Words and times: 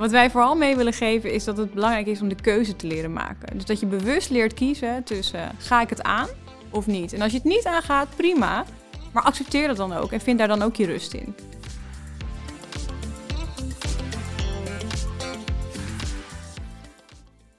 Wat 0.00 0.10
wij 0.10 0.30
vooral 0.30 0.54
mee 0.54 0.76
willen 0.76 0.92
geven 0.92 1.32
is 1.32 1.44
dat 1.44 1.56
het 1.56 1.74
belangrijk 1.74 2.06
is 2.06 2.20
om 2.20 2.28
de 2.28 2.34
keuze 2.34 2.76
te 2.76 2.86
leren 2.86 3.12
maken. 3.12 3.54
Dus 3.54 3.64
dat 3.64 3.80
je 3.80 3.86
bewust 3.86 4.30
leert 4.30 4.54
kiezen 4.54 5.04
tussen 5.04 5.50
ga 5.58 5.80
ik 5.80 5.90
het 5.90 6.02
aan 6.02 6.28
of 6.70 6.86
niet. 6.86 7.12
En 7.12 7.22
als 7.22 7.30
je 7.30 7.36
het 7.36 7.46
niet 7.46 7.64
aangaat, 7.64 8.16
prima. 8.16 8.64
Maar 9.12 9.22
accepteer 9.22 9.66
dat 9.66 9.76
dan 9.76 9.92
ook 9.92 10.12
en 10.12 10.20
vind 10.20 10.38
daar 10.38 10.48
dan 10.48 10.62
ook 10.62 10.76
je 10.76 10.86
rust 10.86 11.14
in. 11.14 11.34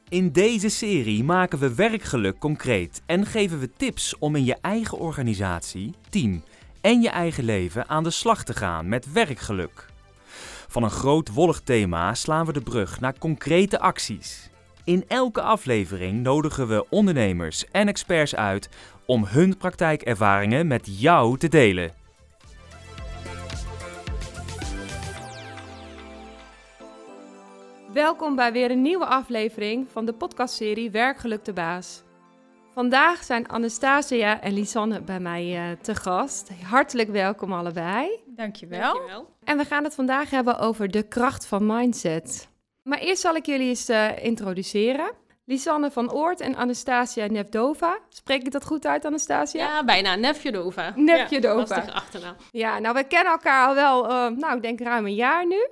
In 0.10 0.32
deze 0.32 0.70
serie 0.70 1.23
maken 1.23 1.60
we 1.60 1.76
werkgeluk 1.76 2.39
concreet 2.39 3.02
en 3.05 3.26
geven 3.26 3.59
we 3.59 3.70
tips 3.78 4.17
om 4.20 4.36
in 4.36 4.45
je 4.45 4.58
eigen 4.62 4.98
organisatie, 4.98 5.94
team 6.09 6.44
en 6.81 7.02
je 7.02 7.09
eigen 7.09 7.44
leven 7.44 7.89
aan 7.89 8.03
de 8.03 8.12
slag 8.12 8.44
te 8.44 8.53
gaan 8.53 8.89
met 8.89 9.12
werkgeluk. 9.12 9.91
Van 10.71 10.84
een 10.84 10.89
groot 10.89 11.34
wollig 11.34 11.61
thema 11.61 12.13
slaan 12.13 12.45
we 12.45 12.53
de 12.53 12.61
brug 12.61 12.99
naar 12.99 13.17
concrete 13.20 13.80
acties. 13.80 14.49
In 14.84 15.03
elke 15.07 15.41
aflevering 15.41 16.21
nodigen 16.23 16.67
we 16.67 16.85
ondernemers 16.89 17.66
en 17.71 17.88
experts 17.88 18.35
uit 18.35 18.70
om 19.05 19.25
hun 19.25 19.57
praktijkervaringen 19.57 20.67
met 20.67 20.99
jou 20.99 21.38
te 21.38 21.47
delen. 21.47 21.94
Welkom 27.94 28.35
bij 28.35 28.52
weer 28.52 28.72
een 28.72 28.81
nieuwe 28.81 29.05
aflevering 29.05 29.88
van 29.91 30.05
de 30.05 30.13
podcastserie 30.13 30.91
Werkgeluk 30.91 31.45
de 31.45 31.53
Baas. 31.53 32.03
Vandaag 32.73 33.23
zijn 33.23 33.49
Anastasia 33.49 34.41
en 34.41 34.53
Lisanne 34.53 35.02
bij 35.02 35.19
mij 35.19 35.72
uh, 35.72 35.78
te 35.81 35.95
gast. 35.95 36.52
Hartelijk 36.63 37.09
welkom 37.09 37.53
allebei. 37.53 38.09
Dankjewel. 38.25 38.94
Dankjewel. 38.94 39.28
En 39.52 39.57
we 39.57 39.66
gaan 39.66 39.83
het 39.83 39.95
vandaag 39.95 40.30
hebben 40.30 40.59
over 40.59 40.91
de 40.91 41.07
kracht 41.07 41.45
van 41.45 41.66
mindset. 41.66 42.49
Maar 42.83 42.99
eerst 42.99 43.21
zal 43.21 43.35
ik 43.35 43.45
jullie 43.45 43.67
eens 43.67 43.89
uh, 43.89 44.23
introduceren. 44.23 45.11
Lisanne 45.45 45.91
van 45.91 46.11
Oort 46.11 46.39
en 46.39 46.55
Anastasia 46.55 47.25
Nevdova. 47.25 47.99
Spreek 48.09 48.41
ik 48.41 48.52
dat 48.52 48.66
goed 48.66 48.85
uit, 48.85 49.05
Anastasia? 49.05 49.67
Ja, 49.67 49.85
bijna. 49.85 50.16
Nevjedova. 50.16 50.94
Nevjedova. 50.95 51.75
Ja, 51.75 51.91
achternaam. 51.91 52.35
Ja, 52.52 52.79
nou, 52.79 52.95
we 52.95 53.03
kennen 53.03 53.31
elkaar 53.31 53.67
al 53.67 53.75
wel, 53.75 54.05
uh, 54.05 54.38
nou, 54.38 54.55
ik 54.55 54.61
denk 54.61 54.79
ruim 54.79 55.05
een 55.05 55.16
jaar 55.16 55.47
nu. 55.47 55.67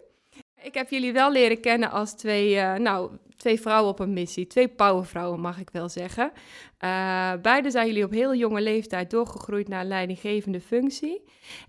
Ik 0.62 0.74
heb 0.74 0.90
jullie 0.90 1.14
wel 1.14 1.32
leren 1.32 1.60
kennen 1.60 1.92
als 1.92 2.14
twee, 2.16 2.56
uh, 2.56 2.74
nou, 2.74 3.12
twee 3.38 3.62
vrouwen 3.62 3.92
op 3.92 4.00
een 4.00 4.14
missie. 4.14 4.48
Twee 4.48 4.68
powervrouwen, 4.68 5.40
mag 5.40 5.60
ik 5.60 5.70
wel 5.70 5.90
zeggen. 5.90 6.32
Uh, 6.84 7.34
beide 7.42 7.72
zijn 7.72 7.88
jullie 7.88 8.04
op 8.04 8.12
heel 8.12 8.36
jonge 8.36 8.62
leeftijd 8.62 9.10
doorgegroeid 9.10 9.68
naar 9.68 9.82
een 9.82 9.88
leidinggevende 9.88 10.62
functie. 10.62 11.24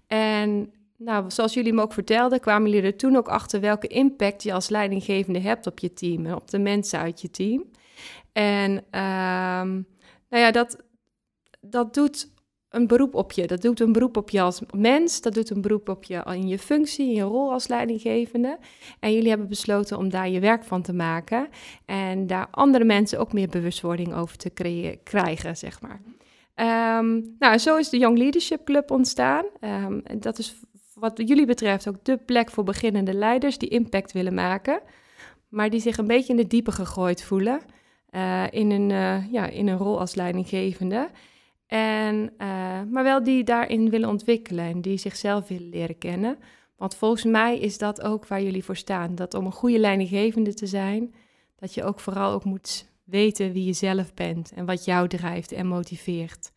En 0.07 0.73
nou, 1.05 1.31
zoals 1.31 1.55
jullie 1.55 1.73
me 1.73 1.83
ook 1.83 1.93
vertelden, 1.93 2.41
kwamen 2.41 2.71
jullie 2.71 2.87
er 2.87 2.97
toen 2.97 3.17
ook 3.17 3.29
achter 3.29 3.61
welke 3.61 3.87
impact 3.87 4.43
je 4.43 4.53
als 4.53 4.69
leidinggevende 4.69 5.41
hebt 5.41 5.67
op 5.67 5.79
je 5.79 5.93
team 5.93 6.27
en 6.27 6.35
op 6.35 6.51
de 6.51 6.59
mensen 6.59 6.99
uit 6.99 7.21
je 7.21 7.31
team. 7.31 7.65
En 8.33 8.71
um, 8.71 9.87
nou 10.29 10.43
ja, 10.43 10.51
dat, 10.51 10.77
dat 11.61 11.95
doet 11.95 12.33
een 12.69 12.87
beroep 12.87 13.15
op 13.15 13.33
je. 13.33 13.47
Dat 13.47 13.63
doet 13.63 13.81
een 13.81 13.93
beroep 13.93 14.17
op 14.17 14.31
je 14.31 14.41
als 14.41 14.61
mens. 14.77 15.21
Dat 15.21 15.35
doet 15.35 15.51
een 15.51 15.61
beroep 15.61 15.89
op 15.89 16.05
je 16.05 16.23
in 16.25 16.49
je 16.49 16.59
functie, 16.59 17.07
in 17.07 17.15
je 17.15 17.23
rol 17.23 17.53
als 17.53 17.69
leidinggevende. 17.69 18.59
En 19.01 19.13
jullie 19.13 19.29
hebben 19.29 19.49
besloten 19.49 19.99
om 19.99 20.09
daar 20.09 20.29
je 20.29 20.41
werk 20.41 20.65
van 20.65 20.83
te 20.83 20.93
maken. 20.93 21.49
En 21.85 22.27
daar 22.27 22.49
andere 22.51 22.85
mensen 22.85 23.19
ook 23.19 23.33
meer 23.33 23.49
bewustwording 23.49 24.15
over 24.15 24.37
te 24.37 24.51
krijgen, 25.03 25.57
zeg 25.57 25.81
maar. 25.81 26.01
Um, 26.99 27.37
nou, 27.39 27.59
zo 27.59 27.77
is 27.77 27.89
de 27.89 27.99
Young 27.99 28.19
Leadership 28.19 28.65
Club 28.65 28.91
ontstaan. 28.91 29.45
Um, 29.61 30.01
en 30.05 30.21
dat 30.21 30.39
is 30.39 30.61
wat 31.01 31.23
jullie 31.29 31.47
betreft 31.47 31.89
ook 31.89 32.05
de 32.05 32.17
plek 32.17 32.51
voor 32.51 32.65
beginnende 32.65 33.15
leiders 33.15 33.59
die 33.59 33.69
impact 33.69 34.13
willen 34.13 34.35
maken. 34.35 34.81
Maar 35.49 35.71
die 35.71 35.81
zich 35.81 35.97
een 35.97 36.07
beetje 36.07 36.33
in 36.33 36.39
de 36.39 36.47
diepe 36.47 36.73
gegooid 36.73 37.23
voelen. 37.23 37.61
Uh, 38.11 38.45
in, 38.51 38.71
een, 38.71 38.91
uh, 38.91 39.33
ja, 39.33 39.47
in 39.47 39.69
een 39.69 39.77
rol 39.77 39.99
als 39.99 40.15
leidinggevende. 40.15 41.11
En, 41.67 42.33
uh, 42.39 42.83
maar 42.91 43.03
wel 43.03 43.25
die 43.25 43.45
daarin 43.45 43.91
willen 43.91 44.09
ontwikkelen 44.09 44.65
en 44.65 44.81
die 44.81 44.99
zichzelf 44.99 45.49
willen 45.49 45.69
leren 45.69 45.99
kennen. 45.99 46.39
Want 46.77 46.95
volgens 46.95 47.25
mij 47.25 47.59
is 47.59 47.79
dat 47.79 48.03
ook 48.03 48.27
waar 48.27 48.43
jullie 48.43 48.65
voor 48.65 48.77
staan. 48.77 49.15
Dat 49.15 49.35
om 49.35 49.47
een 49.47 49.53
goede 49.53 49.79
leidinggevende 49.79 50.55
te 50.55 50.67
zijn, 50.67 51.15
dat 51.57 51.75
je 51.75 51.85
ook 51.85 52.01
vooral 52.01 52.33
ook 52.33 52.45
moet 52.45 52.89
weten 53.05 53.53
wie 53.53 53.65
je 53.65 53.73
zelf 53.73 54.15
bent 54.15 54.53
en 54.53 54.67
wat 54.67 54.85
jou 54.85 55.09
drijft 55.09 55.53
en 55.53 55.67
motiveert. 55.67 56.53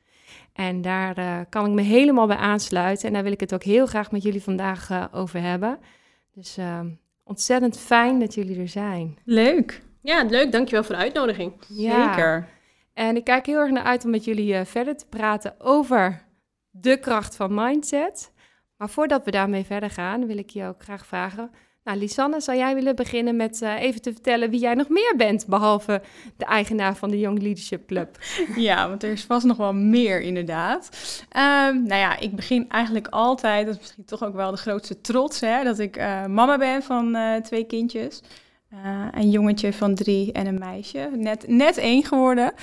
En 0.53 0.81
daar 0.81 1.19
uh, 1.19 1.39
kan 1.49 1.65
ik 1.65 1.71
me 1.71 1.81
helemaal 1.81 2.27
bij 2.27 2.37
aansluiten. 2.37 3.07
En 3.07 3.13
daar 3.13 3.23
wil 3.23 3.31
ik 3.31 3.39
het 3.39 3.53
ook 3.53 3.63
heel 3.63 3.85
graag 3.85 4.11
met 4.11 4.23
jullie 4.23 4.43
vandaag 4.43 4.89
uh, 4.89 5.05
over 5.11 5.41
hebben. 5.41 5.79
Dus 6.33 6.57
uh, 6.57 6.79
ontzettend 7.23 7.79
fijn 7.79 8.19
dat 8.19 8.33
jullie 8.33 8.59
er 8.59 8.67
zijn. 8.67 9.17
Leuk. 9.25 9.81
Ja, 10.01 10.23
leuk. 10.23 10.51
Dankjewel 10.51 10.83
voor 10.83 10.95
de 10.95 11.01
uitnodiging. 11.01 11.53
Ja. 11.67 12.13
Zeker. 12.13 12.47
En 12.93 13.15
ik 13.15 13.23
kijk 13.23 13.45
heel 13.45 13.59
erg 13.59 13.71
naar 13.71 13.83
uit 13.83 14.05
om 14.05 14.11
met 14.11 14.25
jullie 14.25 14.53
uh, 14.53 14.61
verder 14.63 14.97
te 14.97 15.05
praten 15.09 15.55
over 15.59 16.25
de 16.69 16.97
kracht 16.97 17.35
van 17.35 17.53
mindset. 17.53 18.31
Maar 18.77 18.89
voordat 18.89 19.25
we 19.25 19.31
daarmee 19.31 19.63
verder 19.63 19.89
gaan, 19.89 20.27
wil 20.27 20.37
ik 20.37 20.49
je 20.49 20.65
ook 20.65 20.83
graag 20.83 21.05
vragen. 21.05 21.51
Nou, 21.83 21.97
Lisanne, 21.97 22.41
zou 22.41 22.57
jij 22.57 22.75
willen 22.75 22.95
beginnen 22.95 23.35
met 23.35 23.61
uh, 23.61 23.81
even 23.81 24.01
te 24.01 24.11
vertellen 24.11 24.49
wie 24.49 24.59
jij 24.59 24.73
nog 24.73 24.89
meer 24.89 25.13
bent, 25.17 25.47
behalve 25.47 26.01
de 26.37 26.45
eigenaar 26.45 26.95
van 26.95 27.09
de 27.09 27.19
Young 27.19 27.41
Leadership 27.41 27.87
Club? 27.87 28.17
Ja, 28.55 28.89
want 28.89 29.03
er 29.03 29.11
is 29.11 29.23
vast 29.23 29.45
nog 29.45 29.57
wel 29.57 29.73
meer 29.73 30.21
inderdaad. 30.21 30.89
Um, 31.21 31.83
nou 31.83 31.99
ja, 31.99 32.19
ik 32.19 32.35
begin 32.35 32.69
eigenlijk 32.69 33.07
altijd, 33.07 33.65
dat 33.65 33.75
is 33.75 33.81
misschien 33.81 34.05
toch 34.05 34.23
ook 34.23 34.33
wel 34.33 34.51
de 34.51 34.57
grootste 34.57 35.01
trots, 35.01 35.39
hè, 35.39 35.63
dat 35.63 35.79
ik 35.79 35.97
uh, 35.97 36.25
mama 36.25 36.57
ben 36.57 36.83
van 36.83 37.15
uh, 37.15 37.35
twee 37.35 37.63
kindjes. 37.63 38.21
Een 39.11 39.29
jongetje 39.29 39.73
van 39.73 39.95
drie 39.95 40.31
en 40.31 40.47
een 40.47 40.59
meisje. 40.59 41.09
Net, 41.15 41.47
net 41.47 41.77
één 41.77 42.03
geworden. 42.03 42.53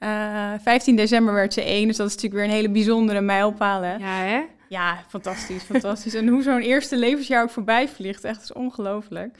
Uh, 0.00 0.52
15 0.62 0.96
december 0.96 1.34
werd 1.34 1.52
ze 1.52 1.62
één, 1.62 1.86
dus 1.86 1.96
dat 1.96 2.06
is 2.06 2.14
natuurlijk 2.14 2.42
weer 2.42 2.50
een 2.50 2.56
hele 2.56 2.70
bijzondere 2.70 3.20
mijlpaal. 3.20 3.82
Hè? 3.82 3.94
Ja, 3.94 4.24
hè? 4.24 4.40
Ja, 4.70 5.04
fantastisch, 5.08 5.62
fantastisch. 5.62 6.14
en 6.14 6.28
hoe 6.28 6.42
zo'n 6.42 6.60
eerste 6.60 6.96
levensjaar 6.96 7.42
ook 7.42 7.50
voorbij 7.50 7.88
vliegt, 7.88 8.24
echt 8.24 8.42
is 8.42 8.52
ongelooflijk. 8.52 9.36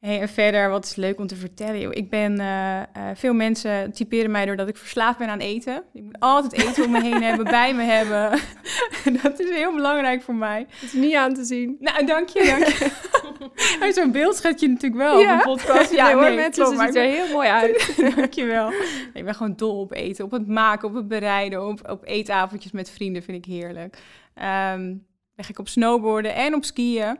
Hey, 0.00 0.20
en 0.20 0.28
verder, 0.28 0.70
wat 0.70 0.84
is 0.84 0.94
leuk 0.94 1.18
om 1.18 1.26
te 1.26 1.36
vertellen. 1.36 1.92
Ik 1.92 2.10
ben, 2.10 2.40
uh, 2.40 2.76
uh, 2.76 2.82
veel 3.14 3.34
mensen 3.34 3.92
typeren 3.92 4.30
mij 4.30 4.46
doordat 4.46 4.68
ik 4.68 4.76
verslaafd 4.76 5.18
ben 5.18 5.28
aan 5.28 5.38
eten. 5.38 5.82
Ik 5.92 6.02
moet 6.02 6.16
altijd 6.18 6.52
eten 6.52 6.84
om 6.84 6.90
me 6.90 7.02
heen 7.02 7.22
hebben, 7.22 7.44
bij 7.44 7.74
me 7.74 7.82
hebben. 7.82 8.30
dat 9.22 9.40
is 9.40 9.50
heel 9.50 9.74
belangrijk 9.74 10.22
voor 10.22 10.34
mij. 10.34 10.66
Dat 10.68 10.82
is 10.82 10.92
niet 10.92 11.14
aan 11.14 11.34
te 11.34 11.44
zien. 11.44 11.76
Nou, 11.80 12.06
dank 12.06 12.28
je, 12.28 12.44
dank 12.44 12.66
je. 12.66 13.92
Zo'n 14.00 14.12
beeld 14.12 14.36
schet 14.36 14.60
je 14.60 14.68
natuurlijk 14.68 15.02
wel 15.02 15.18
ja. 15.18 15.34
op 15.34 15.38
een 15.38 15.56
podcast. 15.56 15.94
Ja, 15.94 16.04
nee, 16.04 16.14
hoor, 16.14 16.22
nee, 16.22 16.36
mensen, 16.36 16.64
klopt, 16.64 16.80
ziet 16.80 16.96
er 16.96 17.02
heel 17.02 17.32
mooi 17.32 17.48
uit. 17.48 17.94
Dankjewel. 18.16 18.68
Nee, 18.68 18.78
ik 19.12 19.24
ben 19.24 19.34
gewoon 19.34 19.56
dol 19.56 19.80
op 19.80 19.92
eten, 19.92 20.24
op 20.24 20.30
het 20.30 20.46
maken, 20.46 20.88
op 20.88 20.94
het 20.94 21.08
bereiden, 21.08 21.66
op, 21.66 21.90
op 21.90 22.06
eetavondjes 22.06 22.72
met 22.72 22.90
vrienden 22.90 23.22
vind 23.22 23.46
ik 23.46 23.52
heerlijk. 23.52 23.98
Um, 24.34 25.06
leg 25.36 25.48
ik 25.50 25.58
op 25.58 25.68
snowboarden 25.68 26.34
en 26.34 26.54
op 26.54 26.64
skiën. 26.64 27.18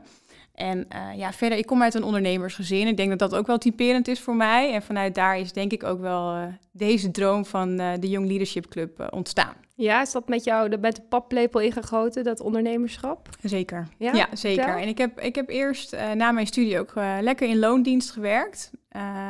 En 0.53 0.87
uh, 0.95 1.17
ja, 1.17 1.33
verder, 1.33 1.57
ik 1.57 1.65
kom 1.65 1.81
uit 1.81 1.93
een 1.93 2.03
ondernemersgezin. 2.03 2.87
Ik 2.87 2.97
denk 2.97 3.09
dat 3.09 3.19
dat 3.19 3.35
ook 3.35 3.47
wel 3.47 3.57
typerend 3.57 4.07
is 4.07 4.19
voor 4.19 4.35
mij. 4.35 4.73
En 4.73 4.81
vanuit 4.81 5.15
daar 5.15 5.37
is 5.37 5.53
denk 5.53 5.71
ik 5.71 5.83
ook 5.83 5.99
wel 5.99 6.35
uh, 6.35 6.43
deze 6.71 7.11
droom 7.11 7.45
van 7.45 7.81
uh, 7.81 7.91
de 7.99 8.09
Young 8.09 8.27
Leadership 8.27 8.67
Club 8.67 9.07
ontstaan. 9.09 9.55
Ja, 9.75 10.01
is 10.01 10.11
dat 10.11 10.27
met 10.27 10.43
jou 10.43 10.69
de, 10.69 10.77
met 10.77 10.95
de 10.95 11.01
paplepel 11.01 11.59
ingegoten, 11.59 12.23
dat 12.23 12.39
ondernemerschap? 12.39 13.29
Zeker, 13.41 13.87
ja, 13.97 14.13
ja 14.13 14.27
zeker. 14.33 14.67
Ja? 14.67 14.79
En 14.81 14.87
ik 14.87 14.97
heb, 14.97 15.19
ik 15.19 15.35
heb 15.35 15.49
eerst 15.49 15.95
na 16.13 16.31
mijn 16.31 16.47
studie 16.47 16.79
ook 16.79 16.93
lekker 17.21 17.47
in 17.49 17.59
loondienst 17.59 18.11
gewerkt. 18.11 18.71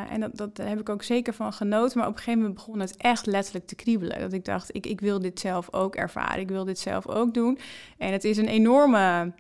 en 0.09 0.19
dat, 0.19 0.37
dat 0.37 0.57
heb 0.57 0.79
ik 0.79 0.89
ook 0.89 1.03
zeker 1.03 1.33
van 1.33 1.53
genoten. 1.53 1.97
Maar 1.97 2.07
op 2.07 2.13
een 2.13 2.19
gegeven 2.19 2.39
moment 2.39 2.57
begon 2.57 2.79
het 2.79 2.97
echt 2.97 3.25
letterlijk 3.25 3.67
te 3.67 3.75
kriebelen. 3.75 4.19
Dat 4.19 4.33
ik 4.33 4.45
dacht, 4.45 4.75
ik, 4.75 4.85
ik 4.85 5.01
wil 5.01 5.19
dit 5.19 5.39
zelf 5.39 5.73
ook 5.73 5.95
ervaren. 5.95 6.39
Ik 6.39 6.49
wil 6.49 6.65
dit 6.65 6.79
zelf 6.79 7.07
ook 7.07 7.33
doen. 7.33 7.59
En 7.97 8.11
het 8.11 8.23
is 8.23 8.37
een 8.37 8.47
enorme 8.47 9.33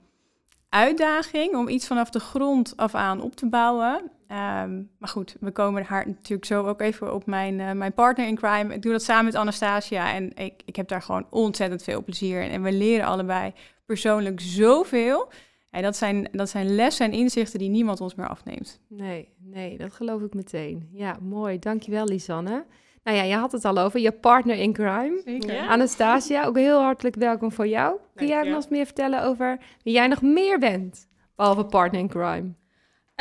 uitdaging 0.69 1.55
om 1.55 1.67
iets 1.67 1.87
vanaf 1.87 2.09
de 2.09 2.19
grond 2.19 2.77
af 2.77 2.95
aan 2.95 3.21
op 3.21 3.35
te 3.35 3.49
bouwen. 3.49 4.11
Um, 4.33 4.89
maar 4.97 5.09
goed, 5.09 5.35
we 5.39 5.51
komen 5.51 5.83
haar 5.83 6.07
natuurlijk 6.07 6.45
zo 6.45 6.65
ook 6.65 6.81
even 6.81 7.13
op 7.13 7.25
mijn, 7.25 7.59
uh, 7.59 7.71
mijn 7.71 7.93
partner 7.93 8.27
in 8.27 8.35
crime. 8.35 8.73
Ik 8.73 8.81
doe 8.81 8.91
dat 8.91 9.03
samen 9.03 9.25
met 9.25 9.35
Anastasia 9.35 10.13
en 10.13 10.35
ik, 10.35 10.61
ik 10.65 10.75
heb 10.75 10.87
daar 10.87 11.01
gewoon 11.01 11.25
ontzettend 11.29 11.83
veel 11.83 12.03
plezier 12.03 12.41
in. 12.41 12.49
En 12.49 12.61
we 12.61 12.71
leren 12.71 13.05
allebei 13.05 13.53
persoonlijk 13.85 14.41
zoveel. 14.41 15.29
En 15.69 15.81
dat 15.81 15.95
zijn, 15.95 16.27
dat 16.31 16.49
zijn 16.49 16.75
lessen 16.75 17.05
en 17.05 17.11
inzichten 17.11 17.59
die 17.59 17.69
niemand 17.69 18.01
ons 18.01 18.15
meer 18.15 18.27
afneemt. 18.27 18.79
Nee, 18.87 19.29
nee, 19.37 19.77
dat 19.77 19.93
geloof 19.93 20.21
ik 20.21 20.33
meteen. 20.33 20.89
Ja, 20.91 21.17
mooi. 21.21 21.59
Dankjewel, 21.59 22.05
Lisanne. 22.05 22.65
Nou 23.03 23.17
ja, 23.17 23.23
je 23.23 23.35
had 23.35 23.51
het 23.51 23.65
al 23.65 23.77
over 23.77 23.99
je 23.99 24.11
partner 24.11 24.55
in 24.55 24.73
crime. 24.73 25.21
Zeker. 25.25 25.53
Ja. 25.53 25.67
Anastasia, 25.67 26.45
ook 26.45 26.57
heel 26.57 26.81
hartelijk 26.81 27.15
welkom 27.15 27.51
voor 27.51 27.67
jou. 27.67 27.97
Kun 28.15 28.27
jij 28.27 28.49
nog 28.49 28.69
meer 28.69 28.85
vertellen 28.85 29.23
over 29.23 29.57
wie 29.83 29.93
jij 29.93 30.07
nog 30.07 30.21
meer 30.21 30.59
bent, 30.59 31.07
behalve 31.35 31.65
partner 31.65 31.99
in 31.99 32.07
crime? 32.07 32.53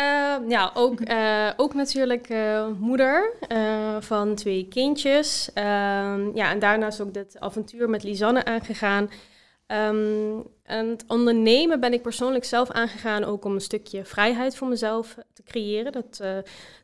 Uh, 0.00 0.49
ja, 0.49 0.71
ook, 0.75 1.00
uh, 1.00 1.50
ook 1.56 1.75
natuurlijk 1.75 2.29
uh, 2.29 2.67
moeder 2.79 3.33
van 4.00 4.35
twee 4.35 4.69
kindjes. 4.69 5.50
Ehm, 5.55 6.37
ja, 6.37 6.50
en 6.50 6.59
daarnaast 6.59 7.00
ook 7.00 7.15
dit 7.15 7.41
avontuur 7.41 7.91
met 7.91 8.03
Lisanne 8.03 8.44
aangegaan. 8.44 9.11
Um, 9.67 10.47
en 10.62 10.89
het 10.89 11.05
ondernemen 11.06 11.81
ben 11.81 11.93
ik 11.93 12.03
persoonlijk 12.03 12.44
zelf 12.44 12.71
aangegaan 12.71 13.25
ook 13.25 13.44
om 13.44 13.55
een 13.55 13.61
stukje 13.61 14.05
vrijheid 14.05 14.56
voor 14.56 14.69
mezelf 14.69 15.17
te 15.33 15.43
creëren. 15.43 15.93
Dat, 15.93 16.17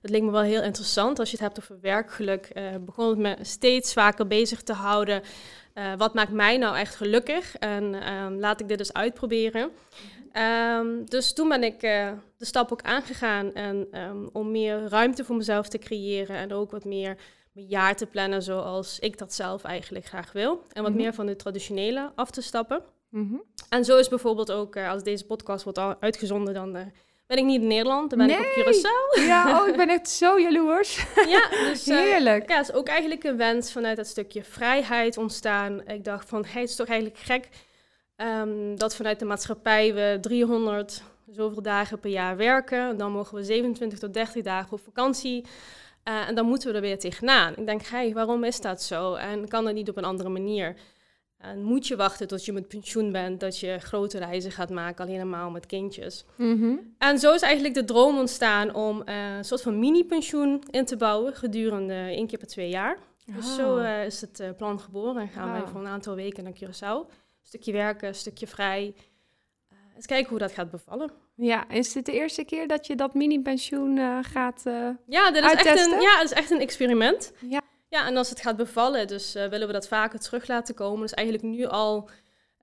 dat 0.02 0.10
leek 0.10 0.22
me 0.22 0.30
wel 0.30 0.40
heel 0.40 0.62
interessant. 0.62 1.18
Als 1.18 1.30
je 1.30 1.36
het 1.36 1.44
hebt 1.44 1.58
over 1.58 1.80
werkgeluk, 1.80 2.52
begon 2.80 3.08
het 3.08 3.18
me 3.18 3.36
steeds 3.42 3.92
vaker 3.92 4.26
bezig 4.26 4.62
te 4.62 4.72
houden. 4.72 5.22
Wat 5.96 6.14
maakt 6.14 6.32
mij 6.32 6.56
nou 6.56 6.76
echt 6.76 6.94
gelukkig? 6.94 7.56
En 7.56 7.96
laat 8.38 8.60
ik 8.60 8.68
dit 8.68 8.78
eens 8.78 8.92
uitproberen. 8.92 9.70
Um, 10.38 11.04
dus 11.08 11.32
toen 11.32 11.48
ben 11.48 11.62
ik 11.62 11.80
de 11.80 12.16
stap 12.38 12.72
ook 12.72 12.82
aangegaan 12.82 13.54
en, 13.54 13.88
om 14.32 14.50
meer 14.50 14.88
ruimte 14.88 15.24
voor 15.24 15.36
mezelf 15.36 15.68
te 15.68 15.78
creëren 15.78 16.36
en 16.36 16.52
ook 16.52 16.70
wat 16.70 16.84
meer 16.84 17.16
mijn 17.52 17.66
jaar 17.66 17.96
te 17.96 18.06
plannen 18.06 18.42
zoals 18.42 18.98
ik 18.98 19.18
dat 19.18 19.34
zelf 19.34 19.64
eigenlijk 19.64 20.04
graag 20.04 20.32
wil. 20.32 20.50
En 20.50 20.58
wat 20.68 20.76
mm 20.76 20.84
-hmm. 20.84 20.96
meer 20.96 21.14
van 21.14 21.26
de 21.26 21.36
traditionele 21.36 22.12
af 22.14 22.30
te 22.30 22.42
stappen. 22.42 22.82
Mm 23.10 23.28
-hmm. 23.28 23.42
En 23.68 23.84
zo 23.84 23.96
is 23.98 24.08
bijvoorbeeld 24.08 24.52
ook, 24.52 24.76
uh, 24.76 24.90
als 24.90 25.02
deze 25.02 25.26
podcast 25.26 25.64
wordt 25.64 25.78
uitgezonden, 26.00 26.54
dan 26.54 26.76
uh, 26.76 26.82
ben 27.26 27.38
ik 27.38 27.44
niet 27.44 27.60
in 27.60 27.66
Nederland, 27.66 28.10
dan 28.10 28.18
ben 28.18 28.28
nee. 28.28 28.36
ik 28.36 28.66
op 28.66 28.74
Curaçao. 28.74 29.26
Ja, 29.26 29.60
oh, 29.60 29.68
ik 29.68 29.76
ben 29.76 29.88
echt 29.98 30.08
zo 30.08 30.40
jaloers. 30.40 31.06
ja, 31.34 31.48
dus, 31.48 31.86
Heerlijk. 31.86 32.48
Ja, 32.48 32.60
is 32.60 32.72
ook 32.72 32.88
eigenlijk 32.88 33.24
een 33.24 33.36
wens 33.36 33.72
vanuit 33.72 33.96
dat 33.96 34.06
stukje 34.06 34.44
vrijheid 34.44 35.16
ontstaan. 35.16 35.86
Ik 35.86 36.04
dacht 36.04 36.28
van, 36.28 36.44
hey, 36.44 36.60
het 36.60 36.70
is 36.70 36.76
toch 36.76 36.86
eigenlijk 36.86 37.20
gek 37.20 37.48
um, 38.20 38.78
dat 38.78 38.96
vanuit 38.96 39.18
de 39.18 39.24
maatschappij 39.24 39.94
we 39.94 40.18
300 40.20 41.02
zoveel 41.30 41.62
dagen 41.62 42.00
per 42.00 42.10
jaar 42.10 42.36
werken. 42.36 42.88
En 42.88 42.96
dan 42.96 43.12
mogen 43.12 43.34
we 43.34 43.44
27 43.44 43.98
tot 43.98 44.14
30 44.14 44.42
dagen 44.42 44.72
op 44.72 44.80
vakantie. 44.80 45.44
Uh, 46.08 46.28
en 46.28 46.34
dan 46.34 46.46
moeten 46.46 46.68
we 46.68 46.74
er 46.74 46.80
weer 46.80 46.98
tegenaan. 46.98 47.56
Ik 47.56 47.66
denk, 47.66 47.82
hey, 47.82 48.12
waarom 48.12 48.44
is 48.44 48.60
dat 48.60 48.82
zo? 48.82 49.14
En 49.14 49.48
kan 49.48 49.64
dat 49.64 49.74
niet 49.74 49.88
op 49.88 49.96
een 49.96 50.04
andere 50.04 50.28
manier? 50.28 50.76
En 51.38 51.62
moet 51.62 51.86
je 51.86 51.96
wachten 51.96 52.28
tot 52.28 52.44
je 52.44 52.52
met 52.52 52.68
pensioen 52.68 53.12
bent, 53.12 53.40
dat 53.40 53.58
je 53.58 53.78
grote 53.78 54.18
reizen 54.18 54.52
gaat 54.52 54.70
maken, 54.70 55.04
alleen 55.04 55.16
helemaal 55.16 55.50
met 55.50 55.66
kindjes. 55.66 56.24
Mm 56.36 56.60
-hmm. 56.60 56.94
En 56.98 57.18
zo 57.18 57.32
is 57.32 57.40
eigenlijk 57.40 57.74
de 57.74 57.84
droom 57.84 58.18
ontstaan 58.18 58.74
om 58.74 59.02
uh, 59.06 59.36
een 59.36 59.44
soort 59.44 59.62
van 59.62 59.78
mini-pensioen 59.78 60.62
in 60.70 60.84
te 60.84 60.96
bouwen 60.96 61.34
gedurende 61.34 61.94
één 61.94 62.26
keer 62.26 62.38
per 62.38 62.48
twee 62.48 62.68
jaar. 62.68 62.98
Oh. 63.28 63.36
Dus 63.36 63.54
zo 63.54 63.78
uh, 63.78 64.04
is 64.04 64.20
het 64.20 64.42
plan 64.56 64.80
geboren 64.80 65.22
en 65.22 65.28
gaan 65.28 65.50
wow. 65.50 65.58
wij 65.58 65.66
voor 65.70 65.80
een 65.80 65.86
aantal 65.86 66.14
weken 66.14 66.44
naar 66.44 66.52
Curaçao. 66.52 67.27
Stukje 67.48 67.72
werken, 67.72 68.14
stukje 68.14 68.46
vrij. 68.46 68.94
eens 69.94 70.06
kijken 70.06 70.28
hoe 70.28 70.38
dat 70.38 70.52
gaat 70.52 70.70
bevallen. 70.70 71.10
Ja, 71.34 71.68
is 71.68 71.92
dit 71.92 72.06
de 72.06 72.12
eerste 72.12 72.44
keer 72.44 72.68
dat 72.68 72.86
je 72.86 72.96
dat 72.96 73.14
mini-pensioen 73.14 74.24
gaat 74.24 74.62
ja, 75.06 75.30
dit 75.30 75.44
is 75.44 75.52
echt 75.52 75.86
een, 75.86 76.00
ja, 76.00 76.18
het 76.18 76.30
is 76.30 76.32
echt 76.32 76.50
een 76.50 76.60
experiment. 76.60 77.32
Ja. 77.40 77.62
Ja, 77.88 78.06
en 78.06 78.16
als 78.16 78.30
het 78.30 78.40
gaat 78.40 78.56
bevallen, 78.56 79.06
dus 79.06 79.36
uh, 79.36 79.46
willen 79.46 79.66
we 79.66 79.72
dat 79.72 79.88
vaker 79.88 80.18
terug 80.18 80.46
laten 80.46 80.74
komen. 80.74 81.00
Dus 81.00 81.14
eigenlijk 81.14 81.48
nu 81.48 81.64
al 81.64 82.08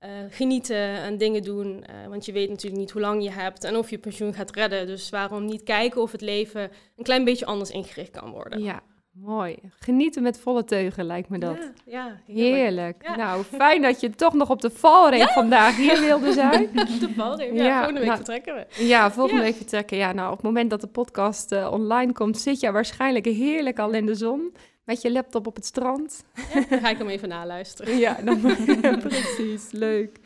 uh, 0.03 0.09
genieten 0.29 0.77
en 0.77 1.17
dingen 1.17 1.41
doen. 1.41 1.67
Uh, 1.89 2.07
want 2.07 2.25
je 2.25 2.31
weet 2.31 2.49
natuurlijk 2.49 2.81
niet 2.81 2.91
hoe 2.91 3.01
lang 3.01 3.23
je 3.23 3.31
hebt 3.31 3.63
en 3.63 3.75
of 3.75 3.89
je 3.89 3.97
pensioen 3.97 4.33
gaat 4.33 4.55
redden. 4.55 4.87
Dus 4.87 5.09
waarom 5.09 5.45
niet 5.45 5.63
kijken 5.63 6.01
of 6.01 6.11
het 6.11 6.21
leven 6.21 6.71
een 6.95 7.03
klein 7.03 7.23
beetje 7.23 7.45
anders 7.45 7.69
ingericht 7.69 8.11
kan 8.11 8.31
worden. 8.31 8.63
Ja, 8.63 8.83
mooi. 9.21 9.57
Genieten 9.79 10.23
met 10.23 10.39
volle 10.39 10.63
teugen 10.63 11.05
lijkt 11.05 11.29
me 11.29 11.37
dat. 11.37 11.57
Ja, 11.57 11.71
ja 11.85 12.19
heerlijk. 12.25 12.55
heerlijk. 12.55 13.03
Ja. 13.03 13.15
Nou, 13.15 13.43
fijn 13.43 13.81
dat 13.81 13.99
je 14.01 14.09
toch 14.09 14.33
nog 14.33 14.49
op 14.49 14.61
de 14.61 14.69
valreep 14.69 15.19
ja? 15.19 15.33
vandaag 15.33 15.75
hier 15.75 15.99
wilde 15.99 16.33
zijn. 16.33 16.69
de 16.99 17.09
valreep, 17.15 17.53
ja. 17.53 17.77
volgende 17.77 17.99
week 17.99 18.07
nou, 18.07 18.15
vertrekken 18.15 18.55
we. 18.55 18.85
Ja, 18.85 19.11
volgende 19.11 19.41
week 19.41 19.55
vertrekken. 19.55 19.97
Ja, 19.97 20.11
nou, 20.11 20.29
op 20.29 20.35
het 20.35 20.45
moment 20.45 20.69
dat 20.69 20.81
de 20.81 20.87
podcast 20.87 21.51
online 21.51 22.11
komt, 22.11 22.37
zit 22.37 22.59
je 22.59 22.71
waarschijnlijk 22.71 23.25
heerlijk 23.25 23.79
al 23.79 23.91
in 23.91 24.05
de 24.05 24.15
zon. 24.15 24.53
Met 24.85 25.01
je 25.01 25.11
laptop 25.11 25.47
op 25.47 25.55
het 25.55 25.65
strand. 25.65 26.23
Dan 26.69 26.79
ga 26.79 26.89
ik 26.89 26.97
hem 26.97 27.09
even 27.09 27.29
naluisteren. 27.29 27.97
ja, 28.05 28.17
dan, 28.23 28.41
precies. 29.07 29.71
Leuk. 29.71 30.19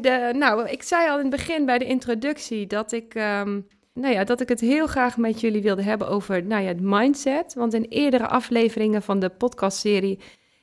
De, 0.00 0.32
nou, 0.36 0.68
ik 0.68 0.82
zei 0.82 1.08
al 1.08 1.16
in 1.16 1.26
het 1.26 1.30
begin 1.30 1.66
bij 1.66 1.78
de 1.78 1.84
introductie 1.84 2.66
dat 2.66 2.92
ik, 2.92 3.14
um, 3.14 3.66
nou 3.94 4.14
ja, 4.14 4.24
dat 4.24 4.40
ik 4.40 4.48
het 4.48 4.60
heel 4.60 4.86
graag 4.86 5.16
met 5.16 5.40
jullie 5.40 5.62
wilde 5.62 5.82
hebben 5.82 6.08
over 6.08 6.44
nou 6.44 6.62
ja, 6.62 6.68
het 6.68 6.80
mindset. 6.80 7.54
Want 7.54 7.74
in 7.74 7.84
eerdere 7.84 8.26
afleveringen 8.26 9.02
van 9.02 9.18
de 9.18 9.28
podcastserie 9.28 10.20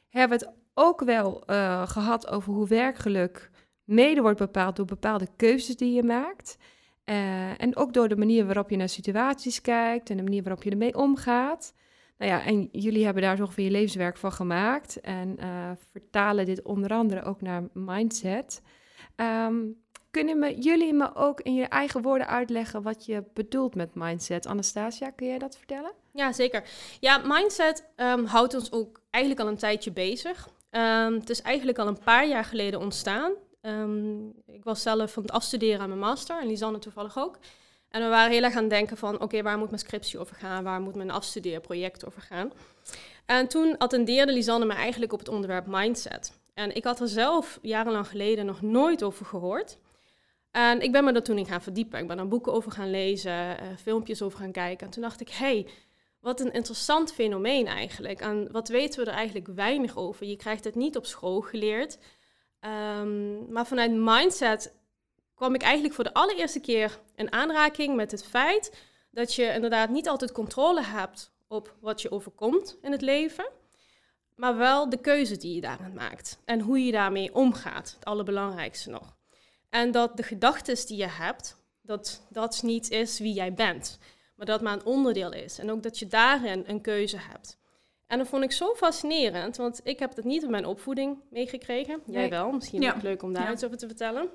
hebben 0.10 0.40
we 0.40 0.46
het 0.46 0.56
ook 0.74 1.02
wel 1.02 1.44
uh, 1.48 1.88
gehad 1.88 2.28
over 2.28 2.54
hoe 2.54 2.68
werkgeluk 2.68 3.50
mede 3.84 4.22
wordt 4.22 4.40
bepaald 4.40 4.76
door 4.76 4.86
bepaalde 4.86 5.28
keuzes 5.36 5.76
die 5.76 5.94
je 5.94 6.04
maakt. 6.04 6.58
Uh, 7.06 7.62
en 7.62 7.76
ook 7.76 7.94
door 7.94 8.08
de 8.08 8.18
manier 8.18 8.46
waarop 8.46 8.70
je 8.70 8.78
naar 8.78 8.90
situaties 8.90 9.62
kijkt 9.62 10.10
en 10.10 10.18
de 10.18 10.24
manier 10.24 10.44
waarop 10.44 10.64
je 10.64 10.70
ermee 10.70 10.98
omgaat. 10.98 11.74
Nou 12.18 12.32
ja, 12.32 12.46
en 12.46 12.70
jullie 12.72 13.06
hebben 13.06 13.24
daar 13.24 13.38
zo 13.38 13.44
ongeveer 13.44 13.66
je 13.66 13.72
levenswerk 13.72 14.18
van 14.18 14.32
gemaakt 14.32 15.00
en 15.00 15.36
uh, 15.40 15.72
vertalen 15.92 16.46
dit 16.46 16.62
onder 16.62 16.92
andere 16.92 17.24
ook 17.24 17.42
naar 17.42 17.64
mindset. 17.74 18.62
Um, 19.16 19.82
kunnen 20.12 20.40
me, 20.40 20.60
jullie 20.60 20.94
me 20.94 21.16
ook 21.16 21.42
in 21.42 21.54
je 21.54 21.66
eigen 21.66 22.02
woorden 22.02 22.28
uitleggen 22.28 22.82
wat 22.82 23.06
je 23.06 23.24
bedoelt 23.34 23.76
met 23.76 23.96
mindset? 23.96 24.46
Anastasia, 24.46 25.10
kun 25.10 25.28
jij 25.28 25.38
dat 25.38 25.58
vertellen? 25.58 25.92
Ja, 26.14 26.34
zeker. 26.34 26.64
Ja, 27.00 27.22
mindset 27.26 27.90
um, 27.96 28.26
houdt 28.26 28.54
ons 28.54 28.72
ook 28.72 29.02
eigenlijk 29.10 29.44
al 29.44 29.52
een 29.52 29.58
tijdje 29.58 29.92
bezig. 29.92 30.50
Um, 30.72 31.14
het 31.14 31.30
is 31.30 31.42
eigenlijk 31.42 31.78
al 31.78 31.88
een 31.88 32.04
paar 32.04 32.28
jaar 32.28 32.46
geleden 32.46 32.80
ontstaan. 32.80 33.32
ik 34.46 34.64
was 34.64 34.82
zelf 34.82 35.12
van 35.12 35.24
het 35.24 35.32
afstuderen 35.32 35.80
aan 35.80 35.88
mijn 35.88 36.00
master 36.00 36.40
en 36.42 36.48
Lisanne 36.48 36.80
toevallig 36.80 37.18
ook. 37.18 37.38
En 37.90 38.02
we 38.02 38.08
waren 38.08 38.32
heel 38.32 38.44
erg 38.44 38.56
aan 38.56 38.62
het 38.62 38.70
denken 38.70 38.98
van, 38.98 39.22
oké, 39.22 39.42
waar 39.42 39.58
moet 39.58 39.70
mijn 39.70 39.82
scriptie 39.82 40.20
over 40.20 40.36
gaan? 40.36 40.64
Waar 40.64 40.82
moet 40.82 40.96
mijn 40.96 41.12
afstudeerproject 41.12 42.06
over 42.06 42.22
gaan? 42.22 42.52
En 43.26 43.48
toen 43.48 43.78
attendeerde 43.78 44.34
Lisanne 44.34 44.66
me 44.66 44.74
eigenlijk 44.74 45.14
op 45.14 45.20
het 45.20 45.30
onderwerp 45.30 45.66
mindset. 45.68 46.40
En 46.54 46.76
ik 46.76 46.84
had 46.84 47.00
er 47.00 47.08
zelf 47.08 47.60
jarenlang 47.62 48.08
geleden 48.08 48.46
nog 48.46 48.62
nooit 48.62 49.04
over 49.04 49.26
gehoord. 49.26 49.78
En 50.52 50.82
ik 50.82 50.92
ben 50.92 51.04
me 51.04 51.12
er 51.12 51.24
toen 51.24 51.38
in 51.38 51.46
gaan 51.46 51.62
verdiepen. 51.62 52.00
Ik 52.00 52.08
ben 52.08 52.20
er 52.20 52.28
boeken 52.28 52.54
over 52.54 52.72
gaan 52.72 52.90
lezen, 52.90 53.32
uh, 53.32 53.56
filmpjes 53.82 54.22
over 54.22 54.40
gaan 54.40 54.52
kijken. 54.52 54.86
En 54.86 54.94
toen 54.94 55.02
dacht 55.02 55.22
ik, 55.22 55.30
hey, 55.30 55.68
wat 56.20 56.40
een 56.40 56.54
interessant 56.54 57.14
fenomeen 57.14 57.68
eigenlijk. 57.68 58.20
En 58.20 58.52
wat 58.52 58.68
weten 58.68 59.04
we 59.04 59.10
er 59.10 59.18
eigenlijk 59.18 59.48
weinig 59.48 59.98
over? 59.98 60.26
Je 60.26 60.36
krijgt 60.36 60.64
het 60.64 60.76
niet 60.76 60.98
op 60.98 61.06
school 61.06 61.42
geleerd. 61.42 61.98
Um, 63.00 63.52
maar 63.52 63.68
vanuit 63.68 63.92
mindset 63.92 64.76
kwam 65.36 65.56
ik 65.56 65.62
eigenlijk 65.62 65.94
voor 65.94 66.04
de 66.04 66.14
allereerste 66.14 66.60
keer 66.60 67.00
in 67.16 67.32
aanraking 67.32 67.96
met 67.96 68.12
het 68.12 68.26
feit 68.26 68.90
dat 69.12 69.34
je 69.34 69.54
inderdaad 69.54 69.90
niet 69.90 70.10
altijd 70.10 70.32
controle 70.32 70.84
hebt 70.84 71.32
op 71.48 71.76
wat 71.80 72.02
je 72.02 72.12
overkomt 72.12 72.78
in 72.82 72.92
het 72.92 73.02
leven, 73.02 73.50
maar 74.36 74.58
wel 74.58 74.90
de 74.90 74.98
keuze 74.98 75.38
die 75.38 75.56
je 75.56 75.62
daarin 75.62 75.94
maakt 75.94 76.40
en 76.46 76.60
hoe 76.60 76.86
je 76.86 76.92
daarmee 76.92 77.34
omgaat, 77.34 77.92
het 77.96 78.06
allerbelangrijkste 78.06 78.90
nog. 78.90 79.16
En 79.72 79.92
dat 79.92 80.18
de 80.18 80.24
gedachten 80.24 80.88
die 80.88 80.98
je 80.98 81.08
hebt, 81.08 81.58
dat 81.82 82.28
dat 82.30 82.62
niet 82.64 82.90
is 82.90 83.20
wie 83.20 83.34
jij 83.34 83.54
bent, 83.54 84.00
maar 84.36 84.46
dat 84.46 84.62
maar 84.62 84.74
een 84.74 84.86
onderdeel 84.86 85.34
is 85.34 85.60
en 85.60 85.72
ook 85.72 85.84
dat 85.84 86.00
je 86.00 86.08
daarin 86.08 86.64
een 86.68 86.82
keuze 86.82 87.18
hebt. 87.18 87.60
En 88.08 88.18
dat 88.18 88.28
vond 88.28 88.44
ik 88.44 88.52
zo 88.52 88.74
fascinerend, 88.76 89.58
want 89.58 89.82
ik 89.84 90.00
heb 90.00 90.16
dat 90.16 90.26
niet 90.26 90.44
in 90.44 90.52
mijn 90.52 90.66
opvoeding 90.66 91.18
meegekregen. 91.30 92.02
Jij 92.06 92.30
wel, 92.30 92.52
misschien 92.52 92.82
ja. 92.82 92.94
ook 92.94 93.02
leuk 93.02 93.24
om 93.24 93.34
daar 93.34 93.44
ja. 93.44 93.52
iets 93.52 93.64
over 93.64 93.78
te 93.78 93.88
vertellen. 93.88 94.30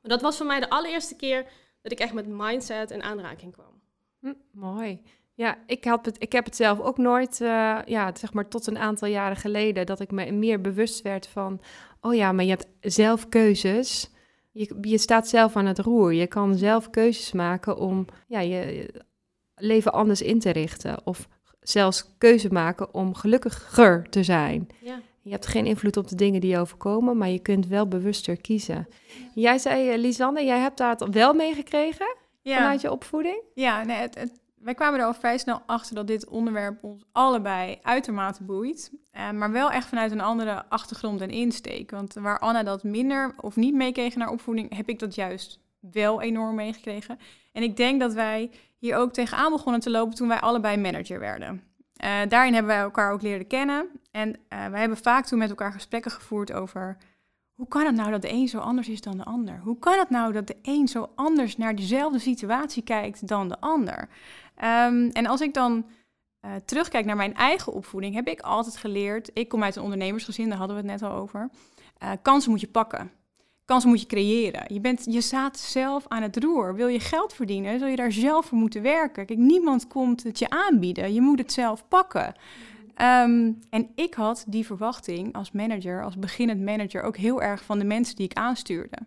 Maar 0.00 0.10
dat 0.10 0.20
was 0.20 0.36
voor 0.36 0.46
mij 0.46 0.60
de 0.60 0.70
allereerste 0.70 1.16
keer 1.16 1.46
dat 1.80 1.92
ik 1.92 2.00
echt 2.00 2.12
met 2.12 2.26
mindset 2.26 2.90
in 2.90 3.02
aanraking 3.02 3.52
kwam. 3.52 3.80
Hm, 4.20 4.34
mooi. 4.50 5.02
Ja, 5.34 5.58
ik, 5.66 5.84
had 5.84 6.04
het, 6.04 6.22
ik 6.22 6.32
heb 6.32 6.44
het 6.44 6.56
zelf 6.56 6.80
ook 6.80 6.98
nooit, 6.98 7.40
uh, 7.40 7.78
ja, 7.84 8.10
zeg 8.14 8.32
maar 8.32 8.48
tot 8.48 8.66
een 8.66 8.78
aantal 8.78 9.08
jaren 9.08 9.36
geleden, 9.36 9.86
dat 9.86 10.00
ik 10.00 10.10
me 10.10 10.30
meer 10.30 10.60
bewust 10.60 11.02
werd 11.02 11.26
van, 11.26 11.60
oh 12.00 12.14
ja, 12.14 12.32
maar 12.32 12.44
je 12.44 12.50
hebt 12.50 12.66
zelf 12.80 13.28
keuzes. 13.28 14.10
Je, 14.52 14.78
je 14.80 14.98
staat 14.98 15.28
zelf 15.28 15.56
aan 15.56 15.66
het 15.66 15.78
roer. 15.78 16.12
Je 16.12 16.26
kan 16.26 16.54
zelf 16.54 16.90
keuzes 16.90 17.32
maken 17.32 17.76
om 17.76 18.06
ja, 18.26 18.40
je 18.40 18.94
leven 19.54 19.92
anders 19.92 20.22
in 20.22 20.38
te 20.38 20.50
richten. 20.50 21.06
Of 21.06 21.28
zelfs 21.60 22.14
keuze 22.18 22.52
maken 22.52 22.94
om 22.94 23.14
gelukkiger 23.14 24.06
te 24.10 24.22
zijn. 24.22 24.68
Ja. 24.80 25.00
Je 25.22 25.30
hebt 25.30 25.46
geen 25.46 25.66
invloed 25.66 25.96
op 25.96 26.08
de 26.08 26.14
dingen 26.14 26.40
die 26.40 26.50
je 26.50 26.58
overkomen, 26.58 27.16
maar 27.16 27.28
je 27.28 27.38
kunt 27.38 27.66
wel 27.66 27.88
bewuster 27.88 28.40
kiezen. 28.40 28.88
Jij 29.34 29.58
zei, 29.58 29.90
eh, 29.90 29.98
Lisanne, 29.98 30.44
jij 30.44 30.58
hebt 30.58 30.78
daar 30.78 30.96
wel 31.10 31.34
meegekregen 31.34 32.16
ja. 32.40 32.56
vanuit 32.56 32.80
je 32.80 32.90
opvoeding? 32.90 33.42
Ja, 33.54 33.84
nee, 33.84 33.96
het, 33.96 34.14
het, 34.14 34.40
wij 34.62 34.74
kwamen 34.74 35.00
er 35.00 35.06
al 35.06 35.14
vrij 35.14 35.38
snel 35.38 35.62
achter 35.66 35.94
dat 35.94 36.06
dit 36.06 36.28
onderwerp 36.28 36.84
ons 36.84 37.04
allebei 37.12 37.78
uitermate 37.82 38.42
boeit. 38.42 38.92
Uh, 39.16 39.30
maar 39.30 39.52
wel 39.52 39.70
echt 39.70 39.88
vanuit 39.88 40.12
een 40.12 40.20
andere 40.20 40.64
achtergrond 40.68 41.20
en 41.20 41.30
insteek. 41.30 41.90
Want 41.90 42.14
waar 42.14 42.38
Anna 42.38 42.62
dat 42.62 42.82
minder 42.82 43.34
of 43.40 43.56
niet 43.56 43.74
meekreeg 43.74 44.16
naar 44.16 44.30
opvoeding, 44.30 44.76
heb 44.76 44.88
ik 44.88 44.98
dat 44.98 45.14
juist 45.14 45.58
wel 45.80 46.20
enorm 46.20 46.54
meegekregen. 46.54 47.18
En 47.52 47.62
ik 47.62 47.76
denk 47.76 48.00
dat 48.00 48.12
wij 48.12 48.50
hier 48.78 48.96
ook 48.96 49.12
tegenaan 49.12 49.52
begonnen 49.52 49.80
te 49.80 49.90
lopen 49.90 50.14
toen 50.14 50.28
wij 50.28 50.40
allebei 50.40 50.76
manager 50.76 51.18
werden. 51.18 51.62
Uh, 52.04 52.10
daarin 52.28 52.54
hebben 52.54 52.72
wij 52.72 52.82
elkaar 52.82 53.12
ook 53.12 53.22
leren 53.22 53.46
kennen. 53.46 53.86
En 54.10 54.28
uh, 54.28 54.66
wij 54.66 54.80
hebben 54.80 54.98
vaak 54.98 55.24
toen 55.24 55.38
met 55.38 55.50
elkaar 55.50 55.72
gesprekken 55.72 56.10
gevoerd 56.10 56.52
over... 56.52 56.96
hoe 57.54 57.68
kan 57.68 57.86
het 57.86 57.94
nou 57.94 58.10
dat 58.10 58.22
de 58.22 58.32
een 58.32 58.48
zo 58.48 58.58
anders 58.58 58.88
is 58.88 59.00
dan 59.00 59.16
de 59.16 59.24
ander? 59.24 59.60
Hoe 59.62 59.78
kan 59.78 59.98
het 59.98 60.10
nou 60.10 60.32
dat 60.32 60.46
de 60.46 60.56
een 60.62 60.88
zo 60.88 61.10
anders 61.14 61.56
naar 61.56 61.74
dezelfde 61.74 62.18
situatie 62.18 62.82
kijkt 62.82 63.28
dan 63.28 63.48
de 63.48 63.60
ander? 63.60 64.08
Um, 64.64 65.08
en 65.08 65.26
als 65.26 65.40
ik 65.40 65.54
dan 65.54 65.86
uh, 66.44 66.50
terugkijk 66.64 67.04
naar 67.04 67.16
mijn 67.16 67.34
eigen 67.34 67.72
opvoeding... 67.72 68.14
heb 68.14 68.28
ik 68.28 68.40
altijd 68.40 68.76
geleerd... 68.76 69.30
ik 69.34 69.48
kom 69.48 69.62
uit 69.62 69.76
een 69.76 69.82
ondernemersgezin, 69.82 70.48
daar 70.48 70.58
hadden 70.58 70.76
we 70.76 70.82
het 70.82 71.00
net 71.00 71.10
al 71.10 71.16
over... 71.16 71.50
kansen 72.22 72.50
moet 72.50 72.60
je 72.60 72.68
pakken. 72.68 73.10
Kansen 73.64 73.90
moet 73.90 74.00
je 74.00 74.06
creëren. 74.06 74.64
Je, 74.74 74.80
bent, 74.80 75.04
je 75.04 75.20
staat 75.20 75.58
zelf 75.58 76.04
aan 76.08 76.22
het 76.22 76.36
roer. 76.36 76.74
Wil 76.74 76.88
je 76.88 77.00
geld 77.00 77.34
verdienen, 77.34 77.78
zul 77.78 77.88
je 77.88 77.96
daar 77.96 78.12
zelf 78.12 78.46
voor 78.46 78.58
moeten 78.58 78.82
werken. 78.82 79.26
Kijk, 79.26 79.38
niemand 79.38 79.86
komt 79.86 80.22
het 80.22 80.38
je 80.38 80.50
aanbieden. 80.50 81.14
Je 81.14 81.20
moet 81.20 81.38
het 81.38 81.52
zelf 81.52 81.88
pakken. 81.88 82.34
Ehm, 82.94 83.52
en 83.70 83.90
ik 83.94 84.14
had 84.14 84.44
die 84.48 84.66
verwachting 84.66 85.34
als 85.34 85.52
manager, 85.52 86.04
als 86.04 86.18
beginnend 86.18 86.60
manager, 86.60 87.02
ook 87.02 87.16
heel 87.16 87.42
erg 87.42 87.64
van 87.64 87.78
de 87.78 87.84
mensen 87.84 88.16
die 88.16 88.24
ik 88.24 88.36
aanstuurde. 88.36 88.98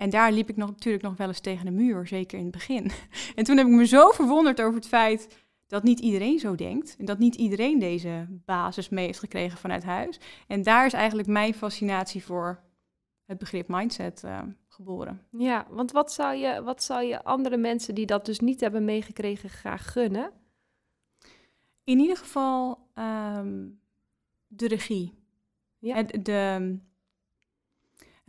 En 0.00 0.10
daar 0.10 0.32
liep 0.32 0.48
ik 0.48 0.56
nog, 0.56 0.68
natuurlijk 0.68 1.04
nog 1.04 1.16
wel 1.16 1.28
eens 1.28 1.40
tegen 1.40 1.64
de 1.64 1.70
muur, 1.70 2.06
zeker 2.06 2.38
in 2.38 2.44
het 2.44 2.52
begin. 2.52 2.90
En 3.36 3.44
toen 3.44 3.56
heb 3.56 3.66
ik 3.66 3.72
me 3.72 3.86
zo 3.86 4.10
verwonderd 4.10 4.60
over 4.60 4.74
het 4.74 4.88
feit 4.88 5.46
dat 5.66 5.82
niet 5.82 6.00
iedereen 6.00 6.38
zo 6.38 6.54
denkt. 6.54 6.96
En 6.98 7.04
dat 7.04 7.18
niet 7.18 7.34
iedereen 7.34 7.78
deze 7.78 8.26
basis 8.44 8.88
mee 8.88 9.06
heeft 9.06 9.18
gekregen 9.18 9.58
vanuit 9.58 9.84
huis. 9.84 10.20
En 10.46 10.62
daar 10.62 10.86
is 10.86 10.92
eigenlijk 10.92 11.28
mijn 11.28 11.54
fascinatie 11.54 12.24
voor 12.24 12.62
het 13.24 13.38
begrip 13.38 13.68
mindset 13.68 14.22
uh, 14.24 14.38
geboren. 14.68 15.26
Ja, 15.30 15.66
want 15.70 15.92
wat 15.92 16.12
zou, 16.12 16.36
je, 16.36 16.62
wat 16.62 16.82
zou 16.82 17.04
je 17.04 17.24
andere 17.24 17.56
mensen 17.56 17.94
die 17.94 18.06
dat 18.06 18.26
dus 18.26 18.40
niet 18.40 18.60
hebben 18.60 18.84
meegekregen 18.84 19.48
graag 19.48 19.92
gunnen? 19.92 20.30
In 21.84 21.98
ieder 21.98 22.16
geval 22.16 22.78
ehm, 22.94 23.68
de 24.46 24.68
regie. 24.68 25.14
Ja. 25.78 26.02
De, 26.02 26.78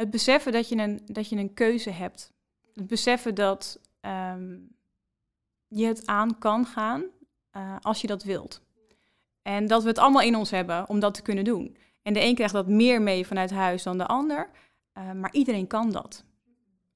het 0.02 0.10
beseffen 0.10 0.52
dat 0.52 0.70
je, 0.70 0.76
een, 0.76 1.02
dat 1.06 1.30
je 1.30 1.36
een 1.36 1.54
keuze 1.54 1.90
hebt. 1.90 2.32
Het 2.74 2.88
beseffen 2.88 3.36
dat 3.36 3.80
ehm, 4.00 4.58
je 5.68 5.86
het 5.86 6.06
aan 6.06 6.38
kan 6.38 6.66
gaan 6.66 7.04
uh, 7.58 7.76
als 7.80 8.02
je 8.02 8.08
dat 8.08 8.24
wilt. 8.24 8.62
En 9.42 9.68
dat 9.68 9.82
we 9.82 9.88
het 9.88 9.98
allemaal 9.98 10.22
in 10.22 10.36
ons 10.36 10.52
hebben 10.52 10.90
om 10.90 11.00
dat 11.00 11.14
te 11.14 11.22
kunnen 11.22 11.44
doen. 11.44 11.78
En 12.02 12.14
de 12.14 12.22
een 12.22 12.36
krijgt 12.36 12.54
dat 12.54 12.68
meer 12.68 13.02
mee 13.02 13.28
vanuit 13.28 13.52
huis 13.52 13.84
dan 13.84 13.98
de 13.98 14.06
ander. 14.06 14.50
Uh, 14.98 15.12
maar 15.12 15.34
iedereen 15.34 15.68
kan 15.68 15.92
dat. 15.92 16.24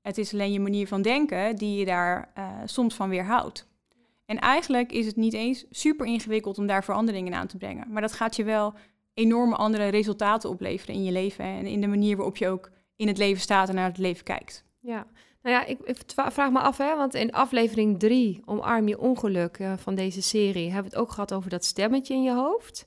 Het 0.02 0.18
is 0.18 0.34
alleen 0.34 0.52
je 0.52 0.60
manier 0.60 0.88
van 0.88 1.02
denken 1.02 1.56
die 1.56 1.78
je 1.78 1.86
daar 1.86 2.32
uh, 2.38 2.50
soms 2.66 2.96
van 2.96 3.10
weerhoudt. 3.10 3.68
En 4.26 4.40
eigenlijk 4.40 4.92
is 4.92 5.06
het 5.06 5.16
niet 5.16 5.34
eens 5.34 5.66
super 5.70 6.06
ingewikkeld 6.06 6.58
om 6.58 6.68
daar 6.68 6.84
veranderingen 6.84 7.34
aan 7.34 7.48
te 7.48 7.58
brengen. 7.58 7.92
Maar 7.92 8.02
dat 8.02 8.14
gaat 8.14 8.36
je 8.36 8.44
wel 8.44 8.74
enorme 9.14 9.56
andere 9.56 9.88
resultaten 9.88 10.50
opleveren 10.50 10.96
in 10.96 11.04
je 11.04 11.12
leven 11.12 11.46
en 11.46 11.66
in 11.66 11.82
de 11.82 11.88
manier 11.88 12.16
waarop 12.16 12.38
je 12.38 12.48
ook 12.48 12.72
in 12.96 13.08
het 13.08 13.18
leven 13.18 13.42
staat 13.42 13.70
en 13.70 13.76
naar 13.76 13.88
het 13.88 13.98
leven 13.98 14.24
kijkt. 14.24 14.64
Ja, 14.80 15.06
nou 15.42 15.56
ja, 15.56 15.66
ik, 15.66 15.80
ik 15.80 15.98
vraag 16.08 16.52
me 16.52 16.60
af, 16.60 16.78
hè, 16.78 16.96
want 16.96 17.14
in 17.14 17.32
aflevering 17.32 18.00
3, 18.00 18.42
Omarm 18.46 18.88
je 18.88 19.00
ongeluk 19.00 19.60
uh, 19.60 19.74
van 19.78 19.96
deze 19.96 20.22
serie, 20.22 20.72
hebben 20.72 20.92
we 20.92 20.98
het 20.98 21.08
ook 21.08 21.12
gehad 21.12 21.34
over 21.34 21.50
dat 21.50 21.66
stemmetje 21.66 22.14
in 22.14 22.24
je 22.24 22.34
hoofd. 22.34 22.86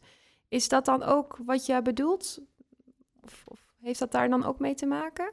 Is 0.49 0.69
dat 0.69 0.85
dan 0.85 1.03
ook 1.03 1.39
wat 1.45 1.67
je 1.67 1.83
bedoelt? 1.83 2.41
Of, 3.21 3.43
of 3.47 3.61
heeft 3.81 3.99
dat 3.99 4.13
daar 4.13 4.29
dan 4.29 4.45
ook 4.45 4.59
mee 4.59 4.75
te 4.75 4.87
maken? 4.87 5.33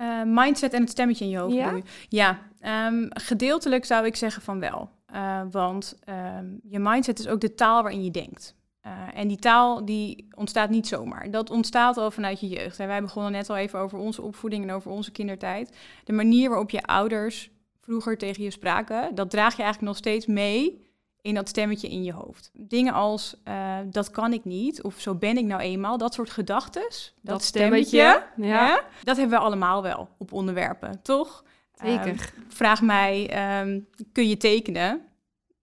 Uh, 0.00 0.22
mindset 0.24 0.72
en 0.72 0.80
het 0.80 0.90
stemmetje 0.90 1.24
in 1.24 1.30
je 1.30 1.38
hoofd. 1.38 1.54
Ja, 1.54 1.80
ja 2.08 2.86
um, 2.88 3.08
gedeeltelijk 3.08 3.84
zou 3.84 4.06
ik 4.06 4.16
zeggen 4.16 4.42
van 4.42 4.60
wel. 4.60 4.90
Uh, 5.14 5.42
want 5.50 5.98
um, 6.08 6.60
je 6.62 6.78
mindset 6.78 7.18
is 7.18 7.28
ook 7.28 7.40
de 7.40 7.54
taal 7.54 7.82
waarin 7.82 8.04
je 8.04 8.10
denkt. 8.10 8.54
Uh, 8.86 8.92
en 9.14 9.28
die 9.28 9.38
taal 9.38 9.84
die 9.84 10.28
ontstaat 10.34 10.70
niet 10.70 10.86
zomaar. 10.86 11.30
Dat 11.30 11.50
ontstaat 11.50 11.96
al 11.96 12.10
vanuit 12.10 12.40
je 12.40 12.48
jeugd. 12.48 12.78
En 12.78 12.86
wij 12.86 13.00
begonnen 13.00 13.32
net 13.32 13.50
al 13.50 13.56
even 13.56 13.78
over 13.78 13.98
onze 13.98 14.22
opvoeding 14.22 14.64
en 14.64 14.72
over 14.72 14.90
onze 14.90 15.10
kindertijd. 15.10 15.76
De 16.04 16.12
manier 16.12 16.48
waarop 16.48 16.70
je 16.70 16.82
ouders 16.82 17.50
vroeger 17.80 18.18
tegen 18.18 18.42
je 18.42 18.50
spraken, 18.50 19.14
dat 19.14 19.30
draag 19.30 19.56
je 19.56 19.62
eigenlijk 19.62 19.92
nog 19.92 19.96
steeds 19.96 20.26
mee 20.26 20.88
in 21.22 21.34
dat 21.34 21.48
stemmetje 21.48 21.88
in 21.88 22.04
je 22.04 22.12
hoofd. 22.12 22.50
Dingen 22.52 22.92
als 22.92 23.36
uh, 23.48 23.76
dat 23.86 24.10
kan 24.10 24.32
ik 24.32 24.44
niet 24.44 24.82
of 24.82 25.00
zo 25.00 25.14
ben 25.14 25.36
ik 25.36 25.44
nou 25.44 25.60
eenmaal, 25.60 25.98
dat 25.98 26.14
soort 26.14 26.30
gedachten, 26.30 26.82
dat, 26.90 27.10
dat, 27.22 27.42
stemmetje, 27.42 28.22
ja. 28.36 28.82
dat 29.04 29.16
hebben 29.16 29.38
we 29.38 29.44
allemaal 29.44 29.82
wel 29.82 30.08
op 30.18 30.32
onderwerpen, 30.32 31.02
toch? 31.02 31.44
Zeker. 31.74 32.08
Um, 32.08 32.44
vraag 32.48 32.82
mij, 32.82 33.30
um, 33.60 33.86
kun 34.12 34.28
je 34.28 34.36
tekenen? 34.36 35.00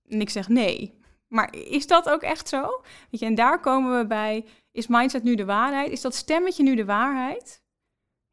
En 0.09 0.21
ik 0.21 0.29
zeg 0.29 0.47
nee. 0.47 0.97
Maar 1.27 1.55
is 1.55 1.88
dat 1.88 2.10
ook 2.10 2.22
echt 2.22 2.50
zo? 2.50 2.81
Weet 3.10 3.19
je, 3.19 3.25
en 3.25 3.36
daar 3.36 3.60
komen 3.60 3.98
we 3.98 4.07
bij, 4.07 4.46
is 4.72 4.88
mindset 4.88 5.24
nu 5.24 5.36
de 5.36 5.46
waarheid? 5.46 5.91
Is 5.91 6.01
dat 6.01 6.15
stemmetje 6.15 6.63
nu 6.63 6.75
de 6.75 6.86
waarheid? 6.86 7.62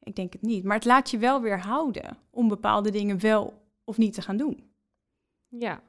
Ik 0.03 0.17
denk 0.17 0.33
het 0.33 0.43
niet. 0.43 0.65
Maar 0.65 0.77
het 0.77 0.85
laat 0.85 1.11
je 1.11 1.19
wel 1.19 1.41
weer 1.41 1.61
houden 1.61 2.19
om 2.31 2.49
bepaalde 2.49 2.91
dingen 2.91 3.21
wel 3.21 3.63
of 3.85 3.97
niet 3.97 4.15
te 4.15 4.23
gaan 4.23 4.37
doen. 4.37 4.73
Ja. 5.49 5.83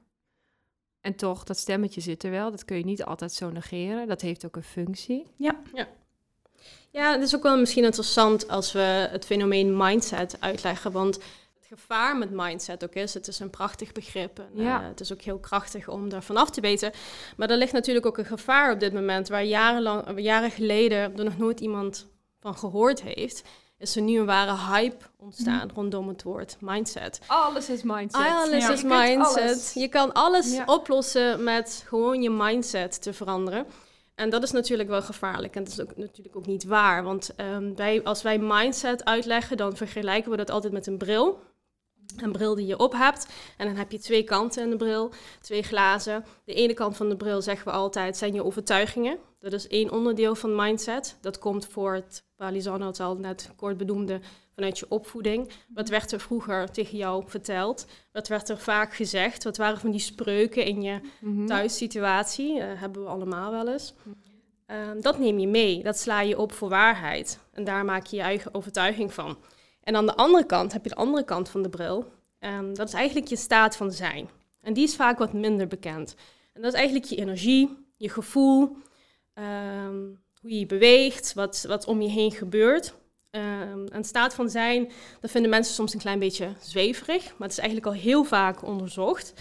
En 1.01 1.15
toch, 1.15 1.43
dat 1.43 1.57
stemmetje 1.57 2.01
zit 2.01 2.23
er 2.23 2.31
wel. 2.31 2.51
Dat 2.51 2.65
kun 2.65 2.77
je 2.77 2.85
niet 2.85 3.03
altijd 3.03 3.33
zo 3.33 3.49
negeren. 3.49 4.07
Dat 4.07 4.21
heeft 4.21 4.45
ook 4.45 4.55
een 4.55 4.63
functie. 4.63 5.25
Ja. 5.37 5.61
Ja. 5.73 5.87
Ja, 6.91 7.11
het 7.11 7.21
is 7.21 7.35
ook 7.35 7.43
wel 7.43 7.59
misschien 7.59 7.83
interessant 7.83 8.47
als 8.47 8.71
we 8.71 9.07
het 9.11 9.25
fenomeen 9.25 9.77
mindset 9.77 10.37
uitleggen. 10.39 10.91
Want 10.91 11.19
gevaar 11.67 12.17
met 12.17 12.31
mindset 12.31 12.83
ook 12.83 12.93
is. 12.93 13.13
Het 13.13 13.27
is 13.27 13.39
een 13.39 13.49
prachtig 13.49 13.91
begrip. 13.91 14.39
En, 14.39 14.63
ja. 14.63 14.81
Uh, 14.81 14.87
het 14.87 14.99
is 14.99 15.13
ook 15.13 15.21
heel 15.21 15.39
krachtig 15.39 15.87
om 15.87 16.11
er 16.11 16.23
vanaf 16.23 16.49
te 16.49 16.61
weten. 16.61 16.91
Maar 17.37 17.49
er 17.49 17.57
ligt 17.57 17.73
natuurlijk 17.73 18.05
ook 18.05 18.17
een 18.17 18.25
gevaar 18.25 18.71
op 18.71 18.79
dit 18.79 18.93
moment, 18.93 19.27
waar 19.27 19.43
jarenlang, 19.43 20.19
jaren 20.21 20.51
geleden 20.51 21.17
er 21.17 21.23
nog 21.23 21.37
nooit 21.37 21.59
iemand 21.59 22.07
van 22.39 22.57
gehoord 22.57 23.01
heeft. 23.01 23.43
Is 23.77 23.95
er 23.95 24.01
nu 24.01 24.19
een 24.19 24.25
ware 24.25 24.57
hype 24.57 25.05
ontstaan 25.17 25.67
mm. 25.67 25.75
rondom 25.75 26.07
het 26.07 26.23
woord 26.23 26.57
mindset. 26.59 27.19
Alles 27.27 27.69
is 27.69 27.83
mindset. 27.83 28.21
Alles 28.21 28.63
ja. 28.63 28.71
is 28.71 28.81
je 28.81 28.87
mindset. 28.87 29.71
Je 29.73 29.87
kan 29.87 30.13
alles 30.13 30.53
ja. 30.53 30.63
oplossen 30.65 31.43
met 31.43 31.83
gewoon 31.87 32.21
je 32.21 32.29
mindset 32.29 33.01
te 33.01 33.13
veranderen. 33.13 33.65
En 34.15 34.29
dat 34.29 34.43
is 34.43 34.51
natuurlijk 34.51 34.89
wel 34.89 35.01
gevaarlijk. 35.01 35.55
En 35.55 35.63
dat 35.63 35.73
is 35.73 35.81
ook, 35.81 35.97
natuurlijk 35.97 36.35
ook 36.35 36.45
niet 36.45 36.63
waar. 36.63 37.03
Want 37.03 37.29
um, 37.37 37.75
wij, 37.75 38.03
als 38.03 38.21
wij 38.21 38.37
mindset 38.37 39.05
uitleggen, 39.05 39.57
dan 39.57 39.75
vergelijken 39.75 40.31
we 40.31 40.37
dat 40.37 40.49
altijd 40.49 40.73
met 40.73 40.87
een 40.87 40.97
bril 40.97 41.39
een 42.17 42.31
bril 42.31 42.55
die 42.55 42.65
je 42.65 42.79
op 42.79 42.93
hebt. 42.93 43.27
En 43.57 43.67
dan 43.67 43.75
heb 43.75 43.91
je 43.91 43.99
twee 43.99 44.23
kanten 44.23 44.63
in 44.63 44.69
de 44.69 44.75
bril, 44.75 45.11
twee 45.41 45.63
glazen. 45.63 46.25
De 46.45 46.53
ene 46.53 46.73
kant 46.73 46.97
van 46.97 47.09
de 47.09 47.15
bril, 47.15 47.41
zeggen 47.41 47.67
we 47.67 47.73
altijd, 47.73 48.17
zijn 48.17 48.33
je 48.33 48.43
overtuigingen. 48.43 49.17
Dat 49.39 49.53
is 49.53 49.67
één 49.67 49.91
onderdeel 49.91 50.35
van 50.35 50.55
mindset. 50.55 51.17
Dat 51.21 51.39
komt 51.39 51.67
voort, 51.67 52.23
waar 52.35 52.51
Lisanne 52.51 52.85
het 52.85 52.99
al 52.99 53.15
net 53.15 53.51
kort 53.55 53.77
benoemde, 53.77 54.19
vanuit 54.55 54.79
je 54.79 54.85
opvoeding. 54.89 55.49
Wat 55.73 55.89
werd 55.89 56.11
er 56.11 56.19
vroeger 56.19 56.71
tegen 56.71 56.97
jou 56.97 57.23
verteld? 57.27 57.85
Wat 58.11 58.27
werd 58.27 58.49
er 58.49 58.57
vaak 58.57 58.93
gezegd? 58.93 59.43
Wat 59.43 59.57
waren 59.57 59.79
van 59.79 59.91
die 59.91 59.99
spreuken 59.99 60.65
in 60.65 60.81
je 60.81 60.99
mm 61.21 61.47
thuissituatie? 61.47 62.57
Uh, 62.57 62.65
hebben 62.75 63.03
we 63.03 63.09
allemaal 63.09 63.51
wel 63.51 63.67
eens. 63.67 63.93
Uh, 64.67 64.77
dat 65.01 65.19
neem 65.19 65.39
je 65.39 65.47
mee, 65.47 65.83
dat 65.83 65.97
sla 65.97 66.21
je 66.21 66.37
op 66.37 66.51
voor 66.51 66.69
waarheid. 66.69 67.39
En 67.51 67.63
daar 67.63 67.85
maak 67.85 68.05
je 68.05 68.15
je 68.15 68.21
eigen 68.21 68.53
overtuiging 68.53 69.13
van. 69.13 69.37
En 69.85 69.95
aan 69.95 70.05
de 70.05 70.15
andere 70.15 70.45
kant 70.45 70.73
heb 70.73 70.83
je 70.83 70.89
de 70.89 70.95
andere 70.95 71.23
kant 71.23 71.49
van 71.49 71.61
de 71.61 71.69
bril. 71.69 72.11
Um, 72.39 72.75
dat 72.75 72.87
is 72.87 72.93
eigenlijk 72.93 73.27
je 73.27 73.35
staat 73.35 73.75
van 73.75 73.91
zijn. 73.91 74.29
En 74.61 74.73
die 74.73 74.83
is 74.83 74.95
vaak 74.95 75.17
wat 75.17 75.33
minder 75.33 75.67
bekend. 75.67 76.15
En 76.53 76.61
dat 76.61 76.73
is 76.73 76.77
eigenlijk 76.77 77.09
je 77.09 77.15
energie, 77.15 77.77
je 77.97 78.09
gevoel, 78.09 78.77
um, 79.33 80.19
hoe 80.41 80.59
je 80.59 80.65
beweegt, 80.65 81.33
wat, 81.33 81.65
wat 81.67 81.85
om 81.85 82.01
je 82.01 82.09
heen 82.09 82.31
gebeurt. 82.31 82.93
Um, 83.31 83.87
en 83.87 84.03
staat 84.03 84.33
van 84.33 84.49
zijn, 84.49 84.91
dat 85.19 85.31
vinden 85.31 85.49
mensen 85.49 85.73
soms 85.73 85.93
een 85.93 85.99
klein 85.99 86.19
beetje 86.19 86.53
zweverig, 86.59 87.23
maar 87.23 87.47
het 87.47 87.57
is 87.57 87.63
eigenlijk 87.63 87.87
al 87.87 88.01
heel 88.01 88.23
vaak 88.23 88.63
onderzocht. 88.63 89.33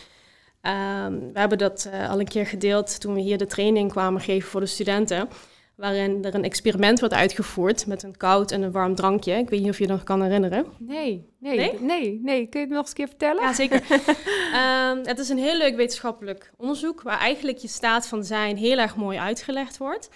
we 0.61 1.31
hebben 1.33 1.59
dat 1.59 1.91
uh, 1.93 2.11
al 2.11 2.21
een 2.21 2.29
keer 2.29 2.47
gedeeld 2.47 3.01
toen 3.01 3.15
we 3.15 3.21
hier 3.21 3.39
de 3.39 3.47
training 3.47 3.91
kwamen 3.91 4.21
geven 4.21 4.51
voor 4.51 4.61
de 4.61 4.67
studenten 4.67 5.29
waarin 5.77 6.25
er 6.25 6.35
een 6.35 6.45
experiment 6.45 7.01
wordt 7.01 7.15
uitgevoerd 7.15 7.87
met 7.87 8.03
een 8.03 8.17
koud 8.17 8.51
en 8.51 8.63
een 8.63 8.73
warm 8.73 8.95
drankje. 8.95 9.33
Ik 9.33 9.51
weet 9.51 9.61
niet 9.61 9.71
of 9.71 9.79
je 9.79 9.87
dat 9.87 10.03
kan 10.03 10.23
herinneren. 10.23 10.67
Nee, 10.79 11.29
nee, 11.39 11.57
nee, 11.57 11.81
nee. 11.81 12.21
nee. 12.23 12.47
Kun 12.47 12.61
je 12.61 12.67
het 12.67 12.75
nog 12.75 12.79
eens 12.79 12.89
een 12.89 12.95
keer 12.95 13.09
vertellen? 13.09 13.43
Ja, 13.43 13.53
zeker. 13.53 13.83
um, 13.91 15.07
het 15.13 15.19
is 15.19 15.29
een 15.29 15.39
heel 15.39 15.57
leuk 15.57 15.77
wetenschappelijk 15.77 16.53
onderzoek 16.57 17.03
waar 17.03 17.19
eigenlijk 17.19 17.59
je 17.59 17.69
staat 17.69 18.07
van 18.07 18.25
zijn 18.25 18.57
heel 18.57 18.79
erg 18.79 18.97
mooi 18.97 19.19
uitgelegd 19.19 19.79
wordt. 19.79 20.09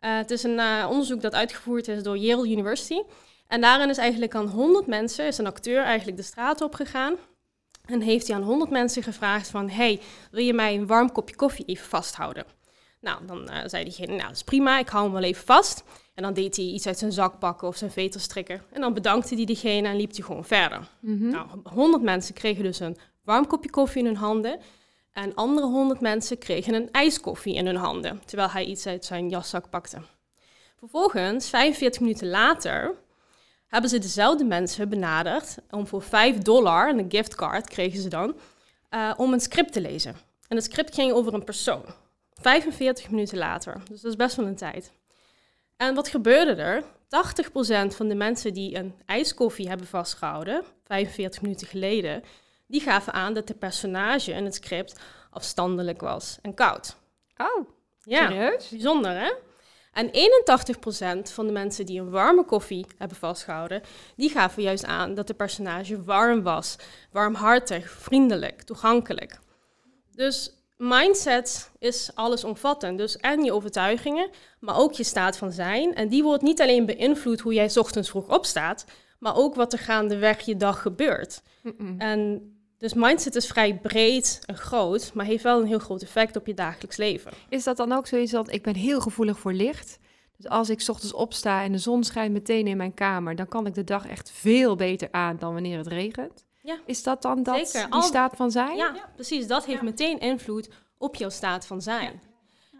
Uh, 0.00 0.16
het 0.16 0.30
is 0.30 0.42
een 0.42 0.58
uh, 0.58 0.86
onderzoek 0.90 1.20
dat 1.20 1.34
uitgevoerd 1.34 1.88
is 1.88 2.02
door 2.02 2.18
Yale 2.18 2.48
University. 2.48 3.02
En 3.46 3.60
daarin 3.60 3.88
is 3.88 3.98
eigenlijk 3.98 4.34
aan 4.34 4.46
100 4.46 4.86
mensen, 4.86 5.26
is 5.26 5.38
een 5.38 5.46
acteur 5.46 5.82
eigenlijk 5.82 6.16
de 6.16 6.22
straat 6.22 6.60
op 6.60 6.74
gegaan. 6.74 7.14
En 7.84 8.00
heeft 8.00 8.26
hij 8.26 8.36
aan 8.36 8.42
100 8.42 8.70
mensen 8.70 9.02
gevraagd 9.02 9.48
van, 9.48 9.70
hey, 9.70 10.00
wil 10.30 10.44
je 10.44 10.54
mij 10.54 10.74
een 10.74 10.86
warm 10.86 11.12
kopje 11.12 11.36
koffie 11.36 11.64
even 11.64 11.86
vasthouden? 11.86 12.44
Nou, 13.02 13.26
dan 13.26 13.50
uh, 13.50 13.58
zei 13.66 13.84
diegene, 13.84 14.06
nou, 14.06 14.22
dat 14.22 14.36
is 14.36 14.42
prima, 14.42 14.78
ik 14.78 14.88
hou 14.88 15.04
hem 15.04 15.12
wel 15.12 15.22
even 15.22 15.44
vast. 15.44 15.84
En 16.14 16.22
dan 16.22 16.32
deed 16.32 16.56
hij 16.56 16.64
iets 16.64 16.86
uit 16.86 16.98
zijn 16.98 17.12
zak 17.12 17.38
pakken 17.38 17.68
of 17.68 17.76
zijn 17.76 17.90
veterstrikker. 17.90 18.64
En 18.72 18.80
dan 18.80 18.94
bedankte 18.94 19.34
hij 19.34 19.44
diegene 19.44 19.88
en 19.88 19.96
liep 19.96 20.14
hij 20.14 20.24
gewoon 20.24 20.44
verder. 20.44 20.88
Mm 21.00 21.18
-hmm. 21.18 21.30
Nou, 21.30 21.46
100 21.64 22.02
mensen 22.02 22.34
kregen 22.34 22.62
dus 22.62 22.80
een 22.80 22.96
warm 23.24 23.46
kopje 23.46 23.70
koffie 23.70 24.00
in 24.00 24.06
hun 24.06 24.16
handen. 24.16 24.60
En 25.12 25.34
andere 25.34 25.66
100 25.66 26.00
mensen 26.00 26.38
kregen 26.38 26.74
een 26.74 26.88
ijskoffie 26.90 27.54
in 27.54 27.66
hun 27.66 27.76
handen, 27.76 28.22
terwijl 28.24 28.50
hij 28.50 28.64
iets 28.64 28.86
uit 28.86 29.04
zijn 29.04 29.28
jaszak 29.28 29.70
pakte. 29.70 29.98
Vervolgens, 30.78 31.48
45 31.48 32.00
minuten 32.00 32.28
later, 32.28 32.94
hebben 33.66 33.90
ze 33.90 33.98
dezelfde 33.98 34.44
mensen 34.44 34.88
benaderd 34.88 35.56
om 35.70 35.86
voor 35.86 36.02
5 36.02 36.38
dollar, 36.38 36.88
een 36.88 37.04
giftcard 37.08 37.68
kregen 37.68 38.00
ze 38.00 38.08
dan, 38.08 38.34
uh, 38.90 39.12
om 39.16 39.32
een 39.32 39.40
script 39.40 39.72
te 39.72 39.80
lezen. 39.80 40.16
En 40.48 40.56
het 40.56 40.64
script 40.64 40.94
ging 40.94 41.12
over 41.12 41.34
een 41.34 41.44
persoon. 41.44 41.84
45 42.42 43.10
minuten 43.10 43.38
later. 43.38 43.80
Dus 43.90 44.00
dat 44.00 44.10
is 44.10 44.16
best 44.16 44.36
wel 44.36 44.46
een 44.46 44.56
tijd. 44.56 44.92
En 45.76 45.94
wat 45.94 46.08
gebeurde 46.08 46.62
er? 46.62 46.82
80% 46.82 46.86
van 47.96 48.08
de 48.08 48.14
mensen 48.14 48.52
die 48.54 48.76
een 48.76 48.94
ijskoffie 49.06 49.68
hebben 49.68 49.86
vastgehouden, 49.86 50.64
45 50.84 51.42
minuten 51.42 51.66
geleden, 51.66 52.22
die 52.66 52.80
gaven 52.80 53.12
aan 53.12 53.34
dat 53.34 53.46
de 53.46 53.54
personage 53.54 54.32
in 54.32 54.44
het 54.44 54.54
script 54.54 55.00
afstandelijk 55.30 56.00
was 56.00 56.38
en 56.42 56.54
koud. 56.54 56.96
Oh, 57.36 57.68
Ja, 58.02 58.28
serieus? 58.28 58.68
bijzonder 58.68 59.10
hè? 59.18 59.32
En 59.92 60.10
81% 61.28 61.32
van 61.32 61.46
de 61.46 61.52
mensen 61.52 61.86
die 61.86 62.00
een 62.00 62.10
warme 62.10 62.44
koffie 62.44 62.86
hebben 62.98 63.16
vastgehouden, 63.16 63.82
die 64.16 64.30
gaven 64.30 64.62
juist 64.62 64.84
aan 64.84 65.14
dat 65.14 65.26
de 65.26 65.34
personage 65.34 66.02
warm 66.02 66.42
was, 66.42 66.76
warmhartig, 67.10 67.90
vriendelijk, 67.90 68.62
toegankelijk. 68.62 69.38
Dus 70.14 70.52
mindset 70.76 71.70
is 71.78 72.10
allesomvattend. 72.14 72.98
Dus 72.98 73.16
en 73.16 73.44
je 73.44 73.52
overtuigingen, 73.52 74.30
maar 74.60 74.78
ook 74.78 74.92
je 74.92 75.04
staat 75.04 75.36
van 75.36 75.52
zijn. 75.52 75.94
En 75.94 76.08
die 76.08 76.22
wordt 76.22 76.42
niet 76.42 76.60
alleen 76.60 76.86
beïnvloed 76.86 77.40
hoe 77.40 77.54
jij 77.54 77.68
's 77.68 77.76
ochtends 77.76 78.10
vroeg 78.10 78.28
opstaat, 78.28 78.84
maar 79.18 79.36
ook 79.36 79.54
wat 79.54 79.72
er 79.72 79.78
gaandeweg 79.78 80.40
je 80.40 80.56
dag 80.56 80.82
gebeurt. 80.82 81.42
En 81.98 82.50
dus 82.78 82.94
mindset 82.94 83.34
is 83.34 83.46
vrij 83.46 83.78
breed 83.78 84.40
en 84.46 84.56
groot, 84.56 85.10
maar 85.14 85.26
heeft 85.26 85.42
wel 85.42 85.60
een 85.60 85.66
heel 85.66 85.78
groot 85.78 86.02
effect 86.02 86.36
op 86.36 86.46
je 86.46 86.54
dagelijks 86.54 86.96
leven. 86.96 87.32
Is 87.48 87.64
dat 87.64 87.76
dan 87.76 87.92
ook 87.92 88.06
zoiets 88.06 88.32
dat 88.32 88.52
ik 88.52 88.62
ben 88.62 88.74
heel 88.74 89.00
gevoelig 89.00 89.38
voor 89.38 89.52
licht? 89.52 89.98
Dus 90.36 90.48
als 90.48 90.70
ik 90.70 90.80
's 90.80 90.88
ochtends 90.88 91.12
opsta 91.12 91.62
en 91.62 91.72
de 91.72 91.78
zon 91.78 92.04
schijnt 92.04 92.32
meteen 92.32 92.66
in 92.66 92.76
mijn 92.76 92.94
kamer, 92.94 93.36
dan 93.36 93.48
kan 93.48 93.66
ik 93.66 93.74
de 93.74 93.84
dag 93.84 94.06
echt 94.06 94.30
veel 94.30 94.76
beter 94.76 95.08
aan 95.10 95.36
dan 95.38 95.52
wanneer 95.52 95.78
het 95.78 95.86
regent. 95.86 96.44
Ja. 96.62 96.78
Is 96.86 97.02
dat 97.02 97.22
dan 97.22 97.42
dat, 97.42 97.68
Zeker. 97.68 97.84
die 97.90 97.94
Al- 97.94 98.02
staat 98.02 98.36
van 98.36 98.50
zijn? 98.50 98.76
Ja, 98.76 99.10
precies. 99.14 99.46
Dat 99.46 99.64
heeft 99.64 99.82
meteen 99.82 100.20
invloed 100.20 100.68
op 100.98 101.14
jouw 101.14 101.28
staat 101.28 101.66
van 101.66 101.82
zijn. 101.82 102.20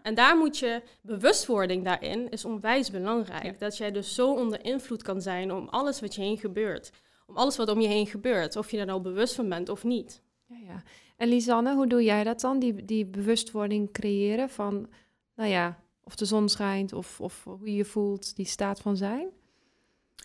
En 0.03 0.15
daar 0.15 0.37
moet 0.37 0.57
je, 0.57 0.81
bewustwording 1.01 1.83
daarin 1.83 2.29
is 2.29 2.45
onwijs 2.45 2.91
belangrijk. 2.91 3.59
Dat 3.59 3.77
jij 3.77 3.91
dus 3.91 4.15
zo 4.15 4.33
onder 4.33 4.65
invloed 4.65 5.01
kan 5.01 5.21
zijn 5.21 5.51
om 5.51 5.67
alles 5.69 6.01
wat 6.01 6.15
je 6.15 6.21
heen 6.21 6.37
gebeurt. 6.37 6.91
Om 7.27 7.37
alles 7.37 7.57
wat 7.57 7.69
om 7.69 7.79
je 7.81 7.87
heen 7.87 8.07
gebeurt. 8.07 8.55
Of 8.55 8.71
je 8.71 8.77
er 8.79 8.85
nou 8.85 9.01
bewust 9.01 9.35
van 9.35 9.49
bent 9.49 9.69
of 9.69 9.83
niet. 9.83 10.21
Ja, 10.45 10.55
ja. 10.65 10.83
En 11.17 11.27
Lisanne, 11.27 11.75
hoe 11.75 11.87
doe 11.87 12.03
jij 12.03 12.23
dat 12.23 12.39
dan? 12.41 12.59
Die, 12.59 12.85
die 12.85 13.05
bewustwording 13.05 13.91
creëren 13.91 14.49
van, 14.49 14.89
nou 15.35 15.49
ja, 15.49 15.79
of 16.03 16.15
de 16.15 16.25
zon 16.25 16.49
schijnt 16.49 16.93
of, 16.93 17.21
of 17.21 17.43
hoe 17.43 17.59
je 17.69 17.75
je 17.75 17.85
voelt, 17.85 18.35
die 18.35 18.45
staat 18.45 18.79
van 18.79 18.97
zijn? 18.97 19.27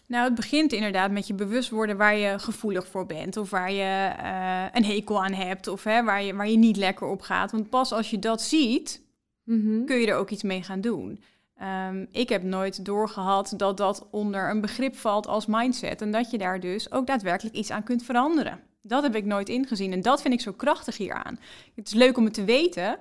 Nou, 0.09 0.25
het 0.25 0.35
begint 0.35 0.73
inderdaad 0.73 1.11
met 1.11 1.27
je 1.27 1.35
bewust 1.35 1.71
worden 1.71 1.97
waar 1.97 2.17
je 2.17 2.39
gevoelig 2.39 2.87
voor 2.87 3.07
bent. 3.07 3.37
Of 3.37 3.51
waar 3.51 3.73
je 3.73 4.13
eh, 4.19 4.65
een 4.73 4.85
hekel 4.85 5.25
aan 5.25 5.33
hebt. 5.33 5.67
Of 5.67 5.85
hè, 5.85 6.05
waar, 6.05 6.23
je, 6.23 6.35
waar 6.35 6.49
je 6.49 6.57
niet 6.57 6.77
lekker 6.77 7.07
op 7.07 7.21
gaat. 7.21 7.53
Want 7.53 7.71
pas 7.71 7.93
als 7.93 8.11
je 8.11 8.19
dat 8.19 8.43
ziet, 8.43 9.07
Mhm. 9.45 9.85
kun 9.85 9.97
je 9.97 10.07
er 10.07 10.17
ook 10.17 10.31
iets 10.31 10.43
mee 10.43 10.63
gaan 10.63 10.81
doen. 10.81 11.23
Ehm, 11.55 12.07
ik 12.11 12.29
heb 12.29 12.43
nooit 12.43 12.85
doorgehad 12.85 13.55
dat 13.57 13.77
dat 13.77 14.09
onder 14.11 14.51
een 14.51 14.61
begrip 14.61 14.97
valt 14.97 15.27
als 15.27 15.47
mindset. 15.47 16.03
En 16.03 16.11
dat 16.11 16.31
je 16.31 16.39
daar 16.39 16.61
dus 16.61 16.93
ook 16.93 17.07
daadwerkelijk 17.07 17.57
iets 17.57 17.71
aan 17.71 17.83
kunt 17.83 18.03
veranderen. 18.03 18.61
Dat 18.83 19.03
heb 19.03 19.15
ik 19.15 19.25
nooit 19.25 19.49
ingezien. 19.49 19.93
En 19.93 20.03
dat 20.03 20.23
vind 20.23 20.35
ik 20.35 20.41
zo 20.41 20.53
krachtig 20.53 20.97
hieraan. 20.97 21.39
Het 21.75 21.87
is 21.87 21.95
leuk 21.95 22.17
om 22.17 22.25
het 22.25 22.35
te 22.35 22.45
weten. 22.45 22.99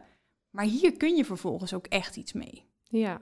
Maar 0.49 0.65
hier 0.65 0.97
kun 0.97 1.15
je 1.15 1.25
vervolgens 1.25 1.73
ook 1.73 1.85
echt 1.85 2.15
iets 2.15 2.33
mee. 2.33 2.63
Ja. 2.83 3.21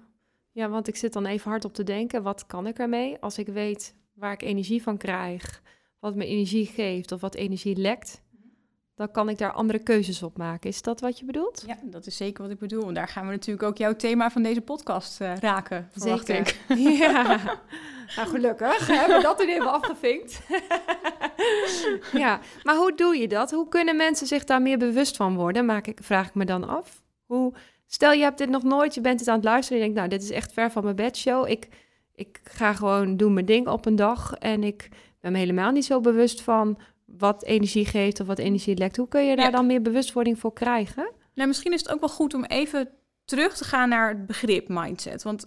Ja, 0.55 0.69
want 0.69 0.87
ik 0.87 0.95
zit 0.95 1.13
dan 1.13 1.25
even 1.25 1.49
hard 1.49 1.65
op 1.65 1.73
te 1.73 1.83
denken, 1.83 2.23
wat 2.23 2.45
kan 2.45 2.67
ik 2.67 2.79
ermee 2.79 3.17
als 3.19 3.37
ik 3.37 3.47
weet 3.47 3.95
waar 4.13 4.33
ik 4.33 4.41
energie 4.41 4.83
van 4.83 4.97
krijg, 4.97 5.61
wat 5.99 6.15
me 6.15 6.25
energie 6.25 6.65
geeft 6.65 7.11
of 7.11 7.21
wat 7.21 7.35
energie 7.35 7.75
lekt? 7.75 8.23
Dan 8.95 9.11
kan 9.11 9.29
ik 9.29 9.37
daar 9.37 9.51
andere 9.51 9.79
keuzes 9.79 10.23
op 10.23 10.37
maken. 10.37 10.69
Is 10.69 10.81
dat 10.81 10.99
wat 10.99 11.19
je 11.19 11.25
bedoelt? 11.25 11.63
Ja, 11.67 11.77
dat 11.83 12.05
is 12.05 12.17
zeker 12.17 12.43
wat 12.43 12.51
ik 12.51 12.59
bedoel. 12.59 12.87
En 12.87 12.93
daar 12.93 13.07
gaan 13.07 13.25
we 13.25 13.31
natuurlijk 13.31 13.67
ook 13.67 13.77
jouw 13.77 13.95
thema 13.95 14.31
van 14.31 14.43
deze 14.43 14.61
podcast 14.61 15.21
eh, 15.21 15.35
raken. 15.35 15.89
verwacht 15.91 16.27
ik. 16.29 16.59
Ja, 16.99 17.39
nou 18.15 18.27
gelukkig 18.27 18.87
hebben 18.87 19.17
we 19.17 19.23
dat 19.23 19.41
er 19.41 19.49
even 19.49 19.71
afgevinkt. 19.71 20.41
ja, 22.23 22.39
maar 22.63 22.75
hoe 22.75 22.95
doe 22.95 23.17
je 23.17 23.27
dat? 23.27 23.51
Hoe 23.51 23.67
kunnen 23.67 23.95
mensen 23.95 24.27
zich 24.27 24.43
daar 24.43 24.61
meer 24.61 24.77
bewust 24.77 25.15
van 25.15 25.35
worden? 25.35 25.65
Maak 25.65 25.87
ik, 25.87 25.99
vraag 26.01 26.27
ik 26.27 26.33
me 26.33 26.45
dan 26.45 26.67
af. 26.67 27.03
Hoe, 27.25 27.53
stel 27.95 28.11
je 28.11 28.23
hebt 28.23 28.37
dit 28.37 28.49
nog 28.49 28.63
nooit, 28.63 28.93
je 28.93 29.01
bent 29.01 29.19
het 29.19 29.29
aan 29.29 29.35
het 29.35 29.43
luisteren 29.43 29.81
en 29.81 29.87
je 29.87 29.93
denkt, 29.93 30.09
nou, 30.09 30.19
dit 30.19 30.29
is 30.29 30.37
echt 30.37 30.53
ver 30.53 30.71
van 30.71 30.83
mijn 30.83 30.95
bedshow. 30.95 31.49
Ik, 31.49 31.67
ik 32.15 32.39
ga 32.43 32.73
gewoon 32.73 33.17
doen 33.17 33.33
mijn 33.33 33.45
ding 33.45 33.67
op 33.67 33.85
een 33.85 33.95
dag 33.95 34.33
en 34.33 34.63
ik 34.63 34.89
ben 35.19 35.31
me 35.31 35.37
helemaal 35.37 35.71
niet 35.71 35.85
zo 35.85 35.99
bewust 36.01 36.41
van 36.41 36.79
wat 37.05 37.43
energie 37.43 37.85
geeft 37.85 38.19
of 38.19 38.27
wat 38.27 38.39
energie 38.39 38.77
lekt. 38.77 38.97
Hoe 38.97 39.07
kun 39.07 39.25
je 39.25 39.35
daar 39.35 39.45
Ja. 39.45 39.51
dan 39.51 39.65
meer 39.65 39.81
bewustwording 39.81 40.39
voor 40.39 40.53
krijgen? 40.53 41.11
Nou, 41.33 41.47
misschien 41.47 41.73
is 41.73 41.79
het 41.79 41.91
ook 41.91 41.99
wel 41.99 42.09
goed 42.09 42.33
om 42.33 42.43
even 42.43 42.89
terug 43.25 43.57
te 43.57 43.63
gaan 43.63 43.89
naar 43.89 44.09
het 44.09 44.25
begrip 44.25 44.67
mindset. 44.67 45.23
Want 45.23 45.45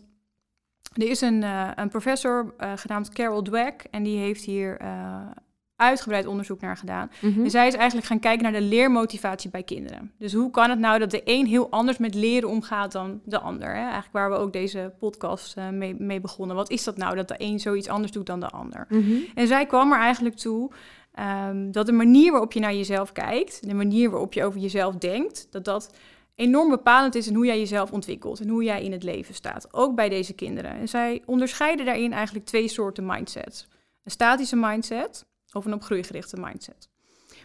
er 0.95 1.09
is 1.09 1.21
een, 1.21 1.43
eh, 1.43 1.71
een 1.75 1.89
professor 1.89 2.55
eh, 2.57 2.73
genaamd 2.77 3.09
Carol 3.09 3.43
Dweck 3.43 3.87
en 3.91 4.03
die 4.03 4.19
heeft 4.19 4.45
hier 4.45 4.77
eh, 4.77 5.31
uitgebreid 5.79 6.27
onderzoek 6.27 6.61
naar 6.61 6.77
gedaan. 6.77 7.11
Mhm. 7.21 7.45
En 7.45 7.51
zij 7.51 7.67
is 7.67 7.75
eigenlijk 7.75 8.07
gaan 8.07 8.21
kijken 8.21 8.43
naar 8.43 8.61
de 8.61 8.67
leermotivatie 8.67 9.51
bij 9.51 9.63
kinderen. 9.63 10.13
Dus 10.19 10.33
hoe 10.33 10.51
kan 10.51 10.71
het 10.71 10.79
nou 10.79 10.99
dat 10.99 11.11
de 11.11 11.23
een 11.25 11.47
heel 11.47 11.71
anders 11.71 11.99
met 11.99 12.15
leren 12.15 12.49
omgaat 12.49 12.93
dan 12.93 13.21
de 13.25 13.39
ander? 13.41 13.69
Hè? 13.69 13.83
Eigenlijk 13.83 14.13
waar 14.13 14.31
we 14.31 14.37
ook 14.37 14.53
deze 14.53 14.93
podcast 14.99 15.57
eh, 15.57 15.69
mee, 15.69 15.95
mee 15.99 16.21
begonnen. 16.21 16.57
Wat 16.57 16.71
is 16.71 16.85
dat 16.85 16.97
nou 16.97 17.17
dat 17.17 17.29
de 17.29 17.35
een 17.39 17.61
zoiets 17.61 17.89
anders 17.89 18.13
doet 18.13 18.27
dan 18.27 18.41
de 18.41 18.49
ander? 18.49 18.87
Mhm. 18.89 19.17
En 19.35 19.47
zij 19.47 19.67
kwam 19.67 19.93
er 19.93 19.99
eigenlijk 19.99 20.37
toe 20.37 20.71
ehm, 21.15 21.71
dat 21.71 21.87
de 21.87 21.93
manier 21.93 22.31
waarop 22.31 22.53
je 22.53 22.61
naar 22.61 22.75
jezelf 22.75 23.13
kijkt, 23.13 23.69
de 23.69 23.75
manier 23.75 24.11
waarop 24.11 24.33
je 24.33 24.45
over 24.45 24.61
jezelf 24.61 24.95
denkt, 24.95 25.47
dat 25.51 25.65
dat 25.65 25.91
enorm 26.35 26.71
bepalend 26.71 27.15
is 27.15 27.29
in 27.29 27.35
hoe 27.35 27.47
jij 27.47 27.59
jezelf 27.59 27.93
ontwikkelt 27.93 28.41
en 28.41 28.49
hoe 28.49 28.63
jij 28.65 28.83
in 28.83 28.93
het 28.93 29.03
leven 29.03 29.35
staat. 29.35 29.75
Ook 29.75 29.95
bij 29.95 30.09
deze 30.09 30.33
kinderen. 30.33 30.71
En 30.71 30.89
zij 30.89 31.23
onderscheiden 31.27 31.87
daarin 31.87 32.13
eigenlijk 32.13 32.45
twee 32.45 32.69
soorten 32.69 33.07
mindsets. 33.07 33.69
Een 34.05 34.11
statische 34.11 34.57
mindset 34.57 35.27
of 35.53 35.65
een 35.65 35.73
op 35.75 35.83
groei 35.83 36.03
gerichte 36.03 36.37
mindset. 36.41 36.89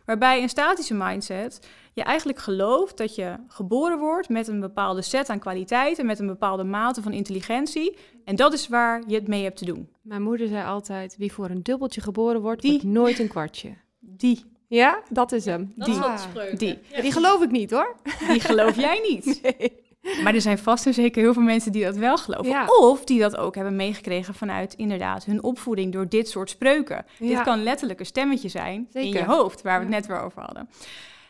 Waarbij 0.06 0.42
een 0.42 0.50
statische 0.50 0.94
mindset 0.94 1.68
je 1.94 2.04
eigenlijk 2.04 2.40
gelooft 2.40 2.98
dat 2.98 3.16
je 3.16 3.36
geboren 3.48 4.00
wordt 4.00 4.30
met 4.30 4.48
een 4.48 4.60
bepaalde 4.60 5.02
set 5.02 5.30
aan 5.30 5.40
kwaliteiten, 5.40 6.06
met 6.06 6.20
een 6.20 6.28
bepaalde 6.28 6.64
mate 6.64 7.02
van 7.02 7.12
intelligentie. 7.12 7.98
En 8.26 8.36
dat 8.36 8.54
is 8.54 8.68
waar 8.68 9.04
je 9.08 9.16
het 9.16 9.28
mee 9.28 9.44
hebt 9.44 9.58
te 9.58 9.66
doen. 9.66 9.90
Mijn 10.02 10.22
moeder 10.22 10.48
zei 10.48 10.66
altijd, 10.66 11.16
wie 11.18 11.32
voor 11.34 11.50
een 11.50 11.64
dubbeltje 11.64 12.02
geboren 12.02 12.42
wordt, 12.42 12.62
Die. 12.62 12.72
wordt 12.72 12.86
nooit 12.86 13.20
een 13.20 13.28
kwartje. 13.28 13.74
Die, 14.00 14.46
Ja, 14.68 15.02
dat 15.10 15.32
is 15.32 15.46
hem. 15.46 15.74
Dat 15.76 15.86
Die. 15.88 15.96
is 15.96 16.58
die. 16.60 16.80
Ja, 16.92 17.02
Die 17.02 17.12
geloof 17.12 17.42
ik 17.42 17.52
niet 17.52 17.72
hoor. 17.72 17.96
Die 18.28 18.40
geloof 18.40 18.76
jij 18.76 19.00
niet. 19.10 19.42
Maar 20.24 20.34
er 20.34 20.42
zijn 20.42 20.58
vast 20.58 20.86
en 20.86 20.94
zeker 20.94 21.22
heel 21.22 21.34
veel 21.34 21.42
mensen 21.42 21.72
die 21.72 21.84
dat 21.84 21.96
wel 21.96 22.18
geloven. 22.18 22.50
Ja. 22.52 22.66
Of 22.66 23.04
die 23.04 23.20
dat 23.20 23.36
ook 23.38 23.56
hebben 23.56 23.76
meegekregen 23.76 24.34
vanuit 24.34 24.74
inderdaad 24.74 25.26
hun 25.26 25.44
opvoeding 25.44 25.94
door 25.94 26.10
dit 26.10 26.30
soort 26.30 26.50
spreuken. 26.50 27.06
Ja. 27.18 27.28
Dit 27.28 27.42
kan 27.42 27.64
letterlijk 27.64 28.00
een 28.00 28.06
stemmetje 28.06 28.50
zijn 28.50 28.88
in 28.94 29.08
je 29.10 29.24
hoofd, 29.24 29.62
waar 29.62 29.78
we 29.80 29.86
het 29.86 29.94
net 29.94 30.06
weer 30.06 30.20
over 30.22 30.42
hadden. 30.42 30.70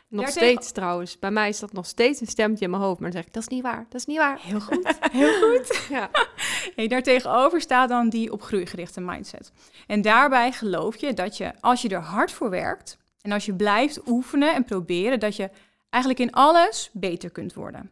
Nog 0.07 0.23
Daartegen- 0.23 0.49
steeds 0.49 0.71
trouwens. 0.71 1.19
Bij 1.19 1.31
mij 1.31 1.49
is 1.49 1.59
dat 1.59 1.73
nog 1.73 1.85
steeds 1.85 2.21
een 2.21 2.27
stemmetje 2.27 2.65
in 2.65 2.71
mijn 2.71 2.83
hoofd. 2.83 2.99
Maar 2.99 3.11
dan 3.11 3.17
zeg 3.19 3.27
ik, 3.27 3.33
dat 3.33 3.41
is 3.41 3.47
niet 3.47 3.61
waar, 3.63 3.85
dat 3.89 3.99
is 3.99 4.05
niet 4.05 4.17
waar. 4.17 4.39
Heel 4.41 4.59
goed, 4.59 4.97
heel 5.11 5.33
goed. 5.41 5.85
Ja. 5.89 6.09
Hey, 6.75 6.87
daartegenover 6.87 7.61
staat 7.61 7.89
dan 7.89 8.09
die 8.09 8.31
op 8.31 8.41
groei 8.41 8.65
gerichte 8.65 9.01
mindset. 9.01 9.51
En 9.87 10.01
daarbij 10.01 10.51
geloof 10.51 10.95
je 10.95 11.13
dat 11.13 11.37
je, 11.37 11.51
als 11.59 11.81
je 11.81 11.89
er 11.89 12.01
hard 12.01 12.31
voor 12.31 12.49
werkt 12.49 12.97
en 13.21 13.31
als 13.31 13.45
je 13.45 13.53
blijft 13.55 14.07
oefenen 14.07 14.53
en 14.53 14.65
proberen, 14.65 15.19
dat 15.19 15.35
je 15.35 15.49
eigenlijk 15.89 16.23
in 16.23 16.31
alles 16.31 16.89
beter 16.93 17.29
kunt 17.29 17.53
worden. 17.53 17.89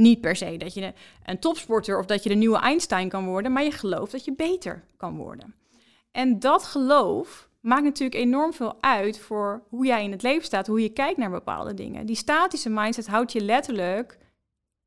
Niet 0.00 0.20
per 0.20 0.36
se 0.36 0.56
dat 0.56 0.74
je 0.74 0.92
een 1.24 1.38
topsporter 1.38 1.98
of 1.98 2.06
dat 2.06 2.22
je 2.22 2.28
de 2.28 2.34
nieuwe 2.34 2.58
Einstein 2.58 3.08
kan 3.08 3.24
worden, 3.24 3.52
maar 3.52 3.64
je 3.64 3.70
gelooft 3.70 4.12
dat 4.12 4.24
je 4.24 4.32
beter 4.32 4.84
kan 4.96 5.16
worden. 5.16 5.54
En 6.10 6.38
dat 6.38 6.64
geloof 6.64 7.48
maakt 7.60 7.82
natuurlijk 7.82 8.20
enorm 8.20 8.52
veel 8.52 8.82
uit 8.82 9.18
voor 9.18 9.62
hoe 9.68 9.86
jij 9.86 10.04
in 10.04 10.10
het 10.10 10.22
leven 10.22 10.44
staat, 10.44 10.66
hoe 10.66 10.82
je 10.82 10.92
kijkt 10.92 11.18
naar 11.18 11.30
bepaalde 11.30 11.74
dingen. 11.74 12.06
Die 12.06 12.16
statische 12.16 12.70
mindset 12.70 13.06
houdt 13.06 13.32
je 13.32 13.40
letterlijk 13.40 14.18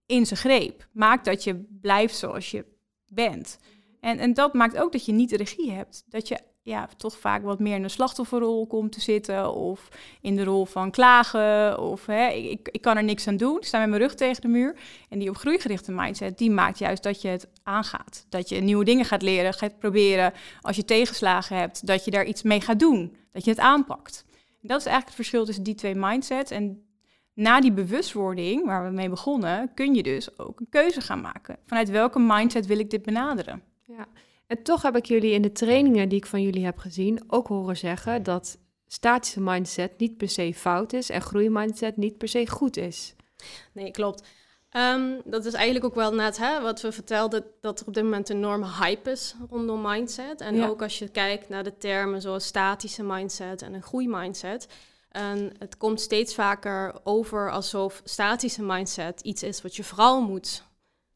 in 0.06 0.26
zijn 0.26 0.40
greep. 0.40 0.88
Maakt 0.92 1.26
dat 1.26 1.44
je 1.44 1.66
blijft 1.82 2.16
zoals 2.16 2.52
je 2.52 2.66
bent. 3.08 3.60
En, 4.00 4.20
en 4.20 4.34
dat 4.34 4.54
maakt 4.54 4.78
ook 4.78 4.92
dat 4.92 5.06
je 5.06 5.12
niet 5.12 5.30
de 5.30 5.38
regie 5.38 5.72
hebt. 5.72 6.04
Dat 6.08 6.28
je 6.28 6.40
ja, 6.66 6.90
toch 6.98 7.18
vaak 7.18 7.44
wat 7.44 7.60
meer 7.60 7.76
in 7.76 7.84
een 7.84 7.90
slachtofferrol 7.90 8.68
komt 8.68 8.92
te 8.92 9.02
zitten. 9.02 9.54
Of 9.54 9.88
in 10.22 10.36
de 10.36 10.44
rol 10.44 10.66
van 10.66 10.92
klagen. 10.92 11.80
Of 11.80 12.06
hè, 12.06 12.28
ik, 12.28 12.70
ik 12.72 12.82
kan 12.82 12.98
er 12.98 13.04
niks 13.04 13.28
aan 13.28 13.38
doen. 13.38 13.58
Ik 13.58 13.66
sta 13.66 13.80
met 13.80 13.90
mijn 13.90 14.02
rug 14.02 14.16
tegen 14.16 14.42
de 14.42 14.48
muur. 14.48 14.76
En 15.10 15.20
die 15.20 15.30
op 15.30 15.38
groeigerichte 15.38 15.92
mindset, 15.92 16.38
die 16.38 16.52
maakt 16.52 16.78
juist 16.78 17.04
dat 17.04 17.22
je 17.22 17.28
het 17.28 17.48
aangaat. 17.64 18.26
Dat 18.30 18.50
je 18.50 18.62
nieuwe 18.62 18.86
dingen 18.86 19.06
gaat 19.06 19.22
leren, 19.22 19.54
gaat 19.54 19.80
proberen. 19.80 20.34
Als 20.62 20.76
je 20.76 20.86
tegenslagen 20.86 21.58
hebt, 21.58 21.88
dat 21.88 22.06
je 22.06 22.12
daar 22.12 22.26
iets 22.26 22.42
mee 22.42 22.62
gaat 22.62 22.80
doen. 22.80 23.16
Dat 23.32 23.44
je 23.44 23.50
het 23.50 23.60
aanpakt. 23.60 24.26
Dat 24.62 24.80
is 24.80 24.86
eigenlijk 24.86 25.06
het 25.06 25.16
verschil 25.16 25.46
tussen 25.46 25.64
die 25.64 25.76
twee 25.76 25.96
mindsets. 25.96 26.52
En 26.52 26.84
na 27.34 27.62
die 27.62 27.74
bewustwording, 27.74 28.66
waar 28.66 28.86
we 28.86 28.92
mee 28.92 29.10
begonnen, 29.10 29.74
kun 29.74 29.94
je 29.94 30.04
dus 30.04 30.40
ook 30.40 30.60
een 30.60 30.70
keuze 30.70 31.02
gaan 31.02 31.22
maken. 31.22 31.58
Vanuit 31.66 31.90
welke 31.90 32.20
mindset 32.20 32.66
wil 32.66 32.80
ik 32.80 32.90
dit 32.90 33.02
benaderen? 33.02 33.64
ja. 33.86 34.08
En 34.54 34.64
toch 34.64 34.82
heb 34.82 34.96
ik 34.96 35.06
jullie 35.06 35.32
in 35.32 35.42
de 35.42 35.52
trainingen 35.52 36.10
die 36.10 36.18
ik 36.18 36.26
van 36.26 36.42
jullie 36.42 36.66
heb 36.66 36.78
gezien 36.78 37.24
ook 37.28 37.48
horen 37.48 37.78
zeggen 37.78 38.24
dat 38.24 38.58
statische 38.88 39.42
mindset 39.42 39.98
niet 39.98 40.18
per 40.18 40.30
se 40.30 40.54
fout 40.54 40.94
is 40.94 41.10
en 41.10 41.22
groeimindset 41.22 41.98
niet 41.98 42.18
per 42.18 42.28
se 42.28 42.50
goed 42.50 42.78
is. 42.78 43.16
Nee, 43.72 43.92
klopt. 43.92 44.28
Um, 44.72 45.22
dat 45.26 45.46
is 45.46 45.54
eigenlijk 45.54 45.86
ook 45.86 45.96
wel 45.96 46.14
net 46.14 46.38
hè, 46.38 46.62
wat 46.62 46.82
we 46.82 46.92
vertelden, 46.92 47.46
dat 47.62 47.80
er 47.80 47.88
op 47.88 47.94
dit 47.94 48.04
moment 48.04 48.30
een 48.30 48.38
enorme 48.38 48.68
hype 48.80 49.12
is 49.12 49.36
rondom 49.50 49.82
mindset. 49.82 50.42
En 50.42 50.64
ook 50.64 50.82
als 50.82 51.00
je 51.00 51.10
kijkt 51.10 51.50
naar 51.50 51.64
de 51.64 51.78
termen 51.78 52.22
zoals 52.22 52.46
statische 52.46 53.04
mindset 53.04 53.62
en 53.62 53.74
een 53.74 53.84
groeimindset. 53.84 54.68
En 55.10 55.52
het 55.60 55.78
komt 55.78 56.02
steeds 56.02 56.36
vaker 56.36 56.96
over 57.04 57.52
alsof 57.52 58.02
statische 58.04 58.64
mindset 58.64 59.22
iets 59.22 59.44
is 59.44 59.62
wat 59.62 59.76
je 59.76 59.84
vooral 59.84 60.22
moet 60.22 60.64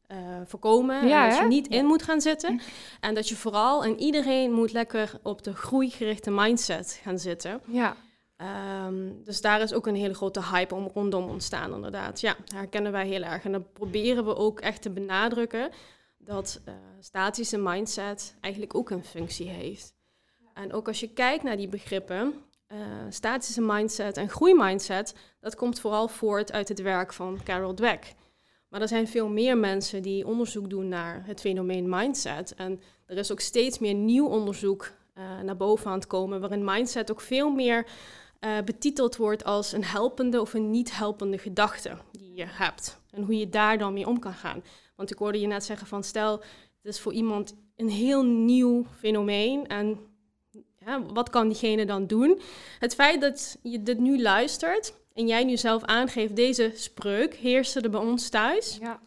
uh, 0.08 0.18
voorkomen. 0.44 1.08
Ja, 1.08 1.24
en 1.24 1.30
dat 1.30 1.38
je 1.38 1.46
niet 1.46 1.68
in 1.68 1.86
moet 1.86 2.02
gaan 2.02 2.20
zitten. 2.20 2.60
En 3.00 3.14
dat 3.14 3.28
je 3.28 3.36
vooral 3.36 3.84
en 3.84 3.98
iedereen 3.98 4.52
moet 4.52 4.72
lekker 4.72 5.12
op 5.22 5.42
de 5.42 5.54
groeigerichte 5.54 6.30
mindset 6.30 7.00
gaan 7.02 7.18
zitten. 7.18 7.60
Ja. 7.66 7.96
Um, 8.86 9.24
dus 9.24 9.40
daar 9.40 9.60
is 9.60 9.74
ook 9.74 9.86
een 9.86 9.94
hele 9.94 10.14
grote 10.14 10.44
hype 10.44 10.74
om 10.74 10.90
rondom 10.94 11.28
ontstaan, 11.28 11.74
inderdaad. 11.74 12.20
Ja, 12.20 12.36
dat 12.44 12.52
herkennen 12.52 12.92
wij 12.92 13.06
heel 13.06 13.22
erg. 13.22 13.44
En 13.44 13.52
dan 13.52 13.66
proberen 13.72 14.24
we 14.24 14.36
ook 14.36 14.60
echt 14.60 14.82
te 14.82 14.90
benadrukken 14.90 15.70
dat 16.18 16.60
uh, 16.68 16.74
statische 17.00 17.58
mindset 17.58 18.36
eigenlijk 18.40 18.74
ook 18.74 18.90
een 18.90 19.04
functie 19.04 19.48
heeft. 19.48 19.92
En 20.54 20.72
ook 20.72 20.86
als 20.86 21.00
je 21.00 21.12
kijkt 21.12 21.42
naar 21.42 21.56
die 21.56 21.68
begrippen, 21.68 22.34
uh, 22.68 22.78
statische 23.08 23.60
mindset 23.60 24.16
en 24.16 24.28
groeimindset, 24.28 25.14
dat 25.40 25.56
komt 25.56 25.80
vooral 25.80 26.08
voort 26.08 26.52
uit 26.52 26.68
het 26.68 26.82
werk 26.82 27.12
van 27.12 27.40
Carol 27.44 27.74
Dweck. 27.74 28.14
Maar 28.68 28.80
er 28.80 28.88
zijn 28.88 29.08
veel 29.08 29.28
meer 29.28 29.58
mensen 29.58 30.02
die 30.02 30.26
onderzoek 30.26 30.70
doen 30.70 30.88
naar 30.88 31.22
het 31.26 31.40
fenomeen 31.40 31.88
mindset. 31.88 32.54
En 32.54 32.80
er 33.06 33.16
is 33.16 33.32
ook 33.32 33.40
steeds 33.40 33.78
meer 33.78 33.94
nieuw 33.94 34.26
onderzoek 34.26 34.92
uh, 35.18 35.40
naar 35.40 35.56
boven 35.56 35.90
aan 35.90 35.98
het 35.98 36.06
komen, 36.06 36.40
waarin 36.40 36.64
mindset 36.64 37.10
ook 37.10 37.20
veel 37.20 37.50
meer 37.50 37.86
uh, 38.40 38.58
betiteld 38.64 39.16
wordt 39.16 39.44
als 39.44 39.72
een 39.72 39.84
helpende 39.84 40.40
of 40.40 40.54
een 40.54 40.70
niet 40.70 40.96
helpende 40.96 41.38
gedachte 41.38 41.98
die 42.12 42.34
je 42.34 42.46
hebt. 42.46 43.00
En 43.10 43.22
hoe 43.22 43.38
je 43.38 43.48
daar 43.48 43.78
dan 43.78 43.92
mee 43.92 44.06
om 44.06 44.18
kan 44.18 44.34
gaan. 44.34 44.62
Want 44.96 45.10
ik 45.10 45.18
hoorde 45.18 45.40
je 45.40 45.46
net 45.46 45.64
zeggen 45.64 45.86
van 45.86 46.04
stel, 46.04 46.32
het 46.82 46.94
is 46.94 47.00
voor 47.00 47.12
iemand 47.12 47.54
een 47.76 47.88
heel 47.88 48.24
nieuw 48.24 48.86
fenomeen 48.98 49.66
en 49.66 49.98
ja, 50.78 51.02
wat 51.02 51.30
kan 51.30 51.48
diegene 51.48 51.86
dan 51.86 52.06
doen? 52.06 52.40
Het 52.78 52.94
feit 52.94 53.20
dat 53.20 53.58
je 53.62 53.82
dit 53.82 53.98
nu 53.98 54.22
luistert 54.22 54.94
en 55.18 55.26
jij 55.26 55.44
nu 55.44 55.56
zelf 55.56 55.84
aangeeft, 55.84 56.36
deze 56.36 56.72
spreuk 56.74 57.34
heerste 57.34 57.80
er 57.80 57.90
bij 57.90 58.00
ons 58.00 58.28
thuis. 58.28 58.78
Ja. 58.80 59.00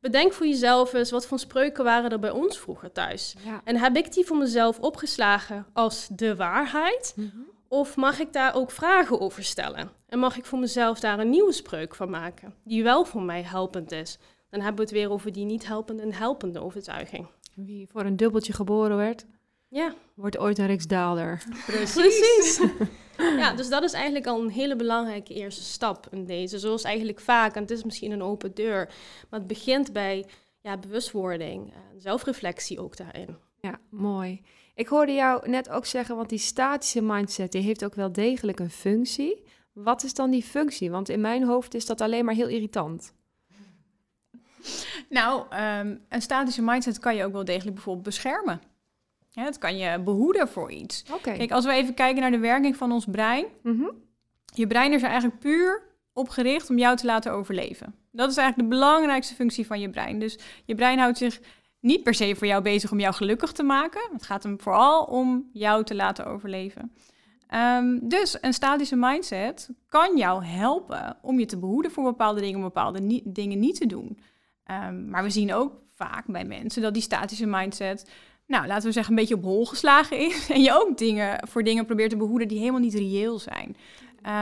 Bedenk 0.00 0.32
voor 0.32 0.46
jezelf 0.46 0.92
eens, 0.92 1.10
wat 1.10 1.26
voor 1.26 1.38
spreuken 1.38 1.84
waren 1.84 2.10
er 2.10 2.18
bij 2.18 2.30
ons 2.30 2.58
vroeger 2.58 2.92
thuis? 2.92 3.34
En 3.64 3.76
heb 3.76 3.96
ik 3.96 4.12
die 4.12 4.26
voor 4.26 4.36
mezelf 4.36 4.78
opgeslagen 4.78 5.66
als 5.72 6.08
de 6.12 6.36
waarheid? 6.36 7.12
Mhm. 7.16 7.26
Of 7.68 7.96
mag 7.96 8.20
ik 8.20 8.32
daar 8.32 8.54
ook 8.54 8.70
vragen 8.70 9.20
over 9.20 9.44
stellen? 9.44 9.90
En 10.06 10.18
mag 10.18 10.36
ik 10.36 10.44
voor 10.44 10.58
mezelf 10.58 11.00
daar 11.00 11.18
een 11.18 11.30
nieuwe 11.30 11.52
spreuk 11.52 11.94
van 11.94 12.10
maken, 12.10 12.54
die 12.64 12.82
wel 12.82 13.04
voor 13.04 13.22
mij 13.22 13.42
helpend 13.42 13.92
is? 13.92 14.18
Dan 14.50 14.60
hebben 14.60 14.76
we 14.76 14.82
het 14.82 15.00
weer 15.00 15.10
over 15.10 15.32
die 15.32 15.44
niet 15.44 15.66
helpende 15.66 16.02
en 16.02 16.12
helpende 16.12 16.62
overtuiging. 16.62 17.26
Wie 17.54 17.88
voor 17.92 18.04
een 18.04 18.16
dubbeltje 18.16 18.52
geboren 18.52 18.96
werd, 18.96 19.26
ja. 19.68 19.94
wordt 20.14 20.38
ooit 20.38 20.58
een 20.58 20.66
riksdaalder. 20.66 21.42
Precies. 21.66 21.92
Precies. 21.92 22.60
ja, 23.18 23.52
dus 23.52 23.68
dat 23.68 23.82
is 23.82 23.92
eigenlijk 23.92 24.26
al 24.26 24.40
een 24.40 24.50
hele 24.50 24.76
belangrijke 24.76 25.34
eerste 25.34 25.62
stap 25.62 26.06
in 26.10 26.24
deze. 26.24 26.58
Zoals 26.58 26.82
eigenlijk 26.82 27.20
vaak, 27.20 27.54
en 27.54 27.62
het 27.62 27.70
is 27.70 27.84
misschien 27.84 28.12
een 28.12 28.22
open 28.22 28.54
deur, 28.54 28.86
maar 29.30 29.38
het 29.38 29.48
begint 29.48 29.92
bij 29.92 30.26
ja, 30.60 30.76
bewustwording 30.76 31.72
en 31.74 32.00
zelfreflectie 32.00 32.80
ook 32.80 32.96
daarin. 32.96 33.36
Ja, 33.60 33.78
mooi. 33.88 34.42
Ik 34.74 34.88
hoorde 34.88 35.12
jou 35.12 35.50
net 35.50 35.68
ook 35.68 35.86
zeggen, 35.86 36.16
want 36.16 36.28
die 36.28 36.38
statische 36.38 37.02
mindset 37.02 37.52
die 37.52 37.62
heeft 37.62 37.84
ook 37.84 37.94
wel 37.94 38.12
degelijk 38.12 38.60
een 38.60 38.70
functie. 38.70 39.42
Wat 39.72 40.02
is 40.02 40.14
dan 40.14 40.30
die 40.30 40.42
functie? 40.42 40.90
Want 40.90 41.08
in 41.08 41.20
mijn 41.20 41.44
hoofd 41.44 41.74
is 41.74 41.86
dat 41.86 42.00
alleen 42.00 42.24
maar 42.24 42.34
heel 42.34 42.48
irritant. 42.48 43.12
Nou, 45.08 45.46
ehm, 45.50 45.96
een 46.08 46.22
statische 46.22 46.62
mindset 46.62 46.98
kan 46.98 47.16
je 47.16 47.24
ook 47.24 47.32
wel 47.32 47.44
degelijk 47.44 47.74
bijvoorbeeld 47.74 48.04
beschermen. 48.04 48.60
Ja, 49.30 49.44
het 49.44 49.58
kan 49.58 49.76
je 49.76 49.98
behoeden 49.98 50.48
voor 50.48 50.70
iets. 50.72 51.04
Kijk, 51.22 51.50
als 51.50 51.64
we 51.64 51.72
even 51.72 51.94
kijken 51.94 52.20
naar 52.20 52.30
de 52.30 52.38
werking 52.38 52.76
van 52.76 52.92
ons 52.92 53.04
brein. 53.04 53.46
Mhm. 53.62 53.90
Je 54.54 54.66
brein 54.66 54.92
is 54.92 55.02
er 55.02 55.08
eigenlijk 55.08 55.40
puur 55.40 55.82
op 56.12 56.28
gericht 56.28 56.70
om 56.70 56.78
jou 56.78 56.96
te 56.96 57.06
laten 57.06 57.32
overleven. 57.32 57.94
Dat 58.10 58.30
is 58.30 58.36
eigenlijk 58.36 58.70
de 58.70 58.76
belangrijkste 58.76 59.34
functie 59.34 59.66
van 59.66 59.80
je 59.80 59.90
brein. 59.90 60.18
Dus 60.18 60.38
je 60.64 60.74
brein 60.74 60.98
houdt 60.98 61.18
zich 61.18 61.40
niet 61.80 62.02
per 62.02 62.14
se 62.14 62.34
voor 62.36 62.46
jou 62.46 62.62
bezig 62.62 62.92
om 62.92 63.00
jou 63.00 63.14
gelukkig 63.14 63.52
te 63.52 63.62
maken. 63.62 64.00
Het 64.12 64.22
gaat 64.22 64.42
hem 64.42 64.60
vooral 64.60 65.04
om 65.04 65.48
jou 65.52 65.84
te 65.84 65.94
laten 65.94 66.26
overleven. 66.26 66.92
Ehm, 67.48 67.98
dus 68.02 68.38
een 68.40 68.52
statische 68.52 68.96
mindset 68.96 69.70
kan 69.88 70.16
jou 70.16 70.44
helpen 70.44 71.16
om 71.22 71.38
je 71.38 71.46
te 71.46 71.58
behoeden 71.58 71.90
voor 71.90 72.04
bepaalde 72.04 72.40
dingen, 72.40 72.56
om 72.56 72.62
bepaalde 72.62 73.22
dingen 73.24 73.58
niet 73.58 73.76
te 73.80 73.86
doen. 73.86 74.20
Ehm, 74.64 75.10
maar 75.10 75.22
we 75.22 75.30
zien 75.30 75.54
ook 75.54 75.72
vaak 75.94 76.26
bij 76.26 76.44
mensen 76.44 76.82
dat 76.82 76.94
die 76.94 77.02
statische 77.02 77.46
mindset, 77.46 78.10
nou 78.48 78.66
laten 78.66 78.86
we 78.86 78.92
zeggen, 78.92 79.12
een 79.12 79.18
beetje 79.18 79.34
op 79.34 79.42
hol 79.42 79.66
geslagen 79.66 80.18
is. 80.18 80.48
En 80.54 80.62
je 80.62 80.72
ook 80.72 80.98
dingen 80.98 81.48
voor 81.48 81.62
dingen 81.62 81.86
probeert 81.86 82.10
te 82.10 82.16
behoeden 82.16 82.48
die 82.48 82.58
helemaal 82.58 82.80
niet 82.80 82.94
reëel 82.94 83.38
zijn. 83.38 83.76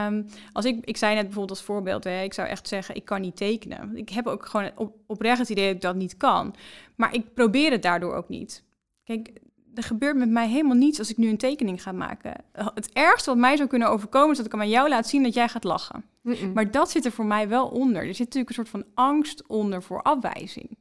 Um, 0.07 0.25
als 0.53 0.65
ik, 0.65 0.85
ik 0.85 0.97
zei 0.97 1.13
net 1.13 1.23
bijvoorbeeld 1.23 1.57
als 1.57 1.67
voorbeeld, 1.67 2.03
hè, 2.03 2.23
ik 2.23 2.33
zou 2.33 2.47
echt 2.47 2.67
zeggen, 2.67 2.95
ik 2.95 3.05
kan 3.05 3.21
niet 3.21 3.35
tekenen. 3.35 3.97
Ik 3.97 4.09
heb 4.09 4.27
ook 4.27 4.45
gewoon 4.45 4.71
op, 4.75 4.95
oprecht 5.05 5.39
het 5.39 5.49
idee 5.49 5.65
dat 5.65 5.75
ik 5.75 5.81
dat 5.81 5.95
niet 5.95 6.17
kan. 6.17 6.55
Maar 6.95 7.13
ik 7.13 7.33
probeer 7.33 7.71
het 7.71 7.81
daardoor 7.81 8.13
ook 8.13 8.29
niet. 8.29 8.63
Kijk, 9.03 9.31
er 9.75 9.83
gebeurt 9.83 10.17
met 10.17 10.29
mij 10.29 10.47
helemaal 10.47 10.75
niets 10.75 10.99
als 10.99 11.09
ik 11.09 11.17
nu 11.17 11.29
een 11.29 11.37
tekening 11.37 11.83
ga 11.83 11.91
maken. 11.91 12.33
Het 12.51 12.93
ergste 12.93 13.29
wat 13.29 13.39
mij 13.39 13.55
zou 13.55 13.69
kunnen 13.69 13.89
overkomen 13.89 14.31
is 14.31 14.37
dat 14.37 14.45
ik 14.45 14.53
aan 14.53 14.69
jou 14.69 14.89
laat 14.89 15.07
zien 15.07 15.23
dat 15.23 15.33
jij 15.33 15.49
gaat 15.49 15.63
lachen. 15.63 16.05
Maar 16.53 16.71
dat 16.71 16.91
zit 16.91 17.05
er 17.05 17.11
voor 17.11 17.25
mij 17.25 17.47
wel 17.47 17.67
onder. 17.67 18.01
Er 18.01 18.15
zit 18.15 18.19
natuurlijk 18.19 18.49
een 18.49 18.55
soort 18.55 18.69
van 18.69 18.85
angst 18.93 19.47
onder 19.47 19.83
voor 19.83 20.01
afwijzing. 20.01 20.77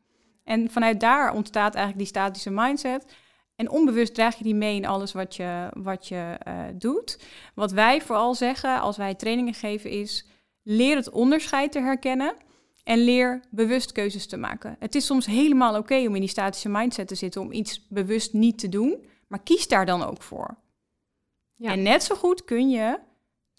En 0.47 0.71
vanuit 0.71 1.01
daar 1.01 1.33
ontstaat 1.33 1.75
eigenlijk 1.75 1.99
die 1.99 2.07
statische 2.07 2.51
mindset. 2.51 3.15
En 3.57 3.71
onbewust 3.71 4.15
draag 4.15 4.37
je 4.37 4.45
die 4.45 4.55
mee 4.55 4.77
in 4.77 4.87
alles 4.87 5.13
wat 5.13 5.37
je, 5.37 5.69
wat 5.73 6.09
je 6.09 6.39
uh, 6.49 6.65
doet. 6.75 7.19
Wat 7.55 7.73
wij 7.73 8.01
vooral 8.01 8.35
zeggen 8.35 8.81
als 8.81 8.97
wij 8.97 9.15
trainingen 9.15 9.55
geven 9.55 9.91
is... 9.91 10.27
leer 10.63 10.97
het 10.97 11.11
onderscheid 11.11 11.73
te 11.73 11.81
herkennen 11.81 12.35
en 12.85 12.99
leer 12.99 13.41
bewust 13.51 13.93
keuzes 13.93 14.27
te 14.27 14.37
maken. 14.37 14.77
Het 14.79 14.95
is 14.95 15.07
soms 15.07 15.27
helemaal 15.27 15.77
oké 15.77 15.97
om 16.07 16.15
in 16.15 16.21
die 16.21 16.29
statische 16.29 16.69
mindset 16.69 17.09
te 17.09 17.15
zitten... 17.15 17.41
om 17.41 17.53
iets 17.53 17.87
bewust 17.89 18.33
niet 18.33 18.59
te 18.59 18.69
doen, 18.69 19.07
maar 19.27 19.43
kies 19.43 19.69
daar 19.69 19.87
dan 19.87 20.03
ook 20.03 20.23
voor. 20.23 20.57
Ja. 21.55 21.71
En 21.71 21.83
net 21.83 22.03
zo 22.03 22.15
goed 22.15 22.45
kun 22.45 22.71
je 22.71 22.99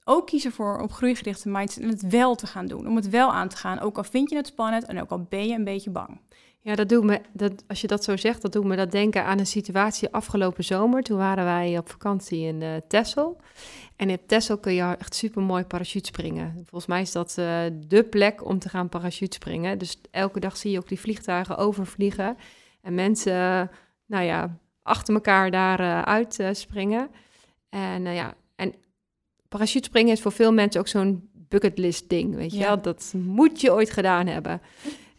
ook 0.03 0.27
kiezen 0.27 0.51
voor 0.51 0.81
op 0.81 0.91
groeigerichte 0.91 1.49
mindset... 1.49 1.83
en 1.83 1.89
het 1.89 2.07
wel 2.07 2.35
te 2.35 2.47
gaan 2.47 2.67
doen, 2.67 2.87
om 2.87 2.95
het 2.95 3.09
wel 3.09 3.33
aan 3.33 3.49
te 3.49 3.57
gaan. 3.57 3.79
Ook 3.79 3.97
al 3.97 4.03
vind 4.03 4.29
je 4.29 4.35
het 4.35 4.47
spannend 4.47 4.85
en 4.85 5.01
ook 5.01 5.09
al 5.09 5.25
ben 5.29 5.47
je 5.47 5.55
een 5.55 5.63
beetje 5.63 5.89
bang. 5.89 6.19
Ja, 6.67 6.75
dat 6.75 6.89
doet 6.89 7.03
me, 7.03 7.21
dat, 7.31 7.63
als 7.67 7.81
je 7.81 7.87
dat 7.87 8.03
zo 8.03 8.17
zegt, 8.17 8.41
dat 8.41 8.51
doet 8.51 8.63
me 8.63 8.75
dat 8.75 8.91
denken 8.91 9.23
aan 9.23 9.39
een 9.39 9.47
situatie 9.47 10.09
afgelopen 10.11 10.63
zomer. 10.63 11.03
Toen 11.03 11.17
waren 11.17 11.43
wij 11.43 11.77
op 11.77 11.89
vakantie 11.89 12.39
in 12.39 12.61
uh, 12.61 12.69
Texel. 12.87 13.37
En 13.95 14.09
in 14.09 14.19
Texel 14.25 14.57
kun 14.57 14.73
je 14.73 14.95
echt 14.99 15.15
super 15.15 15.41
mooi 15.41 15.63
parachute 15.63 16.05
springen. 16.05 16.53
Volgens 16.55 16.85
mij 16.85 17.01
is 17.01 17.11
dat 17.11 17.35
uh, 17.39 17.59
de 17.87 18.03
plek 18.03 18.45
om 18.45 18.59
te 18.59 18.69
gaan 18.69 18.89
parachute 18.89 19.35
springen. 19.35 19.77
Dus 19.77 20.01
elke 20.11 20.39
dag 20.39 20.57
zie 20.57 20.71
je 20.71 20.77
ook 20.77 20.87
die 20.87 20.99
vliegtuigen 20.99 21.57
overvliegen. 21.57 22.37
En 22.81 22.95
mensen, 22.95 23.69
nou 24.05 24.23
ja, 24.23 24.57
achter 24.81 25.13
elkaar 25.13 25.51
daar 25.51 25.79
uh, 25.79 26.01
uitspringen. 26.01 27.09
en 27.69 28.03
ja, 28.03 28.33
en 28.55 28.73
parachute 29.47 29.87
springen 29.87 30.13
is 30.13 30.21
voor 30.21 30.31
veel 30.31 30.53
mensen 30.53 30.79
ook 30.79 30.87
zo'n 30.87 31.29
bucketlist 31.33 32.09
ding, 32.09 32.35
weet 32.35 32.51
je 32.51 32.59
wel. 32.59 32.81
Dat 32.81 33.13
moet 33.17 33.61
je 33.61 33.73
ooit 33.73 33.89
gedaan 33.89 34.27
hebben. 34.27 34.61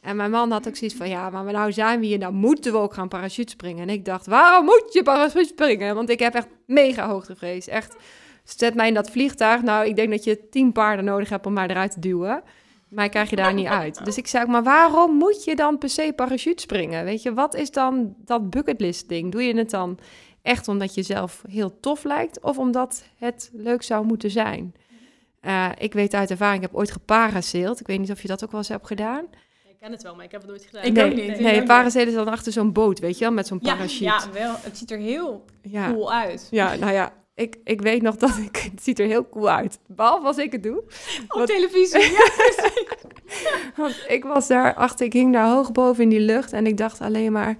En 0.00 0.16
mijn 0.16 0.30
man 0.30 0.50
had 0.50 0.68
ook 0.68 0.76
zoiets 0.76 0.96
van, 0.96 1.08
ja, 1.08 1.30
maar 1.30 1.52
nou 1.52 1.72
zijn 1.72 2.00
we 2.00 2.06
hier, 2.06 2.18
dan 2.18 2.34
moeten 2.34 2.72
we 2.72 2.78
ook 2.78 2.94
gaan 2.94 3.08
parachute 3.08 3.50
springen. 3.50 3.82
En 3.82 3.94
ik 3.94 4.04
dacht, 4.04 4.26
waarom 4.26 4.64
moet 4.64 4.92
je 4.92 5.02
parachute 5.02 5.48
springen? 5.48 5.94
Want 5.94 6.10
ik 6.10 6.18
heb 6.18 6.34
echt 6.34 6.48
mega 6.66 7.08
hoogtevrees. 7.08 7.68
Echt, 7.68 7.96
zet 8.44 8.74
mij 8.74 8.88
in 8.88 8.94
dat 8.94 9.10
vliegtuig. 9.10 9.62
Nou, 9.62 9.86
ik 9.86 9.96
denk 9.96 10.10
dat 10.10 10.24
je 10.24 10.48
tien 10.48 10.72
paarden 10.72 11.04
nodig 11.04 11.28
hebt 11.28 11.46
om 11.46 11.52
mij 11.52 11.68
eruit 11.68 11.92
te 11.92 12.00
duwen. 12.00 12.42
Maar 12.88 13.08
krijg 13.08 13.30
je 13.30 13.36
daar 13.36 13.54
niet 13.54 13.66
uit. 13.66 14.04
Dus 14.04 14.16
ik 14.16 14.26
zei, 14.26 14.46
maar 14.46 14.62
waarom 14.62 15.16
moet 15.16 15.44
je 15.44 15.56
dan 15.56 15.78
per 15.78 15.88
se 15.88 16.12
parachute 16.16 16.62
springen? 16.62 17.04
Weet 17.04 17.22
je, 17.22 17.34
wat 17.34 17.54
is 17.54 17.70
dan 17.70 18.14
dat 18.24 18.50
bucketlist 18.50 19.08
ding? 19.08 19.32
Doe 19.32 19.42
je 19.42 19.56
het 19.56 19.70
dan 19.70 19.98
echt 20.42 20.68
omdat 20.68 20.94
je 20.94 21.02
zelf 21.02 21.42
heel 21.48 21.80
tof 21.80 22.04
lijkt? 22.04 22.40
Of 22.40 22.58
omdat 22.58 23.04
het 23.16 23.50
leuk 23.52 23.82
zou 23.82 24.06
moeten 24.06 24.30
zijn? 24.30 24.74
Uh, 25.42 25.68
ik 25.78 25.92
weet 25.92 26.14
uit 26.14 26.30
ervaring, 26.30 26.62
ik 26.62 26.68
heb 26.68 26.78
ooit 26.78 26.90
geparaseeld. 26.90 27.80
Ik 27.80 27.86
weet 27.86 27.98
niet 27.98 28.10
of 28.10 28.22
je 28.22 28.28
dat 28.28 28.44
ook 28.44 28.50
wel 28.50 28.60
eens 28.60 28.68
hebt 28.68 28.86
gedaan 28.86 29.26
ken 29.80 29.92
het 29.92 30.02
wel, 30.02 30.14
maar 30.14 30.24
ik 30.24 30.30
heb 30.30 30.40
het 30.40 30.50
nooit 30.50 30.64
gedaan. 30.64 30.84
Ik 30.84 30.92
nee, 30.92 31.04
ook 31.04 31.14
niet. 31.14 31.26
Nee, 31.40 31.64
nee 31.64 32.06
is 32.06 32.14
dan 32.14 32.28
achter 32.28 32.52
zo'n 32.52 32.72
boot, 32.72 32.98
weet 32.98 33.18
je 33.18 33.24
wel, 33.24 33.32
met 33.32 33.46
zo'n 33.46 33.58
parachute. 33.58 34.04
Ja, 34.04 34.30
wel. 34.32 34.54
Het 34.60 34.78
ziet 34.78 34.90
er 34.90 34.98
heel 34.98 35.44
cool 35.72 36.12
uit. 36.12 36.48
Ja, 36.50 36.74
nou 36.74 36.92
ja, 36.92 37.12
ik, 37.34 37.56
ik 37.64 37.80
weet 37.80 38.02
nog 38.02 38.16
dat 38.16 38.36
ik, 38.36 38.56
het 38.72 38.82
ziet 38.82 38.98
er 38.98 39.06
heel 39.06 39.28
cool 39.28 39.50
uit. 39.50 39.78
Behalve 39.86 40.26
als 40.26 40.36
ik 40.36 40.52
het 40.52 40.62
doe. 40.62 40.82
Op 41.28 41.46
televisie, 41.46 42.00
ja. 42.00 42.30
Want 43.76 44.04
ik 44.08 44.24
was 44.24 44.48
daar 44.48 44.74
achter, 44.74 45.06
ik 45.06 45.12
hing 45.12 45.32
daar 45.32 45.48
hoog 45.50 45.72
boven 45.72 46.02
in 46.02 46.08
die 46.08 46.20
lucht 46.20 46.52
en 46.52 46.66
ik 46.66 46.76
dacht 46.76 47.00
alleen 47.00 47.32
maar... 47.32 47.56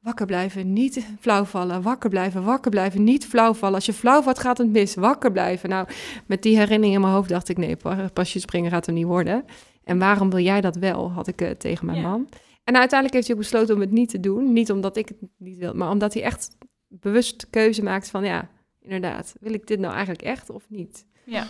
Wakker 0.00 0.26
blijven, 0.26 0.72
niet 0.72 1.06
flauw 1.20 1.44
vallen. 1.44 1.82
Wakker 1.82 2.10
blijven, 2.10 2.44
wakker 2.44 2.70
blijven, 2.70 3.04
niet 3.04 3.26
flauw 3.26 3.54
vallen. 3.54 3.74
Als 3.74 3.86
je 3.86 3.92
flauw 3.92 4.22
valt, 4.22 4.38
gaat 4.38 4.58
het 4.58 4.70
mis. 4.70 4.94
Wakker 4.94 5.32
blijven. 5.32 5.68
Nou, 5.68 5.88
met 6.26 6.42
die 6.42 6.56
herinnering 6.56 6.94
in 6.94 7.00
mijn 7.00 7.12
hoofd 7.12 7.28
dacht 7.28 7.48
ik, 7.48 7.56
nee, 7.56 7.76
pasje 8.12 8.40
springen 8.40 8.70
gaat 8.70 8.86
er 8.86 8.92
niet 8.92 9.06
worden. 9.06 9.44
En 9.84 9.98
waarom 9.98 10.30
wil 10.30 10.38
jij 10.38 10.60
dat 10.60 10.76
wel, 10.76 11.10
had 11.10 11.26
ik 11.26 11.40
uh, 11.40 11.50
tegen 11.50 11.86
mijn 11.86 12.02
man. 12.02 12.28
En 12.64 12.76
uiteindelijk 12.76 13.12
heeft 13.12 13.26
hij 13.26 13.36
ook 13.36 13.42
besloten 13.42 13.74
om 13.74 13.80
het 13.80 13.90
niet 13.90 14.08
te 14.08 14.20
doen. 14.20 14.52
Niet 14.52 14.70
omdat 14.70 14.96
ik 14.96 15.08
het 15.08 15.18
niet 15.36 15.58
wil, 15.58 15.74
maar 15.74 15.90
omdat 15.90 16.14
hij 16.14 16.22
echt 16.22 16.56
bewust 16.88 17.50
keuze 17.50 17.82
maakt 17.82 18.10
van 18.10 18.24
ja, 18.24 18.48
inderdaad, 18.80 19.34
wil 19.40 19.52
ik 19.52 19.66
dit 19.66 19.78
nou 19.78 19.92
eigenlijk 19.92 20.22
echt 20.22 20.50
of 20.50 20.64
niet? 20.68 21.06
Ja. 21.24 21.46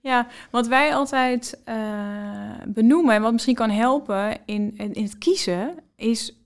Ja, 0.00 0.26
wat 0.50 0.66
wij 0.66 0.94
altijd 0.94 1.60
uh, 1.68 2.50
benoemen 2.66 3.14
en 3.14 3.22
wat 3.22 3.32
misschien 3.32 3.54
kan 3.54 3.70
helpen 3.70 4.38
in, 4.44 4.76
in, 4.76 5.02
het 5.02 5.18
kiezen, 5.18 5.74
is 5.96 6.36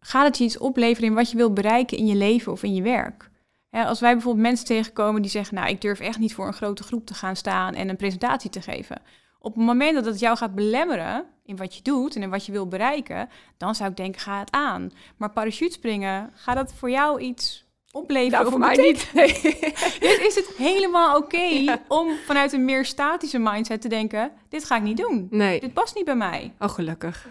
gaat 0.00 0.26
het 0.26 0.38
je 0.38 0.44
iets 0.44 0.58
opleveren 0.58 1.08
in 1.08 1.14
wat 1.14 1.30
je 1.30 1.36
wilt 1.36 1.54
bereiken 1.54 1.98
in 1.98 2.06
je 2.06 2.14
leven 2.14 2.52
of 2.52 2.62
in 2.62 2.74
je 2.74 2.82
werk? 2.82 3.30
als 3.70 4.00
wij 4.00 4.12
bijvoorbeeld 4.12 4.46
mensen 4.46 4.66
tegenkomen 4.66 5.22
die 5.22 5.30
zeggen, 5.30 5.54
nou, 5.54 5.68
ik 5.68 5.80
durf 5.80 6.00
echt 6.00 6.18
niet 6.18 6.34
voor 6.34 6.46
een 6.46 6.52
grote 6.52 6.82
groep 6.82 7.06
te 7.06 7.14
gaan 7.14 7.36
staan 7.36 7.74
en 7.74 7.88
een 7.88 7.96
presentatie 7.96 8.50
te 8.50 8.60
geven. 8.60 9.02
Op 9.42 9.54
het 9.54 9.64
moment 9.64 9.94
dat 9.94 10.04
het 10.04 10.18
jou 10.18 10.36
gaat 10.36 10.54
belemmeren 10.54 11.24
in 11.44 11.56
wat 11.56 11.74
je 11.74 11.82
doet 11.82 12.16
en 12.16 12.22
in 12.22 12.30
wat 12.30 12.46
je 12.46 12.52
wil 12.52 12.68
bereiken, 12.68 13.28
dan 13.56 13.74
zou 13.74 13.90
ik 13.90 13.96
denken, 13.96 14.20
ga 14.20 14.38
het 14.38 14.50
aan. 14.50 14.90
Maar 15.16 15.30
parachutespringen, 15.30 16.30
gaat 16.34 16.56
dat 16.56 16.74
voor 16.74 16.90
jou 16.90 17.20
iets 17.20 17.66
opleveren? 17.92 18.38
Nou, 18.38 18.50
voor 18.50 18.58
mij 18.58 18.76
niet. 18.76 19.10
dus 20.00 20.18
is 20.18 20.34
het 20.34 20.52
helemaal 20.56 21.16
oké 21.16 21.78
om 21.88 22.08
vanuit 22.26 22.52
een 22.52 22.64
meer 22.64 22.84
statische 22.84 23.38
mindset 23.38 23.80
te 23.80 23.88
denken, 23.88 24.30
dit 24.48 24.64
ga 24.64 24.76
ik 24.76 24.82
niet 24.82 24.96
doen. 24.96 25.26
Nee. 25.30 25.60
Dit 25.60 25.72
past 25.72 25.94
niet 25.94 26.04
bij 26.04 26.16
mij. 26.16 26.52
Oh, 26.58 26.68
gelukkig. 26.68 27.26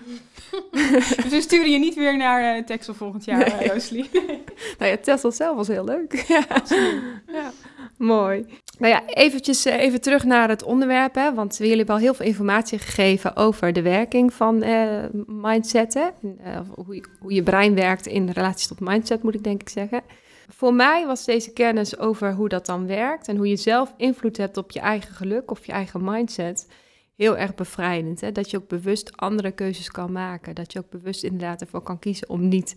dus 1.24 1.30
we 1.30 1.41
sturen 1.41 1.71
je 1.71 1.80
niet 1.80 1.95
weer 1.95 2.17
naar 2.17 2.58
uh, 2.58 2.63
Texel 2.63 2.93
volgend 2.93 3.26
jaar, 3.26 3.38
nee. 3.38 3.71
Uh, 3.74 4.36
nou 4.78 4.91
ja, 4.91 4.97
Texel 4.97 5.32
zelf 5.32 5.56
was 5.56 5.67
heel 5.67 5.86
leuk. 5.86 6.26
ja. 6.28 7.52
Mooi. 7.97 8.45
Nou 8.78 8.93
ja, 8.93 9.06
eventjes 9.06 9.65
uh, 9.65 9.80
even 9.80 10.02
terug 10.02 10.24
naar 10.24 10.50
het 10.50 10.63
onderwerp, 10.63 11.15
hè, 11.15 11.34
want 11.34 11.58
jullie 11.58 11.76
hebben 11.76 11.95
al 11.95 12.02
heel 12.02 12.13
veel 12.13 12.26
informatie 12.26 12.80
gegeven 12.80 13.36
over 13.36 13.74
de 13.74 13.82
werking 13.82 14.34
van 14.34 14.63
uh, 14.63 15.04
mindsetten. 15.28 16.13
Uh, 16.21 16.60
hoe, 16.86 16.95
je, 16.95 17.04
hoe 17.19 17.34
je 17.34 17.43
brein 17.43 17.76
werkt 17.76 18.06
in 18.06 18.30
relatie 18.30 18.67
tot 18.67 18.80
mindset, 18.80 19.24
moet 19.24 19.36
ik 19.36 19.43
denk 19.43 19.62
ik 19.62 19.69
zeggen. 19.69 20.02
Voor 20.47 20.73
mij 20.73 21.06
was 21.06 21.25
deze 21.25 21.54
kennis 21.54 21.97
over 21.97 22.34
hoe 22.34 22.49
dat 22.49 22.65
dan 22.65 22.88
werkt 22.88 23.27
en 23.27 23.38
hoe 23.38 23.47
je 23.47 23.56
zelf 23.56 23.93
invloed 23.97 24.38
hebt 24.38 24.58
op 24.58 24.71
je 24.71 24.80
eigen 24.80 25.15
geluk 25.15 25.51
of 25.51 25.65
je 25.65 25.71
eigen 25.71 26.04
mindset 26.04 26.67
heel 27.15 27.38
erg 27.38 27.56
bevrijdend. 27.56 28.21
Hè? 28.21 28.32
Dat 28.32 28.49
je 28.49 28.58
ook 28.58 28.67
bewust 28.67 29.17
andere 29.17 29.51
keuzes 29.51 29.91
kan 29.91 30.12
maken. 30.12 30.56
Dat 30.56 30.73
je 30.73 30.80
ook 30.80 30.89
bewust 30.89 31.23
inderdaad 31.23 31.62
ervoor 31.62 31.82
kan 31.82 31.99
kiezen 31.99 32.30
om 32.30 32.47
niet 32.47 32.75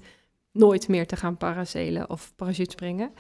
nooit 0.53 0.89
meer 0.89 1.07
te 1.07 1.17
gaan 1.17 1.37
paracelen 1.37 2.11
of 2.11 2.33
parachutespringen. 2.37 3.11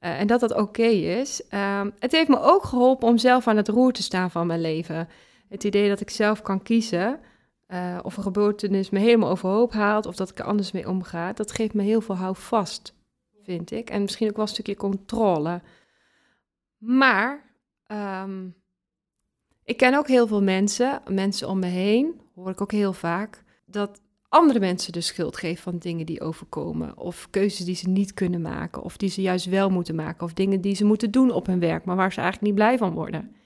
Uh, 0.00 0.20
en 0.20 0.26
dat 0.26 0.40
dat 0.40 0.54
oké 0.54 0.82
is. 0.82 1.42
Uh, 1.50 1.80
het 1.98 2.12
heeft 2.12 2.28
me 2.28 2.40
ook 2.40 2.64
geholpen 2.64 3.08
om 3.08 3.18
zelf 3.18 3.46
aan 3.46 3.56
het 3.56 3.68
roer 3.68 3.92
te 3.92 4.02
staan 4.02 4.30
van 4.30 4.46
mijn 4.46 4.60
leven. 4.60 5.08
Het 5.48 5.64
idee 5.64 5.88
dat 5.88 6.00
ik 6.00 6.10
zelf 6.10 6.42
kan 6.42 6.62
kiezen 6.62 7.20
uh, 7.68 7.98
of 8.02 8.16
een 8.16 8.22
gebeurtenis 8.22 8.90
me 8.90 8.98
helemaal 8.98 9.30
overhoop 9.30 9.72
haalt 9.72 10.06
of 10.06 10.16
dat 10.16 10.30
ik 10.30 10.38
er 10.38 10.44
anders 10.44 10.72
mee 10.72 10.88
omga, 10.88 11.32
dat 11.32 11.52
geeft 11.52 11.74
me 11.74 11.82
heel 11.82 12.00
veel 12.00 12.16
houvast, 12.16 12.94
vind 13.48 13.70
ik. 13.70 13.90
En 13.90 14.02
misschien 14.02 14.28
ook 14.28 14.36
wel 14.36 14.44
een 14.44 14.50
stukje 14.50 14.76
controle. 14.76 15.62
Maar 16.78 17.54
um, 18.22 18.54
ik 19.64 19.76
ken 19.76 19.94
ook 19.94 20.08
heel 20.08 20.26
veel 20.26 20.42
mensen, 20.42 21.02
mensen 21.08 21.48
om 21.48 21.58
me 21.58 21.66
heen, 21.66 22.20
hoor 22.34 22.50
ik 22.50 22.60
ook 22.60 22.72
heel 22.72 22.92
vaak, 22.92 23.44
dat 23.66 24.00
andere 24.28 24.60
mensen 24.60 24.92
de 24.92 25.00
schuld 25.00 25.36
geven 25.36 25.62
van 25.62 25.78
dingen 25.78 26.06
die 26.06 26.20
overkomen. 26.20 26.96
Of 26.96 27.30
keuzes 27.30 27.64
die 27.64 27.74
ze 27.74 27.88
niet 27.88 28.14
kunnen 28.14 28.40
maken. 28.40 28.82
Of 28.82 28.96
die 28.96 29.08
ze 29.08 29.22
juist 29.22 29.46
wel 29.46 29.70
moeten 29.70 29.94
maken. 29.94 30.24
Of 30.24 30.32
dingen 30.32 30.60
die 30.60 30.74
ze 30.74 30.84
moeten 30.84 31.10
doen 31.10 31.30
op 31.30 31.46
hun 31.46 31.60
werk, 31.60 31.84
maar 31.84 31.96
waar 31.96 32.12
ze 32.12 32.20
eigenlijk 32.20 32.52
niet 32.52 32.62
blij 32.62 32.78
van 32.78 32.92
worden. 32.92 33.36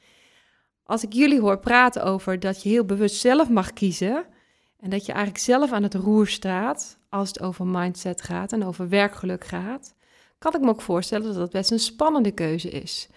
Als 0.85 1.05
ik 1.05 1.13
jullie 1.13 1.41
hoor 1.41 1.59
praten 1.59 2.05
over 2.05 2.41
dat 2.41 2.63
je 2.63 2.69
heel 2.69 2.85
bewust 2.85 3.17
zelf 3.17 3.51
mag 3.51 3.73
kiezen. 3.73 4.27
En 4.79 4.91
dat 4.91 5.07
je 5.07 5.13
eigenlijk 5.13 5.45
zelf 5.45 5.73
aan 5.73 5.83
het 5.83 5.95
roer 5.95 6.27
staat. 6.27 6.99
Als 7.13 7.29
het 7.29 7.41
over 7.41 7.67
mindset 7.67 8.23
gaat 8.23 8.53
en 8.53 8.65
over 8.65 8.89
werkgeluk 8.89 9.45
gaat. 9.45 9.95
Kan 10.39 10.55
ik 10.55 10.61
me 10.61 10.69
ook 10.69 10.81
voorstellen 10.81 11.27
dat 11.27 11.35
dat 11.35 11.51
best 11.51 11.71
een 11.71 11.79
spannende 11.79 12.31
keuze 12.33 12.69
is. 12.69 13.09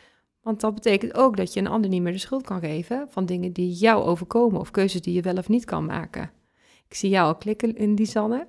Want 0.41 0.62
dat 0.62 0.73
betekent 0.73 1.13
ook 1.13 1.38
dat 1.38 1.53
je 1.53 1.60
een 1.60 1.67
ander 1.67 1.89
niet 1.89 2.01
meer 2.01 2.12
de 2.12 2.17
schuld 2.17 2.45
kan 2.45 2.60
geven 2.60 3.08
van 3.10 3.25
dingen 3.25 3.51
die 3.51 3.71
jou 3.71 4.03
overkomen 4.03 4.60
of 4.60 4.71
keuzes 4.71 5.01
die 5.01 5.13
je 5.13 5.21
wel 5.21 5.38
of 5.38 5.47
niet 5.47 5.65
kan 5.65 5.86
maken. 5.86 6.31
Ik 6.88 6.95
zie 6.95 7.10
jou 7.10 7.27
al 7.27 7.36
klikken 7.36 7.75
in 7.75 7.95
die 7.95 8.05
Zanne. 8.05 8.47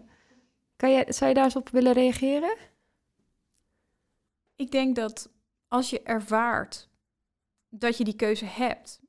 Kan 0.77 0.91
jij, 0.91 1.13
zou 1.13 1.29
je 1.29 1.35
daar 1.35 1.45
eens 1.45 1.57
op 1.57 1.69
willen 1.69 1.93
reageren? 1.93 2.57
Ik 4.57 4.71
denk 4.71 4.97
dat 4.97 5.31
als 5.69 5.91
je 5.91 6.03
ervaart 6.03 6.89
dat 7.69 7.99
je 7.99 8.05
die 8.05 8.17
keuze 8.17 8.45
hebt 8.45 9.01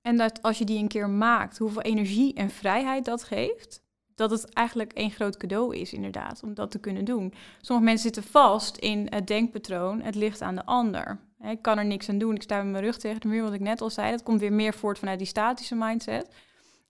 en 0.00 0.16
dat 0.16 0.42
als 0.42 0.58
je 0.58 0.64
die 0.64 0.78
een 0.78 0.88
keer 0.88 1.10
maakt, 1.10 1.58
hoeveel 1.58 1.82
energie 1.82 2.34
en 2.34 2.50
vrijheid 2.50 3.04
dat 3.04 3.24
geeft, 3.24 3.82
dat 4.14 4.30
het 4.30 4.54
eigenlijk 4.54 4.92
één 4.92 5.10
groot 5.10 5.36
cadeau 5.36 5.76
is, 5.76 5.92
inderdaad, 5.92 6.42
om 6.42 6.54
dat 6.54 6.70
te 6.70 6.78
kunnen 6.78 7.04
doen. 7.04 7.34
Sommige 7.60 7.88
mensen 7.88 8.12
zitten 8.14 8.32
vast 8.32 8.76
in 8.76 9.06
het 9.10 9.26
denkpatroon, 9.26 10.00
het 10.00 10.14
ligt 10.14 10.42
aan 10.42 10.54
de 10.54 10.64
ander. 10.64 11.18
Ik 11.42 11.62
kan 11.62 11.78
er 11.78 11.84
niks 11.84 12.08
aan 12.08 12.18
doen, 12.18 12.34
ik 12.34 12.42
sta 12.42 12.62
met 12.62 12.72
mijn 12.72 12.84
rug 12.84 12.98
tegen 12.98 13.20
de 13.20 13.28
muur, 13.28 13.42
wat 13.42 13.52
ik 13.52 13.60
net 13.60 13.80
al 13.80 13.90
zei. 13.90 14.10
Dat 14.10 14.22
komt 14.22 14.40
weer 14.40 14.52
meer 14.52 14.74
voort 14.74 14.98
vanuit 14.98 15.18
die 15.18 15.26
statische 15.26 15.74
mindset. 15.74 16.28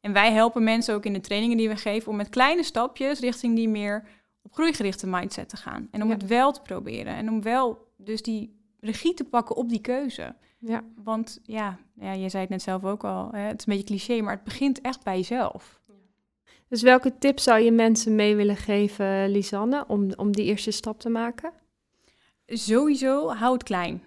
En 0.01 0.13
wij 0.13 0.33
helpen 0.33 0.65
mensen 0.65 0.95
ook 0.95 1.05
in 1.05 1.13
de 1.13 1.21
trainingen 1.21 1.57
die 1.57 1.69
we 1.69 1.77
geven 1.77 2.11
om 2.11 2.17
met 2.17 2.29
kleine 2.29 2.63
stapjes 2.63 3.21
richting 3.21 3.57
die 3.57 3.69
meer 3.69 4.05
op 4.43 4.53
groeigerichte 4.53 5.07
mindset 5.07 5.49
te 5.49 5.57
gaan. 5.57 5.89
En 5.91 6.03
om 6.03 6.11
het 6.11 6.27
wel 6.27 6.53
te 6.53 6.63
proberen. 6.63 7.15
En 7.15 7.31
om 7.31 7.43
wel 7.43 7.93
dus 7.97 8.23
die 8.23 8.61
regie 8.81 9.15
te 9.15 9.25
pakken 9.25 9.57
op 9.57 9.69
die 9.69 9.81
keuze. 9.81 10.35
Ja. 10.59 10.85
Want 11.05 11.41
ja, 11.43 11.79
ja, 11.95 12.13
je 12.13 12.29
zei 12.29 12.43
het 12.43 12.51
net 12.51 12.63
zelf 12.63 12.85
ook 12.85 13.05
al, 13.05 13.29
hè, 13.33 13.41
het 13.41 13.61
is 13.61 13.67
een 13.67 13.73
beetje 13.73 13.95
cliché, 13.95 14.23
maar 14.23 14.35
het 14.35 14.45
begint 14.45 14.81
echt 14.81 15.05
bij 15.05 15.17
jezelf. 15.17 15.81
Dus 16.73 16.83
welke 16.83 17.19
tips 17.19 17.43
zou 17.43 17.61
je 17.61 17.73
mensen 17.73 18.15
mee 18.15 18.37
willen 18.37 18.57
geven, 18.57 19.31
Lisanne, 19.31 19.85
om, 19.89 20.13
om 20.17 20.33
die 20.33 20.45
eerste 20.45 20.71
stap 20.71 21.01
te 21.01 21.09
maken? 21.09 21.53
Sowieso, 22.47 23.29
hou 23.29 23.53
het 23.53 23.63
klein. 23.63 24.03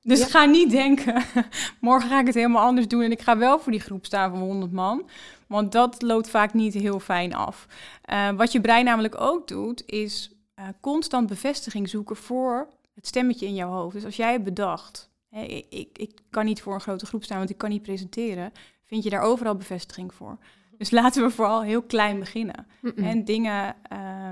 Dus 0.00 0.24
ga 0.24 0.44
niet 0.44 0.70
denken, 0.70 1.24
morgen 1.80 2.08
ga 2.08 2.20
ik 2.20 2.26
het 2.26 2.34
helemaal 2.34 2.64
anders 2.64 2.88
doen 2.88 3.02
en 3.02 3.10
ik 3.10 3.22
ga 3.22 3.38
wel 3.38 3.58
voor 3.58 3.72
die 3.72 3.80
groep 3.80 4.06
staan 4.06 4.30
van 4.30 4.40
100 4.40 4.72
man. 4.72 5.08
Want 5.46 5.72
dat 5.72 6.02
loopt 6.02 6.28
vaak 6.28 6.54
niet 6.54 6.74
heel 6.74 7.00
fijn 7.00 7.34
af. 7.34 7.66
Uh, 8.12 8.30
wat 8.30 8.52
je 8.52 8.60
brein 8.60 8.84
namelijk 8.84 9.20
ook 9.20 9.48
doet, 9.48 9.82
is 9.86 10.30
uh, 10.58 10.64
constant 10.80 11.28
bevestiging 11.28 11.88
zoeken 11.88 12.16
voor 12.16 12.68
het 12.94 13.06
stemmetje 13.06 13.46
in 13.46 13.54
jouw 13.54 13.70
hoofd. 13.70 13.94
Dus 13.94 14.04
als 14.04 14.16
jij 14.16 14.30
hebt 14.30 14.44
bedacht, 14.44 15.10
hè, 15.28 15.42
ik, 15.42 15.98
ik, 15.98 16.20
kan 16.30 16.44
niet 16.44 16.62
voor 16.62 16.74
een 16.74 16.80
grote 16.80 17.06
groep 17.06 17.24
staan, 17.24 17.38
want 17.38 17.50
ik 17.50 17.58
kan 17.58 17.70
niet 17.70 17.82
presenteren, 17.82 18.52
vind 18.84 19.04
je 19.04 19.10
daar 19.10 19.22
overal 19.22 19.54
bevestiging 19.54 20.14
voor. 20.14 20.38
Dus 20.82 20.90
laten 20.90 21.22
we 21.22 21.30
vooral 21.30 21.62
heel 21.62 21.82
klein 21.82 22.18
beginnen. 22.18 22.66
En 22.96 23.24
dingen 23.24 23.76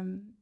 um, 0.01 0.37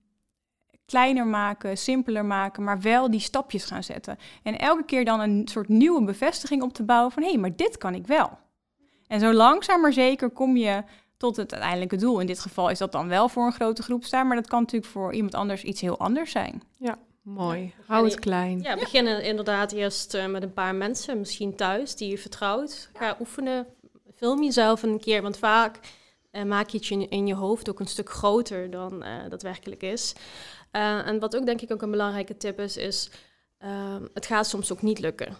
kleiner 0.86 1.26
maken, 1.26 1.78
simpeler 1.78 2.24
maken, 2.24 2.64
maar 2.64 2.80
wel 2.80 3.10
die 3.10 3.20
stapjes 3.20 3.64
gaan 3.64 3.84
zetten. 3.84 4.18
En 4.42 4.58
elke 4.58 4.84
keer 4.84 5.04
dan 5.04 5.20
een 5.20 5.48
soort 5.50 5.68
nieuwe 5.68 6.04
bevestiging 6.04 6.62
op 6.62 6.72
te 6.72 6.82
bouwen 6.82 7.12
van 7.12 7.22
hé, 7.22 7.28
hey, 7.28 7.38
maar 7.38 7.56
dit 7.56 7.78
kan 7.78 7.94
ik 7.94 8.06
wel. 8.06 8.38
En 9.06 9.20
zo 9.20 9.32
langzaam 9.32 9.80
maar 9.80 9.92
zeker 9.92 10.30
kom 10.30 10.56
je 10.56 10.82
tot 11.16 11.36
het 11.36 11.52
uiteindelijke 11.52 11.96
doel. 11.96 12.20
In 12.20 12.26
dit 12.26 12.40
geval 12.40 12.70
is 12.70 12.78
dat 12.78 12.92
dan 12.92 13.08
wel 13.08 13.28
voor 13.28 13.46
een 13.46 13.52
grote 13.52 13.82
groep 13.82 14.04
staan, 14.04 14.26
maar 14.26 14.36
dat 14.36 14.48
kan 14.48 14.60
natuurlijk 14.60 14.92
voor 14.92 15.14
iemand 15.14 15.34
anders 15.34 15.62
iets 15.62 15.80
heel 15.80 15.98
anders 15.98 16.30
zijn. 16.30 16.62
Ja, 16.76 16.98
mooi. 17.22 17.74
Hou 17.86 18.04
het 18.04 18.18
klein. 18.18 18.60
Ja, 18.60 18.74
beginnen 18.74 19.22
inderdaad 19.22 19.72
eerst 19.72 20.14
uh, 20.14 20.26
met 20.26 20.42
een 20.42 20.52
paar 20.52 20.74
mensen, 20.74 21.18
misschien 21.18 21.56
thuis, 21.56 21.96
die 21.96 22.10
je 22.10 22.18
vertrouwt. 22.18 22.90
Ga 22.92 23.16
oefenen, 23.20 23.66
film 24.16 24.42
jezelf 24.42 24.82
een 24.82 25.00
keer, 25.00 25.22
want 25.22 25.38
vaak 25.38 25.80
uh, 26.38 26.44
maak 26.44 26.68
je 26.68 26.78
het 26.78 27.10
in 27.10 27.26
je 27.26 27.34
hoofd 27.34 27.68
ook 27.68 27.80
een 27.80 27.86
stuk 27.86 28.10
groter 28.10 28.70
dan 28.70 29.04
uh, 29.04 29.10
dat 29.28 29.42
werkelijk 29.42 29.82
is. 29.82 30.14
Uh, 30.72 31.06
en 31.06 31.18
wat 31.18 31.36
ook 31.36 31.46
denk 31.46 31.60
ik 31.60 31.72
ook 31.72 31.82
een 31.82 31.90
belangrijke 31.90 32.36
tip 32.36 32.60
is, 32.60 32.76
is 32.76 33.10
uh, 33.64 33.96
het 34.14 34.26
gaat 34.26 34.46
soms 34.46 34.72
ook 34.72 34.82
niet 34.82 34.98
lukken. 34.98 35.36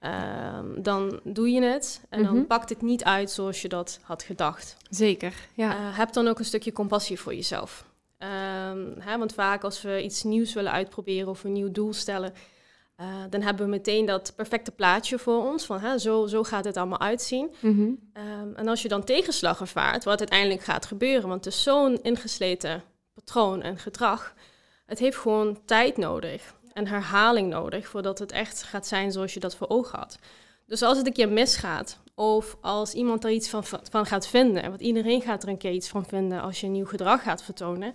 Uh, 0.00 0.58
dan 0.76 1.20
doe 1.22 1.50
je 1.50 1.62
het 1.62 2.00
en 2.08 2.22
dan 2.22 2.34
mhm. 2.34 2.44
pakt 2.44 2.68
het 2.68 2.82
niet 2.82 3.04
uit 3.04 3.30
zoals 3.30 3.62
je 3.62 3.68
dat 3.68 3.98
had 4.02 4.22
gedacht. 4.22 4.76
Zeker, 4.90 5.34
ja. 5.54 5.70
Eh, 5.70 5.98
heb 5.98 6.12
dan 6.12 6.28
ook 6.28 6.38
een 6.38 6.44
stukje 6.44 6.72
compassie 6.72 7.20
voor 7.20 7.34
jezelf. 7.34 7.84
Ehm, 8.18 8.86
hè, 8.98 9.18
want 9.18 9.34
vaak 9.34 9.64
als 9.64 9.82
we 9.82 10.02
iets 10.02 10.22
nieuws 10.22 10.52
willen 10.52 10.72
uitproberen 10.72 11.28
of 11.28 11.44
een 11.44 11.52
nieuw 11.52 11.70
doel 11.70 11.92
stellen, 11.92 12.32
uh, 13.00 13.06
dan 13.30 13.42
hebben 13.42 13.64
we 13.64 13.70
meteen 13.70 14.06
dat 14.06 14.32
perfecte 14.36 14.70
plaatje 14.70 15.18
voor 15.18 15.44
ons. 15.44 15.66
Van 15.66 15.80
hè, 15.80 15.98
zo, 15.98 16.26
zo 16.26 16.42
gaat 16.42 16.64
het 16.64 16.76
allemaal 16.76 17.00
uitzien. 17.00 17.54
Mm 17.60 17.76
-hmm. 17.76 18.22
um, 18.42 18.54
en 18.54 18.68
als 18.68 18.82
je 18.82 18.88
dan 18.88 19.04
tegenslag 19.04 19.60
ervaart, 19.60 20.04
wat 20.04 20.18
uiteindelijk 20.18 20.62
gaat 20.62 20.86
gebeuren, 20.86 21.28
want 21.28 21.44
het 21.44 21.54
is 21.54 21.62
zo'n 21.62 22.02
ingesleten 22.02 22.82
patroon 23.14 23.62
en 23.62 23.78
gedrag. 23.78 24.34
Het 24.86 24.98
heeft 24.98 25.16
gewoon 25.16 25.58
tijd 25.64 25.96
nodig 25.96 26.54
en 26.72 26.86
herhaling 26.86 27.48
nodig 27.48 27.88
voordat 27.88 28.18
het 28.18 28.32
echt 28.32 28.62
gaat 28.62 28.86
zijn 28.86 29.12
zoals 29.12 29.34
je 29.34 29.40
dat 29.40 29.56
voor 29.56 29.68
ogen 29.68 29.98
had. 29.98 30.18
Dus 30.66 30.82
als 30.82 30.96
het 30.96 31.06
een 31.06 31.12
keer 31.12 31.28
misgaat, 31.28 31.98
of 32.14 32.56
als 32.60 32.94
iemand 32.94 33.24
er 33.24 33.30
iets 33.30 33.48
van, 33.48 33.64
van 33.64 34.06
gaat 34.06 34.26
vinden, 34.26 34.68
want 34.68 34.80
iedereen 34.80 35.22
gaat 35.22 35.42
er 35.42 35.48
een 35.48 35.58
keer 35.58 35.72
iets 35.72 35.88
van 35.88 36.06
vinden 36.06 36.40
als 36.40 36.60
je 36.60 36.66
een 36.66 36.72
nieuw 36.72 36.86
gedrag 36.86 37.22
gaat 37.22 37.42
vertonen, 37.42 37.94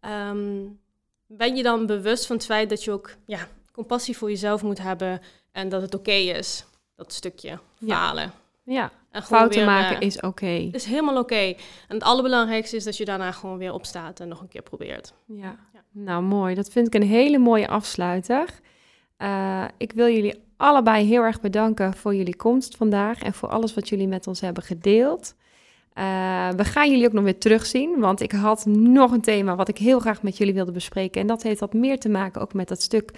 um, 0.00 0.80
ben 1.26 1.56
je 1.56 1.62
dan 1.62 1.86
bewust 1.86 2.26
van 2.26 2.36
het 2.36 2.44
feit 2.44 2.68
dat 2.68 2.84
je 2.84 2.90
ook 2.90 3.14
ja, 3.26 3.48
compassie 3.72 4.16
voor 4.16 4.28
jezelf 4.28 4.62
moet 4.62 4.82
hebben 4.82 5.20
en 5.52 5.68
dat 5.68 5.82
het 5.82 5.94
oké 5.94 6.12
is, 6.12 6.64
dat 6.96 7.12
stukje 7.12 7.58
falen. 7.86 8.32
Ja, 8.64 8.90
en 9.10 9.22
fouten 9.22 9.64
maken 9.64 10.00
is 10.00 10.20
oké. 10.20 10.68
Is 10.72 10.84
helemaal 10.84 11.18
oké. 11.18 11.54
En 11.88 11.94
het 11.94 12.02
allerbelangrijkste 12.02 12.76
is 12.76 12.84
dat 12.84 12.96
je 12.96 13.04
daarna 13.04 13.32
gewoon 13.32 13.58
weer 13.58 13.72
opstaat 13.72 14.20
en 14.20 14.28
nog 14.28 14.40
een 14.40 14.48
keer 14.48 14.62
probeert. 14.62 15.12
Ja, 15.26 15.56
ja. 15.72 15.82
nou 15.90 16.22
mooi. 16.22 16.54
Dat 16.54 16.70
vind 16.70 16.86
ik 16.86 16.94
een 16.94 17.08
hele 17.08 17.38
mooie 17.38 17.68
afsluiter. 17.68 18.48
Uh, 19.18 19.64
ik 19.76 19.92
wil 19.92 20.08
jullie 20.08 20.42
allebei 20.56 21.06
heel 21.06 21.22
erg 21.22 21.40
bedanken 21.40 21.94
voor 21.94 22.14
jullie 22.14 22.36
komst 22.36 22.76
vandaag 22.76 23.22
en 23.22 23.34
voor 23.34 23.48
alles 23.48 23.74
wat 23.74 23.88
jullie 23.88 24.08
met 24.08 24.26
ons 24.26 24.40
hebben 24.40 24.62
gedeeld. 24.62 25.34
Uh, 25.98 26.48
we 26.50 26.64
gaan 26.64 26.90
jullie 26.90 27.06
ook 27.06 27.12
nog 27.12 27.24
weer 27.24 27.38
terugzien, 27.38 28.00
want 28.00 28.20
ik 28.20 28.32
had 28.32 28.66
nog 28.66 29.12
een 29.12 29.20
thema 29.20 29.56
wat 29.56 29.68
ik 29.68 29.78
heel 29.78 30.00
graag 30.00 30.22
met 30.22 30.36
jullie 30.36 30.54
wilde 30.54 30.72
bespreken. 30.72 31.20
En 31.20 31.26
dat 31.26 31.42
heeft 31.42 31.60
wat 31.60 31.72
meer 31.72 31.98
te 31.98 32.08
maken 32.08 32.40
ook 32.40 32.54
met 32.54 32.68
dat 32.68 32.82
stuk 32.82 33.10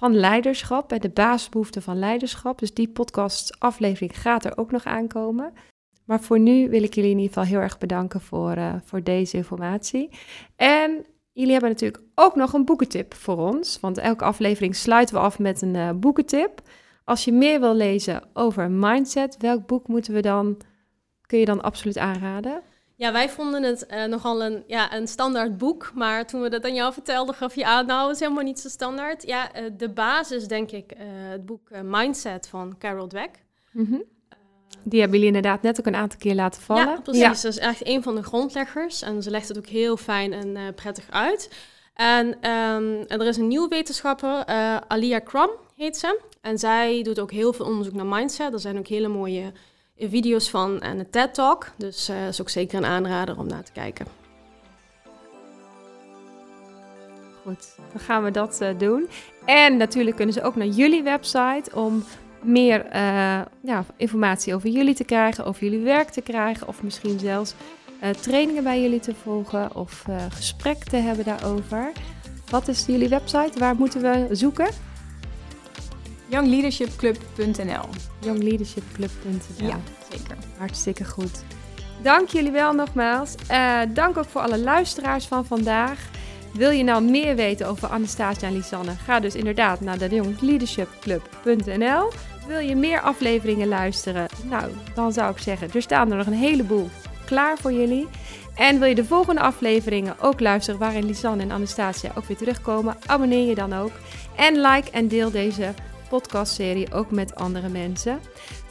van 0.00 0.14
leiderschap 0.14 0.92
en 0.92 1.00
de 1.00 1.08
basisbehoeften 1.08 1.82
van 1.82 1.98
leiderschap. 1.98 2.58
Dus 2.58 2.74
die 2.74 2.88
podcast 2.88 3.56
aflevering 3.58 4.20
gaat 4.20 4.44
er 4.44 4.56
ook 4.56 4.70
nog 4.70 4.84
aankomen. 4.84 5.52
Maar 6.04 6.20
voor 6.20 6.38
nu 6.38 6.70
wil 6.70 6.82
ik 6.82 6.94
jullie 6.94 7.10
in 7.10 7.18
ieder 7.18 7.32
geval 7.32 7.48
heel 7.48 7.60
erg 7.60 7.78
bedanken 7.78 8.20
voor, 8.20 8.56
uh, 8.56 8.74
voor 8.84 9.02
deze 9.02 9.36
informatie. 9.36 10.10
En 10.56 11.06
jullie 11.32 11.52
hebben 11.52 11.70
natuurlijk 11.70 12.02
ook 12.14 12.34
nog 12.36 12.52
een 12.52 12.64
boekentip 12.64 13.14
voor 13.14 13.36
ons, 13.36 13.80
want 13.80 13.98
elke 13.98 14.24
aflevering 14.24 14.76
sluiten 14.76 15.14
we 15.14 15.20
af 15.20 15.38
met 15.38 15.62
een 15.62 15.74
uh, 15.74 15.90
boekentip. 15.90 16.62
Als 17.04 17.24
je 17.24 17.32
meer 17.32 17.60
wil 17.60 17.74
lezen 17.74 18.22
over 18.32 18.70
mindset, 18.70 19.36
welk 19.38 19.66
boek 19.66 19.88
moeten 19.88 20.14
we 20.14 20.20
dan, 20.20 20.56
kun 21.26 21.38
je 21.38 21.44
dan 21.44 21.62
absoluut 21.62 21.98
aanraden? 21.98 22.62
Ja, 23.00 23.12
wij 23.12 23.28
vonden 23.28 23.62
het 23.62 23.86
uh, 23.90 24.04
nogal 24.04 24.44
een, 24.44 24.64
ja, 24.66 24.94
een 24.94 25.08
standaard 25.08 25.58
boek. 25.58 25.90
Maar 25.94 26.26
toen 26.26 26.40
we 26.40 26.48
dat 26.48 26.64
aan 26.64 26.74
jou 26.74 26.92
vertelden, 26.92 27.34
gaf 27.34 27.54
je 27.54 27.64
aan, 27.64 27.86
nou, 27.86 28.06
het 28.06 28.14
is 28.14 28.20
helemaal 28.20 28.44
niet 28.44 28.60
zo 28.60 28.68
standaard. 28.68 29.26
Ja, 29.26 29.60
uh, 29.60 29.70
de 29.76 29.88
basis, 29.88 30.46
denk 30.46 30.70
ik, 30.70 30.92
uh, 30.92 31.00
het 31.30 31.46
boek 31.46 31.70
Mindset 31.82 32.48
van 32.48 32.78
Carol 32.78 33.06
Dweck. 33.06 33.30
Mm 33.72 33.84
-hmm. 33.84 34.02
Die 34.82 35.00
hebben 35.00 35.18
jullie 35.18 35.34
inderdaad 35.34 35.62
net 35.62 35.78
ook 35.78 35.86
een 35.86 35.94
aantal 35.94 36.18
keer 36.18 36.34
laten 36.34 36.62
vallen. 36.62 36.86
Ja, 36.86 37.00
precies. 37.00 37.22
Ja. 37.22 37.28
Dat 37.28 37.44
is 37.44 37.58
echt 37.58 37.86
een 37.86 38.02
van 38.02 38.14
de 38.14 38.22
grondleggers. 38.22 39.02
En 39.02 39.22
ze 39.22 39.30
legt 39.30 39.48
het 39.48 39.58
ook 39.58 39.66
heel 39.66 39.96
fijn 39.96 40.32
en 40.32 40.74
prettig 40.74 41.10
uit. 41.10 41.50
En, 41.94 42.26
um, 42.26 43.04
en 43.06 43.20
er 43.20 43.26
is 43.26 43.36
een 43.36 43.48
nieuwe 43.48 43.68
wetenschapper, 43.68 44.44
Alia 44.88 45.20
Crum 45.20 45.50
heet 45.76 45.96
ze. 45.96 46.20
En 46.40 46.58
zij 46.58 47.02
doet 47.02 47.20
ook 47.20 47.30
heel 47.30 47.52
veel 47.52 47.66
onderzoek 47.66 47.94
naar 47.94 48.06
mindset. 48.06 48.52
Er 48.52 48.60
zijn 48.60 48.78
ook 48.78 48.86
hele 48.86 49.08
mooie 49.08 49.52
video's 50.08 50.50
van 50.50 50.80
en 50.80 50.98
een 50.98 51.10
TED-talk. 51.10 51.66
Dus 51.76 52.06
dat 52.06 52.16
uh, 52.16 52.28
is 52.28 52.40
ook 52.40 52.48
zeker 52.48 52.78
een 52.78 52.84
aanrader 52.84 53.38
om 53.38 53.46
naar 53.46 53.62
te 53.62 53.72
kijken. 53.72 54.06
Goed, 57.42 57.74
dan 57.92 58.00
gaan 58.00 58.24
we 58.24 58.30
dat 58.30 58.58
uh, 58.62 58.68
doen. 58.78 59.08
En 59.44 59.76
natuurlijk 59.76 60.16
kunnen 60.16 60.34
ze 60.34 60.42
ook 60.42 60.56
naar 60.56 60.66
jullie 60.66 61.02
website 61.02 61.70
om 61.74 62.04
meer 62.42 62.86
uh, 62.86 62.92
ja, 63.60 63.84
informatie 63.96 64.54
over 64.54 64.68
jullie 64.68 64.94
te 64.94 65.04
krijgen, 65.04 65.44
over 65.44 65.64
jullie 65.64 65.84
werk 65.84 66.08
te 66.08 66.20
krijgen, 66.20 66.68
of 66.68 66.82
misschien 66.82 67.18
zelfs 67.18 67.54
trainingen 68.20 68.62
bij 68.62 68.82
jullie 68.82 69.00
te 69.00 69.14
volgen 69.14 69.76
of 69.76 70.04
gesprek 70.30 70.84
te 70.84 70.96
hebben 70.96 71.24
daarover. 71.24 71.92
Wat 72.50 72.68
is 72.68 72.86
jullie 72.86 73.08
website? 73.08 73.58
Waar 73.58 73.74
moeten 73.74 74.00
we 74.00 74.28
zoeken? 74.34 74.68
Youngleadershipclub.nl 76.30 77.88
Youngleadershipclub.nl 78.20 79.66
Ja, 79.66 79.80
zeker. 80.10 80.36
Hartstikke 80.58 81.04
goed. 81.04 81.44
Dank 82.02 82.28
jullie 82.28 82.50
wel 82.50 82.72
nogmaals. 82.72 83.34
Uh, 83.50 83.80
dank 83.88 84.16
ook 84.16 84.28
voor 84.28 84.40
alle 84.40 84.58
luisteraars 84.58 85.26
van 85.26 85.46
vandaag. 85.46 86.08
Wil 86.52 86.70
je 86.70 86.84
nou 86.84 87.02
meer 87.02 87.36
weten 87.36 87.66
over 87.66 87.88
Anastasia 87.88 88.48
en 88.48 88.54
Lisanne? 88.54 88.92
Ga 89.04 89.20
dus 89.20 89.34
inderdaad 89.34 89.80
naar 89.80 89.98
de 89.98 90.08
youngleadershipclub.nl. 90.08 92.10
Wil 92.46 92.58
je 92.58 92.76
meer 92.76 93.00
afleveringen 93.00 93.68
luisteren? 93.68 94.26
Nou, 94.44 94.70
dan 94.94 95.12
zou 95.12 95.32
ik 95.32 95.38
zeggen, 95.38 95.68
er 95.74 95.82
staan 95.82 96.10
er 96.10 96.16
nog 96.16 96.26
een 96.26 96.32
heleboel 96.32 96.88
klaar 97.24 97.58
voor 97.58 97.72
jullie. 97.72 98.08
En 98.54 98.78
wil 98.78 98.88
je 98.88 98.94
de 98.94 99.04
volgende 99.04 99.40
afleveringen 99.40 100.16
ook 100.20 100.40
luisteren 100.40 100.80
waarin 100.80 101.06
Lisanne 101.06 101.42
en 101.42 101.50
Anastasia 101.50 102.10
ook 102.14 102.24
weer 102.24 102.36
terugkomen? 102.36 102.96
Abonneer 103.06 103.48
je 103.48 103.54
dan 103.54 103.72
ook. 103.72 103.92
En 104.36 104.60
like 104.60 104.90
en 104.90 105.08
deel 105.08 105.30
deze 105.30 105.74
podcastserie 106.10 106.92
ook 106.92 107.10
met 107.10 107.34
andere 107.34 107.68
mensen. 107.68 108.20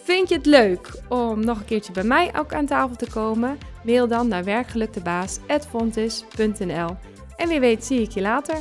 Vind 0.03 0.29
je 0.29 0.35
het 0.35 0.45
leuk 0.45 1.01
om 1.07 1.45
nog 1.45 1.59
een 1.59 1.65
keertje 1.65 1.91
bij 1.91 2.03
mij 2.03 2.31
ook 2.35 2.53
aan 2.53 2.65
tafel 2.65 2.95
te 2.95 3.09
komen? 3.09 3.57
Mail 3.83 4.07
dan 4.07 4.27
naar 4.27 4.43
werkgeluktebaas.fontis.nl 4.43 6.95
En 7.35 7.47
wie 7.47 7.59
weet 7.59 7.85
zie 7.85 8.01
ik 8.01 8.11
je 8.11 8.21
later. 8.21 8.57